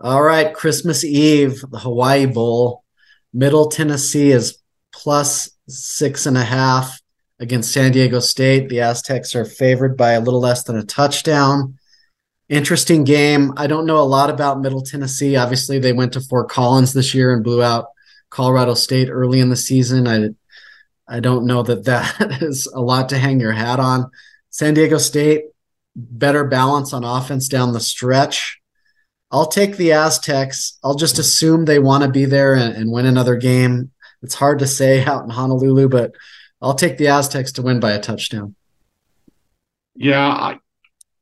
All 0.00 0.22
right, 0.22 0.54
Christmas 0.54 1.04
Eve, 1.04 1.62
the 1.70 1.78
Hawaii 1.78 2.26
Bowl. 2.26 2.84
Middle 3.32 3.68
Tennessee 3.68 4.30
is 4.30 4.58
plus 4.92 5.50
six 5.68 6.26
and 6.26 6.38
a 6.38 6.44
half 6.44 6.98
against 7.40 7.72
San 7.72 7.92
Diego 7.92 8.20
State. 8.20 8.68
The 8.68 8.80
Aztecs 8.80 9.34
are 9.34 9.44
favored 9.44 9.96
by 9.96 10.12
a 10.12 10.20
little 10.20 10.40
less 10.40 10.64
than 10.64 10.76
a 10.76 10.84
touchdown. 10.84 11.78
Interesting 12.48 13.04
game. 13.04 13.52
I 13.56 13.66
don't 13.66 13.86
know 13.86 13.98
a 13.98 14.00
lot 14.00 14.30
about 14.30 14.60
Middle 14.60 14.82
Tennessee. 14.82 15.36
Obviously, 15.36 15.78
they 15.78 15.92
went 15.92 16.14
to 16.14 16.20
Fort 16.20 16.48
Collins 16.48 16.92
this 16.92 17.14
year 17.14 17.32
and 17.32 17.44
blew 17.44 17.62
out 17.62 17.88
Colorado 18.30 18.74
State 18.74 19.10
early 19.10 19.40
in 19.40 19.50
the 19.50 19.56
season. 19.56 20.08
I 20.08 20.30
I 21.10 21.20
don't 21.20 21.46
know 21.46 21.62
that 21.62 21.84
that 21.84 22.38
is 22.42 22.66
a 22.66 22.80
lot 22.80 23.08
to 23.10 23.18
hang 23.18 23.40
your 23.40 23.52
hat 23.52 23.80
on. 23.80 24.10
San 24.50 24.74
Diego 24.74 24.98
State 24.98 25.44
better 25.96 26.44
balance 26.44 26.92
on 26.92 27.04
offense 27.04 27.48
down 27.48 27.72
the 27.72 27.80
stretch. 27.80 28.60
I'll 29.30 29.46
take 29.46 29.76
the 29.76 29.92
Aztecs. 29.92 30.78
I'll 30.82 30.94
just 30.94 31.18
assume 31.18 31.64
they 31.64 31.78
want 31.78 32.04
to 32.04 32.10
be 32.10 32.24
there 32.24 32.54
and, 32.54 32.74
and 32.74 32.90
win 32.90 33.04
another 33.04 33.36
game. 33.36 33.90
It's 34.22 34.34
hard 34.34 34.60
to 34.60 34.66
say 34.66 35.04
out 35.04 35.24
in 35.24 35.30
Honolulu, 35.30 35.88
but 35.88 36.12
I'll 36.60 36.74
take 36.74 36.98
the 36.98 37.08
Aztecs 37.08 37.52
to 37.52 37.62
win 37.62 37.80
by 37.80 37.92
a 37.92 38.00
touchdown. 38.00 38.54
Yeah, 39.94 40.26
I 40.26 40.58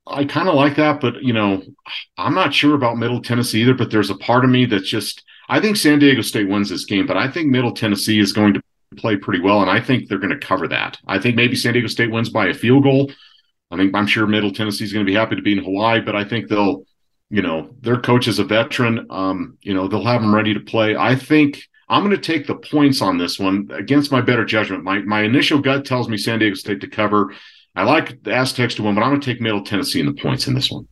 I 0.07 0.25
kind 0.25 0.49
of 0.49 0.55
like 0.55 0.77
that, 0.77 1.01
but 1.01 1.23
you 1.23 1.33
know, 1.33 1.63
I'm 2.17 2.35
not 2.35 2.55
sure 2.55 2.75
about 2.75 2.99
Middle 2.99 3.23
Tennessee 3.23 3.63
either. 3.63 3.75
But 3.75 3.91
there's 3.91 4.11
a 4.11 4.17
part 4.17 4.45
of 4.45 4.51
me 4.51 4.67
that's 4.67 4.89
just 4.89 5.23
I 5.49 5.61
think 5.61 5.77
San 5.77 5.99
Diego 5.99 6.23
State 6.23 6.49
wins 6.49 6.71
this 6.71 6.85
game, 6.85 7.07
but 7.07 7.17
I 7.17 7.29
think 7.29 7.49
Middle 7.49 7.73
Tennessee 7.73 8.19
is 8.19 8.33
going 8.33 8.55
to 8.55 8.63
play 8.97 9.17
pretty 9.17 9.41
well, 9.41 9.63
and 9.63 9.71
I 9.71 9.81
think 9.81 10.09
they're 10.09 10.19
going 10.19 10.39
to 10.39 10.47
cover 10.47 10.69
that. 10.69 10.99
I 11.07 11.19
think 11.19 11.37
maybe 11.37 11.57
San 11.57 11.73
Diego 11.73 11.89
State 11.89 12.11
wins 12.11 12.31
by 12.31 12.47
a 12.47 12.55
field 12.55 12.85
goal. 12.85 13.11
I 13.71 13.77
think 13.77 13.95
I'm 13.95 14.07
sure 14.07 14.27
Middle 14.27 14.53
Tennessee 14.53 14.85
is 14.85 14.93
going 14.93 15.05
to 15.05 15.11
be 15.11 15.17
happy 15.17 15.37
to 15.37 15.43
be 15.43 15.53
in 15.53 15.65
Hawaii, 15.65 16.01
but 16.01 16.15
I 16.15 16.25
think 16.25 16.49
they'll, 16.49 16.85
you 17.31 17.43
know, 17.43 17.75
their 17.81 18.01
coach 18.01 18.29
is 18.29 18.39
a 18.39 18.45
veteran. 18.45 19.07
Um, 19.11 19.59
you 19.61 19.75
know, 19.75 19.89
they'll 19.89 20.05
have 20.05 20.21
them 20.21 20.35
ready 20.35 20.55
to 20.55 20.61
play. 20.61 20.97
I 20.97 21.17
think 21.17 21.63
I'm 21.89 22.03
going 22.03 22.17
to 22.17 22.23
take 22.23 22.47
the 22.47 22.57
points 22.57 23.01
on 23.01 23.19
this 23.19 23.39
one 23.39 23.69
against 23.73 24.11
my 24.11 24.21
better 24.21 24.45
judgment. 24.45 24.85
My 24.85 25.01
my 25.01 25.23
initial 25.23 25.61
gut 25.61 25.85
tells 25.85 26.09
me 26.09 26.17
San 26.17 26.41
Diego 26.41 26.55
State 26.55 26.81
to 26.81 26.89
cover. 26.89 27.33
I 27.75 27.85
like 27.85 28.23
the 28.23 28.35
Aztecs 28.35 28.75
to 28.77 28.83
win, 28.83 28.95
but 28.95 29.03
I'm 29.03 29.11
going 29.11 29.21
to 29.21 29.33
take 29.33 29.41
Middle 29.41 29.63
Tennessee 29.63 30.01
in 30.01 30.07
the 30.07 30.15
points 30.15 30.49
in 30.49 30.55
this 30.55 30.71
one. 30.71 30.89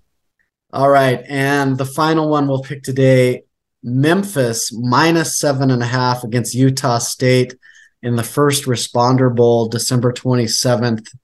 All 0.73 0.91
right. 0.91 1.23
And 1.29 1.79
the 1.79 1.87
final 1.87 2.29
one 2.29 2.47
we'll 2.47 2.63
pick 2.63 2.83
today 2.83 3.43
Memphis 3.83 4.73
minus 4.73 5.39
seven 5.39 5.71
and 5.71 5.83
a 5.83 5.87
half 5.87 6.25
against 6.25 6.55
Utah 6.55 6.99
State 6.99 7.55
in 8.03 8.17
the 8.17 8.23
first 8.23 8.65
responder 8.65 9.35
bowl, 9.35 9.69
December 9.69 10.13
27th 10.13 11.15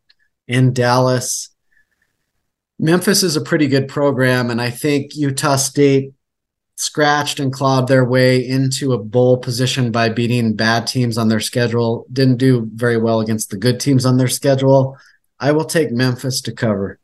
in 0.46 0.72
Dallas. 0.72 1.50
Memphis 2.78 3.22
is 3.22 3.36
a 3.36 3.42
pretty 3.42 3.66
good 3.66 3.88
program, 3.88 4.50
and 4.50 4.60
I 4.60 4.70
think 4.70 5.14
Utah 5.14 5.56
State 5.56 6.12
scratched 6.80 7.38
and 7.38 7.52
clawed 7.52 7.88
their 7.88 8.06
way 8.06 8.38
into 8.38 8.94
a 8.94 8.98
bowl 8.98 9.36
position 9.36 9.92
by 9.92 10.08
beating 10.08 10.54
bad 10.54 10.86
teams 10.86 11.18
on 11.18 11.28
their 11.28 11.38
schedule. 11.38 12.06
Didn't 12.10 12.38
do 12.38 12.70
very 12.74 12.96
well 12.96 13.20
against 13.20 13.50
the 13.50 13.58
good 13.58 13.78
teams 13.78 14.06
on 14.06 14.16
their 14.16 14.28
schedule. 14.28 14.96
I 15.38 15.52
will 15.52 15.66
take 15.66 15.90
Memphis 15.90 16.40
to 16.42 16.52
cover. 16.52 16.98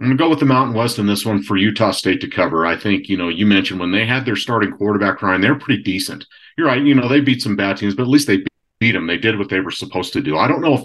I'm 0.00 0.06
going 0.06 0.18
to 0.18 0.24
go 0.24 0.28
with 0.28 0.40
the 0.40 0.46
Mountain 0.46 0.74
West 0.74 0.98
in 0.98 1.06
this 1.06 1.24
one 1.24 1.44
for 1.44 1.56
Utah 1.56 1.92
State 1.92 2.20
to 2.22 2.28
cover. 2.28 2.66
I 2.66 2.76
think, 2.76 3.08
you 3.08 3.16
know, 3.16 3.28
you 3.28 3.46
mentioned 3.46 3.78
when 3.78 3.92
they 3.92 4.04
had 4.04 4.24
their 4.24 4.34
starting 4.34 4.72
quarterback, 4.72 5.22
Ryan, 5.22 5.40
they're 5.40 5.54
pretty 5.54 5.84
decent. 5.84 6.26
You're 6.58 6.66
right. 6.66 6.82
You 6.82 6.96
know, 6.96 7.08
they 7.08 7.20
beat 7.20 7.40
some 7.40 7.54
bad 7.54 7.76
teams, 7.76 7.94
but 7.94 8.02
at 8.02 8.08
least 8.08 8.26
they 8.26 8.44
beat 8.80 8.92
them. 8.92 9.06
They 9.06 9.16
did 9.16 9.38
what 9.38 9.48
they 9.48 9.60
were 9.60 9.70
supposed 9.70 10.12
to 10.14 10.20
do. 10.20 10.36
I 10.36 10.48
don't 10.48 10.60
know 10.60 10.74
if, 10.74 10.84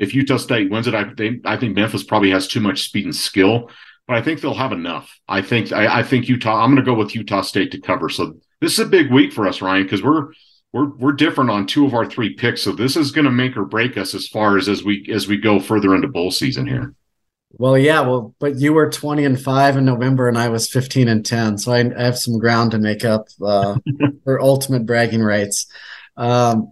if 0.00 0.14
Utah 0.14 0.36
State 0.36 0.68
wins 0.68 0.88
it. 0.88 0.94
I, 0.94 1.04
they, 1.16 1.40
I 1.44 1.56
think 1.56 1.76
Memphis 1.76 2.02
probably 2.02 2.30
has 2.30 2.48
too 2.48 2.60
much 2.60 2.82
speed 2.82 3.04
and 3.04 3.14
skill, 3.14 3.70
but 4.08 4.16
I 4.16 4.22
think 4.22 4.40
they'll 4.40 4.54
have 4.54 4.72
enough. 4.72 5.16
I 5.28 5.42
think, 5.42 5.70
I, 5.70 6.00
I 6.00 6.02
think 6.02 6.28
Utah, 6.28 6.64
I'm 6.64 6.74
going 6.74 6.84
to 6.84 6.90
go 6.90 6.98
with 6.98 7.14
Utah 7.14 7.42
State 7.42 7.70
to 7.72 7.80
cover. 7.80 8.08
So 8.08 8.34
this 8.60 8.72
is 8.72 8.78
a 8.80 8.86
big 8.86 9.12
week 9.12 9.32
for 9.32 9.46
us, 9.46 9.62
Ryan, 9.62 9.84
because 9.84 10.02
we're, 10.02 10.28
we're 10.72 10.94
we're 10.96 11.12
different 11.12 11.50
on 11.50 11.66
two 11.66 11.86
of 11.86 11.94
our 11.94 12.04
three 12.04 12.34
picks, 12.34 12.62
so 12.62 12.72
this 12.72 12.96
is 12.96 13.10
going 13.10 13.24
to 13.24 13.30
make 13.30 13.56
or 13.56 13.64
break 13.64 13.96
us 13.96 14.14
as 14.14 14.28
far 14.28 14.58
as 14.58 14.68
as 14.68 14.84
we 14.84 15.08
as 15.10 15.26
we 15.26 15.38
go 15.38 15.60
further 15.60 15.94
into 15.94 16.08
bowl 16.08 16.30
season 16.30 16.66
here. 16.66 16.94
Well, 17.52 17.78
yeah, 17.78 18.02
well, 18.02 18.34
but 18.38 18.58
you 18.58 18.74
were 18.74 18.90
twenty 18.90 19.24
and 19.24 19.40
five 19.40 19.78
in 19.78 19.86
November, 19.86 20.28
and 20.28 20.36
I 20.36 20.50
was 20.50 20.70
fifteen 20.70 21.08
and 21.08 21.24
ten, 21.24 21.56
so 21.56 21.72
I, 21.72 21.90
I 21.98 22.02
have 22.02 22.18
some 22.18 22.38
ground 22.38 22.72
to 22.72 22.78
make 22.78 23.02
up 23.02 23.28
uh, 23.42 23.78
for 24.24 24.42
ultimate 24.42 24.84
bragging 24.84 25.22
rights. 25.22 25.66
Um, 26.18 26.70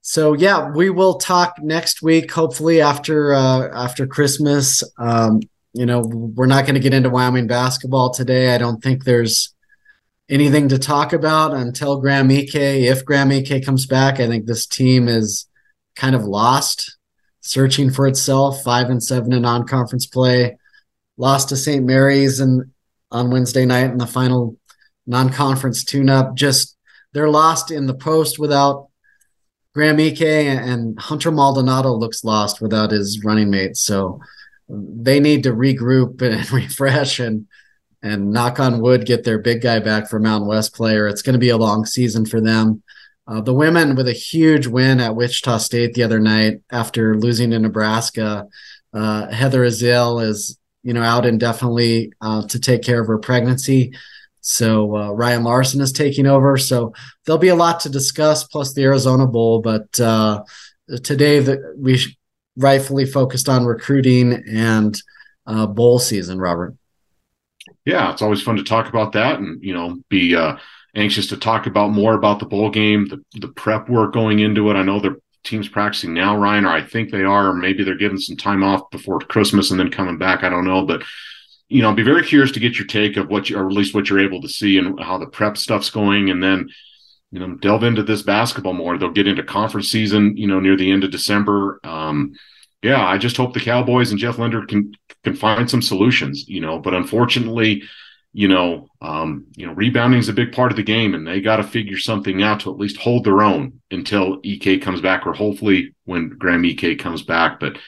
so 0.00 0.32
yeah, 0.32 0.70
we 0.70 0.88
will 0.88 1.18
talk 1.18 1.56
next 1.60 2.00
week, 2.00 2.32
hopefully 2.32 2.80
after 2.80 3.34
uh, 3.34 3.68
after 3.74 4.06
Christmas. 4.06 4.82
Um, 4.96 5.40
you 5.74 5.86
know, 5.86 6.00
we're 6.00 6.46
not 6.46 6.64
going 6.64 6.74
to 6.74 6.80
get 6.80 6.94
into 6.94 7.10
Wyoming 7.10 7.48
basketball 7.48 8.14
today. 8.14 8.54
I 8.54 8.58
don't 8.58 8.80
think 8.80 9.04
there's 9.04 9.52
anything 10.28 10.68
to 10.68 10.78
talk 10.78 11.12
about 11.12 11.52
until 11.52 12.00
Graham 12.00 12.30
Ike. 12.30 12.54
If 12.54 13.04
Graham 13.04 13.32
Ike 13.32 13.64
comes 13.64 13.84
back, 13.84 14.20
I 14.20 14.28
think 14.28 14.46
this 14.46 14.66
team 14.66 15.08
is 15.08 15.46
kind 15.96 16.14
of 16.14 16.24
lost, 16.24 16.96
searching 17.40 17.90
for 17.90 18.06
itself. 18.06 18.62
Five 18.62 18.88
and 18.88 19.02
seven 19.02 19.32
in 19.32 19.42
non-conference 19.42 20.06
play, 20.06 20.56
lost 21.16 21.48
to 21.48 21.56
St. 21.56 21.84
Mary's 21.84 22.38
and 22.38 22.70
on 23.10 23.30
Wednesday 23.30 23.66
night 23.66 23.90
in 23.90 23.98
the 23.98 24.06
final 24.06 24.56
non-conference 25.06 25.84
tune-up. 25.84 26.36
Just 26.36 26.76
they're 27.12 27.28
lost 27.28 27.72
in 27.72 27.86
the 27.86 27.94
post 27.94 28.38
without 28.38 28.88
Graham 29.74 29.98
Ike, 29.98 30.22
and 30.22 30.96
Hunter 31.00 31.32
Maldonado 31.32 31.92
looks 31.94 32.22
lost 32.22 32.60
without 32.60 32.92
his 32.92 33.24
running 33.24 33.50
mate. 33.50 33.76
So 33.76 34.20
they 34.68 35.20
need 35.20 35.42
to 35.44 35.52
regroup 35.52 36.22
and 36.22 36.50
refresh 36.52 37.18
and 37.18 37.46
and 38.02 38.32
knock 38.32 38.60
on 38.60 38.82
wood, 38.82 39.06
get 39.06 39.24
their 39.24 39.38
big 39.38 39.62
guy 39.62 39.78
back 39.78 40.10
for 40.10 40.20
Mountain 40.20 40.46
West 40.46 40.74
player. 40.74 41.08
It's 41.08 41.22
going 41.22 41.32
to 41.32 41.38
be 41.38 41.48
a 41.48 41.56
long 41.56 41.86
season 41.86 42.26
for 42.26 42.38
them. 42.38 42.82
Uh, 43.26 43.40
the 43.40 43.54
women 43.54 43.96
with 43.96 44.06
a 44.06 44.12
huge 44.12 44.66
win 44.66 45.00
at 45.00 45.16
Wichita 45.16 45.56
State 45.56 45.94
the 45.94 46.02
other 46.02 46.20
night 46.20 46.60
after 46.70 47.16
losing 47.16 47.50
to 47.50 47.58
Nebraska. 47.58 48.46
Uh, 48.92 49.30
Heather 49.30 49.64
Ezell 49.64 50.22
is, 50.22 50.58
you 50.82 50.92
know, 50.92 51.02
out 51.02 51.24
indefinitely 51.24 52.12
uh, 52.20 52.46
to 52.48 52.60
take 52.60 52.82
care 52.82 53.00
of 53.00 53.06
her 53.06 53.16
pregnancy. 53.16 53.94
So 54.42 54.94
uh, 54.94 55.10
Ryan 55.12 55.42
Larson 55.42 55.80
is 55.80 55.90
taking 55.90 56.26
over. 56.26 56.58
So 56.58 56.92
there'll 57.24 57.38
be 57.38 57.48
a 57.48 57.54
lot 57.54 57.80
to 57.80 57.88
discuss, 57.88 58.44
plus 58.44 58.74
the 58.74 58.82
Arizona 58.82 59.26
Bowl. 59.26 59.62
But 59.62 59.98
uh, 59.98 60.44
today, 61.02 61.38
the, 61.38 61.74
we 61.78 61.98
rightfully 62.56 63.06
focused 63.06 63.48
on 63.48 63.64
recruiting 63.64 64.42
and 64.48 65.00
uh, 65.46 65.66
bowl 65.66 65.98
season, 65.98 66.38
Robert 66.38 66.74
yeah, 67.84 68.12
it's 68.12 68.22
always 68.22 68.42
fun 68.42 68.56
to 68.56 68.64
talk 68.64 68.88
about 68.88 69.12
that 69.12 69.38
and, 69.38 69.62
you 69.62 69.74
know, 69.74 69.98
be 70.08 70.34
uh, 70.34 70.56
anxious 70.94 71.26
to 71.28 71.36
talk 71.36 71.66
about 71.66 71.90
more 71.90 72.14
about 72.14 72.38
the 72.38 72.46
bowl 72.46 72.70
game, 72.70 73.06
the, 73.08 73.22
the 73.40 73.48
prep 73.48 73.88
work 73.88 74.12
going 74.12 74.38
into 74.40 74.70
it. 74.70 74.74
I 74.74 74.82
know 74.82 75.00
the 75.00 75.20
teams 75.44 75.68
practicing 75.68 76.14
now, 76.14 76.36
Ryan, 76.36 76.64
or 76.64 76.70
I 76.70 76.82
think 76.82 77.10
they 77.10 77.22
are, 77.22 77.48
or 77.48 77.54
maybe 77.54 77.84
they're 77.84 77.96
giving 77.96 78.18
some 78.18 78.36
time 78.36 78.62
off 78.62 78.90
before 78.90 79.18
Christmas 79.18 79.70
and 79.70 79.78
then 79.78 79.90
coming 79.90 80.16
back. 80.16 80.42
I 80.42 80.48
don't 80.48 80.64
know. 80.64 80.86
But, 80.86 81.02
you 81.68 81.82
know, 81.82 81.90
I'd 81.90 81.96
be 81.96 82.02
very 82.02 82.24
curious 82.24 82.52
to 82.52 82.60
get 82.60 82.78
your 82.78 82.86
take 82.86 83.16
of 83.16 83.28
what 83.28 83.50
you, 83.50 83.58
or 83.58 83.66
at 83.66 83.72
least 83.72 83.94
what 83.94 84.08
you're 84.08 84.24
able 84.24 84.40
to 84.40 84.48
see 84.48 84.78
and 84.78 84.98
how 85.00 85.18
the 85.18 85.26
prep 85.26 85.58
stuff's 85.58 85.90
going. 85.90 86.30
And 86.30 86.42
then, 86.42 86.68
you 87.34 87.40
know, 87.40 87.56
delve 87.56 87.82
into 87.82 88.04
this 88.04 88.22
basketball 88.22 88.74
more. 88.74 88.96
They'll 88.96 89.10
get 89.10 89.26
into 89.26 89.42
conference 89.42 89.88
season, 89.88 90.36
you 90.36 90.46
know, 90.46 90.60
near 90.60 90.76
the 90.76 90.92
end 90.92 91.02
of 91.02 91.10
December. 91.10 91.80
Um, 91.82 92.34
yeah, 92.80 93.04
I 93.04 93.18
just 93.18 93.36
hope 93.36 93.54
the 93.54 93.60
Cowboys 93.60 94.12
and 94.12 94.20
Jeff 94.20 94.38
Linder 94.38 94.64
can 94.64 94.92
can 95.24 95.34
find 95.34 95.68
some 95.68 95.82
solutions, 95.82 96.44
you 96.46 96.60
know. 96.60 96.78
But 96.78 96.94
unfortunately, 96.94 97.82
you 98.32 98.46
know, 98.46 98.86
um, 99.02 99.46
you 99.56 99.66
know, 99.66 99.72
rebounding 99.72 100.20
is 100.20 100.28
a 100.28 100.32
big 100.32 100.52
part 100.52 100.70
of 100.70 100.76
the 100.76 100.84
game, 100.84 101.12
and 101.12 101.26
they 101.26 101.40
got 101.40 101.56
to 101.56 101.64
figure 101.64 101.98
something 101.98 102.40
out 102.40 102.60
to 102.60 102.70
at 102.70 102.78
least 102.78 102.98
hold 102.98 103.24
their 103.24 103.42
own 103.42 103.80
until 103.90 104.40
Ike 104.46 104.80
comes 104.80 105.00
back, 105.00 105.26
or 105.26 105.32
hopefully 105.32 105.92
when 106.04 106.28
Graham 106.38 106.64
Ike 106.64 107.00
comes 107.00 107.22
back. 107.22 107.58
But 107.58 107.78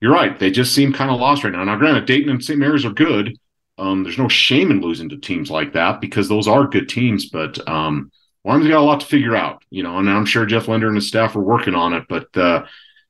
you're 0.00 0.14
right; 0.14 0.38
they 0.38 0.50
just 0.50 0.74
seem 0.74 0.94
kind 0.94 1.10
of 1.10 1.20
lost 1.20 1.44
right 1.44 1.52
now. 1.52 1.62
Now, 1.62 1.76
granted, 1.76 2.06
Dayton 2.06 2.30
and 2.30 2.42
St. 2.42 2.58
Mary's 2.58 2.86
are 2.86 2.92
good. 2.92 3.36
Um, 3.76 4.02
there's 4.02 4.16
no 4.16 4.28
shame 4.28 4.70
in 4.70 4.80
losing 4.80 5.10
to 5.10 5.18
teams 5.18 5.50
like 5.50 5.74
that 5.74 6.00
because 6.00 6.26
those 6.26 6.48
are 6.48 6.66
good 6.66 6.88
teams. 6.88 7.28
But 7.28 7.68
um, 7.68 8.10
Wyoming's 8.44 8.70
got 8.70 8.80
a 8.80 8.82
lot 8.82 9.00
to 9.00 9.06
figure 9.06 9.36
out, 9.36 9.62
you 9.70 9.82
know, 9.82 9.98
and 9.98 10.08
I'm 10.08 10.24
sure 10.24 10.46
Jeff 10.46 10.68
Linder 10.68 10.86
and 10.86 10.96
his 10.96 11.08
staff 11.08 11.36
are 11.36 11.42
working 11.42 11.74
on 11.74 11.92
it. 11.92 12.04
But 12.08 12.36
uh, 12.36 12.66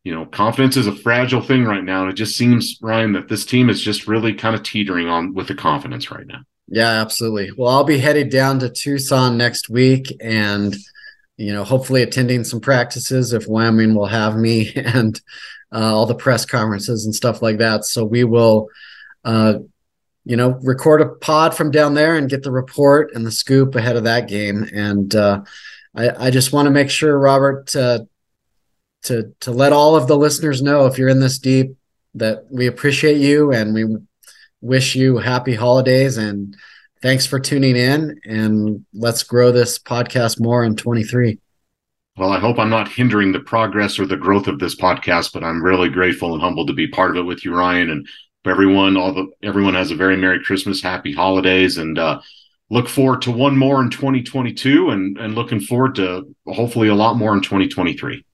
you 0.09 0.15
know, 0.15 0.25
confidence 0.25 0.79
is 0.79 0.87
a 0.87 0.95
fragile 0.95 1.43
thing 1.43 1.65
right 1.65 1.85
now. 1.85 2.01
And 2.03 2.11
it 2.11 2.15
just 2.15 2.35
seems, 2.35 2.79
Ryan, 2.81 3.13
that 3.13 3.29
this 3.29 3.45
team 3.45 3.69
is 3.69 3.83
just 3.83 4.07
really 4.07 4.33
kind 4.33 4.55
of 4.55 4.63
teetering 4.63 5.07
on 5.07 5.35
with 5.35 5.49
the 5.49 5.55
confidence 5.55 6.11
right 6.11 6.27
now. 6.27 6.41
Yeah, 6.67 6.89
absolutely. 6.89 7.51
Well, 7.57 7.69
I'll 7.69 7.85
be 7.85 7.99
headed 7.99 8.31
down 8.31 8.59
to 8.61 8.71
Tucson 8.71 9.37
next 9.37 9.69
week 9.69 10.11
and, 10.21 10.75
you 11.37 11.53
know, 11.53 11.63
hopefully 11.63 12.03
attending 12.03 12.45
some 12.45 12.61
practices 12.61 13.35
if 13.35 13.47
Wyoming 13.47 13.95
will 13.95 14.07
have 14.07 14.35
me 14.37 14.73
and 14.77 15.21
uh, 15.73 15.95
all 15.95 16.07
the 16.07 16.15
press 16.15 16.47
conferences 16.47 17.05
and 17.05 17.15
stuff 17.15 17.43
like 17.43 17.59
that. 17.59 17.85
So 17.85 18.03
we 18.03 18.25
will, 18.25 18.69
uh, 19.25 19.59
you 20.29 20.37
know, 20.37 20.59
record 20.63 21.01
a 21.01 21.07
pod 21.07 21.57
from 21.57 21.71
down 21.71 21.95
there 21.95 22.15
and 22.15 22.29
get 22.29 22.43
the 22.43 22.53
report 22.53 23.15
and 23.15 23.25
the 23.25 23.33
scoop 23.33 23.75
ahead 23.75 23.97
of 23.97 24.05
that 24.05 24.29
game. 24.29 24.69
And 24.75 25.15
uh, 25.15 25.41
I, 25.97 26.27
I, 26.27 26.31
just 26.31 26.53
want 26.53 26.67
to 26.67 26.71
make 26.71 26.91
sure, 26.91 27.19
Robert, 27.19 27.69
to 27.69 28.07
to 29.05 29.33
to 29.41 29.53
let 29.53 29.73
all 29.73 29.97
of 29.97 30.07
the 30.07 30.19
listeners 30.19 30.61
know 30.61 30.85
if 30.85 30.99
you're 30.99 31.09
in 31.09 31.21
this 31.21 31.39
deep 31.39 31.75
that 32.15 32.45
we 32.51 32.67
appreciate 32.67 33.17
you 33.17 33.53
and 33.53 33.73
we 33.73 33.87
wish 34.61 34.95
you 34.95 35.17
happy 35.17 35.55
holidays 35.55 36.19
and 36.19 36.55
thanks 37.01 37.25
for 37.25 37.41
tuning 37.41 37.77
in 37.77 38.21
and 38.25 38.85
let's 38.93 39.23
grow 39.23 39.51
this 39.51 39.79
podcast 39.79 40.41
more 40.41 40.65
in 40.65 40.75
23 40.75 41.39
well 42.17 42.33
i 42.33 42.41
hope 42.41 42.59
i'm 42.59 42.71
not 42.71 42.91
hindering 42.91 43.31
the 43.31 43.39
progress 43.39 44.01
or 44.01 44.07
the 44.07 44.17
growth 44.17 44.49
of 44.49 44.59
this 44.59 44.75
podcast 44.75 45.33
but 45.33 45.45
i'm 45.45 45.63
really 45.63 45.89
grateful 45.89 46.33
and 46.33 46.43
humbled 46.43 46.67
to 46.67 46.75
be 46.75 46.89
part 46.89 47.13
of 47.13 47.19
it 47.19 47.27
with 47.27 47.45
you 47.45 47.55
ryan 47.55 47.91
and 47.91 48.09
everyone 48.49 48.97
all 48.97 49.13
the 49.13 49.27
everyone 49.43 49.75
has 49.75 49.91
a 49.91 49.95
very 49.95 50.17
merry 50.17 50.43
christmas 50.43 50.83
happy 50.83 51.13
holidays 51.13 51.79
and 51.79 51.99
uh, 51.99 52.21
look 52.71 52.89
forward 52.89 53.23
to 53.23 53.31
one 53.31 53.57
more 53.57 53.83
in 53.83 53.91
2022 53.91 54.91
and 54.91 55.19
and 55.19 55.35
looking 55.35 55.61
forward 55.61 55.95
to 55.95 56.35
hopefully 56.47 56.89
a 56.89 56.95
lot 56.95 57.17
more 57.17 57.35
in 57.35 57.41
2023 57.41 58.25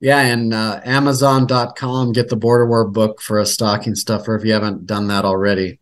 yeah, 0.00 0.20
and 0.20 0.52
uh, 0.52 0.80
Amazon.com, 0.84 2.12
get 2.12 2.28
the 2.28 2.36
Border 2.36 2.66
War 2.66 2.86
book 2.86 3.22
for 3.22 3.38
a 3.38 3.46
stocking 3.46 3.94
stuffer 3.94 4.36
if 4.36 4.44
you 4.44 4.52
haven't 4.52 4.86
done 4.86 5.08
that 5.08 5.24
already. 5.24 5.80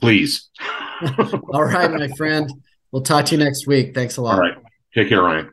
Please. 0.00 0.50
All 1.52 1.64
right, 1.64 1.90
my 1.90 2.08
friend. 2.08 2.50
We'll 2.90 3.02
talk 3.02 3.26
to 3.26 3.36
you 3.36 3.42
next 3.42 3.66
week. 3.66 3.94
Thanks 3.94 4.16
a 4.16 4.22
lot. 4.22 4.34
All 4.34 4.40
right. 4.40 4.56
Take 4.94 5.08
care, 5.08 5.22
Ryan. 5.22 5.52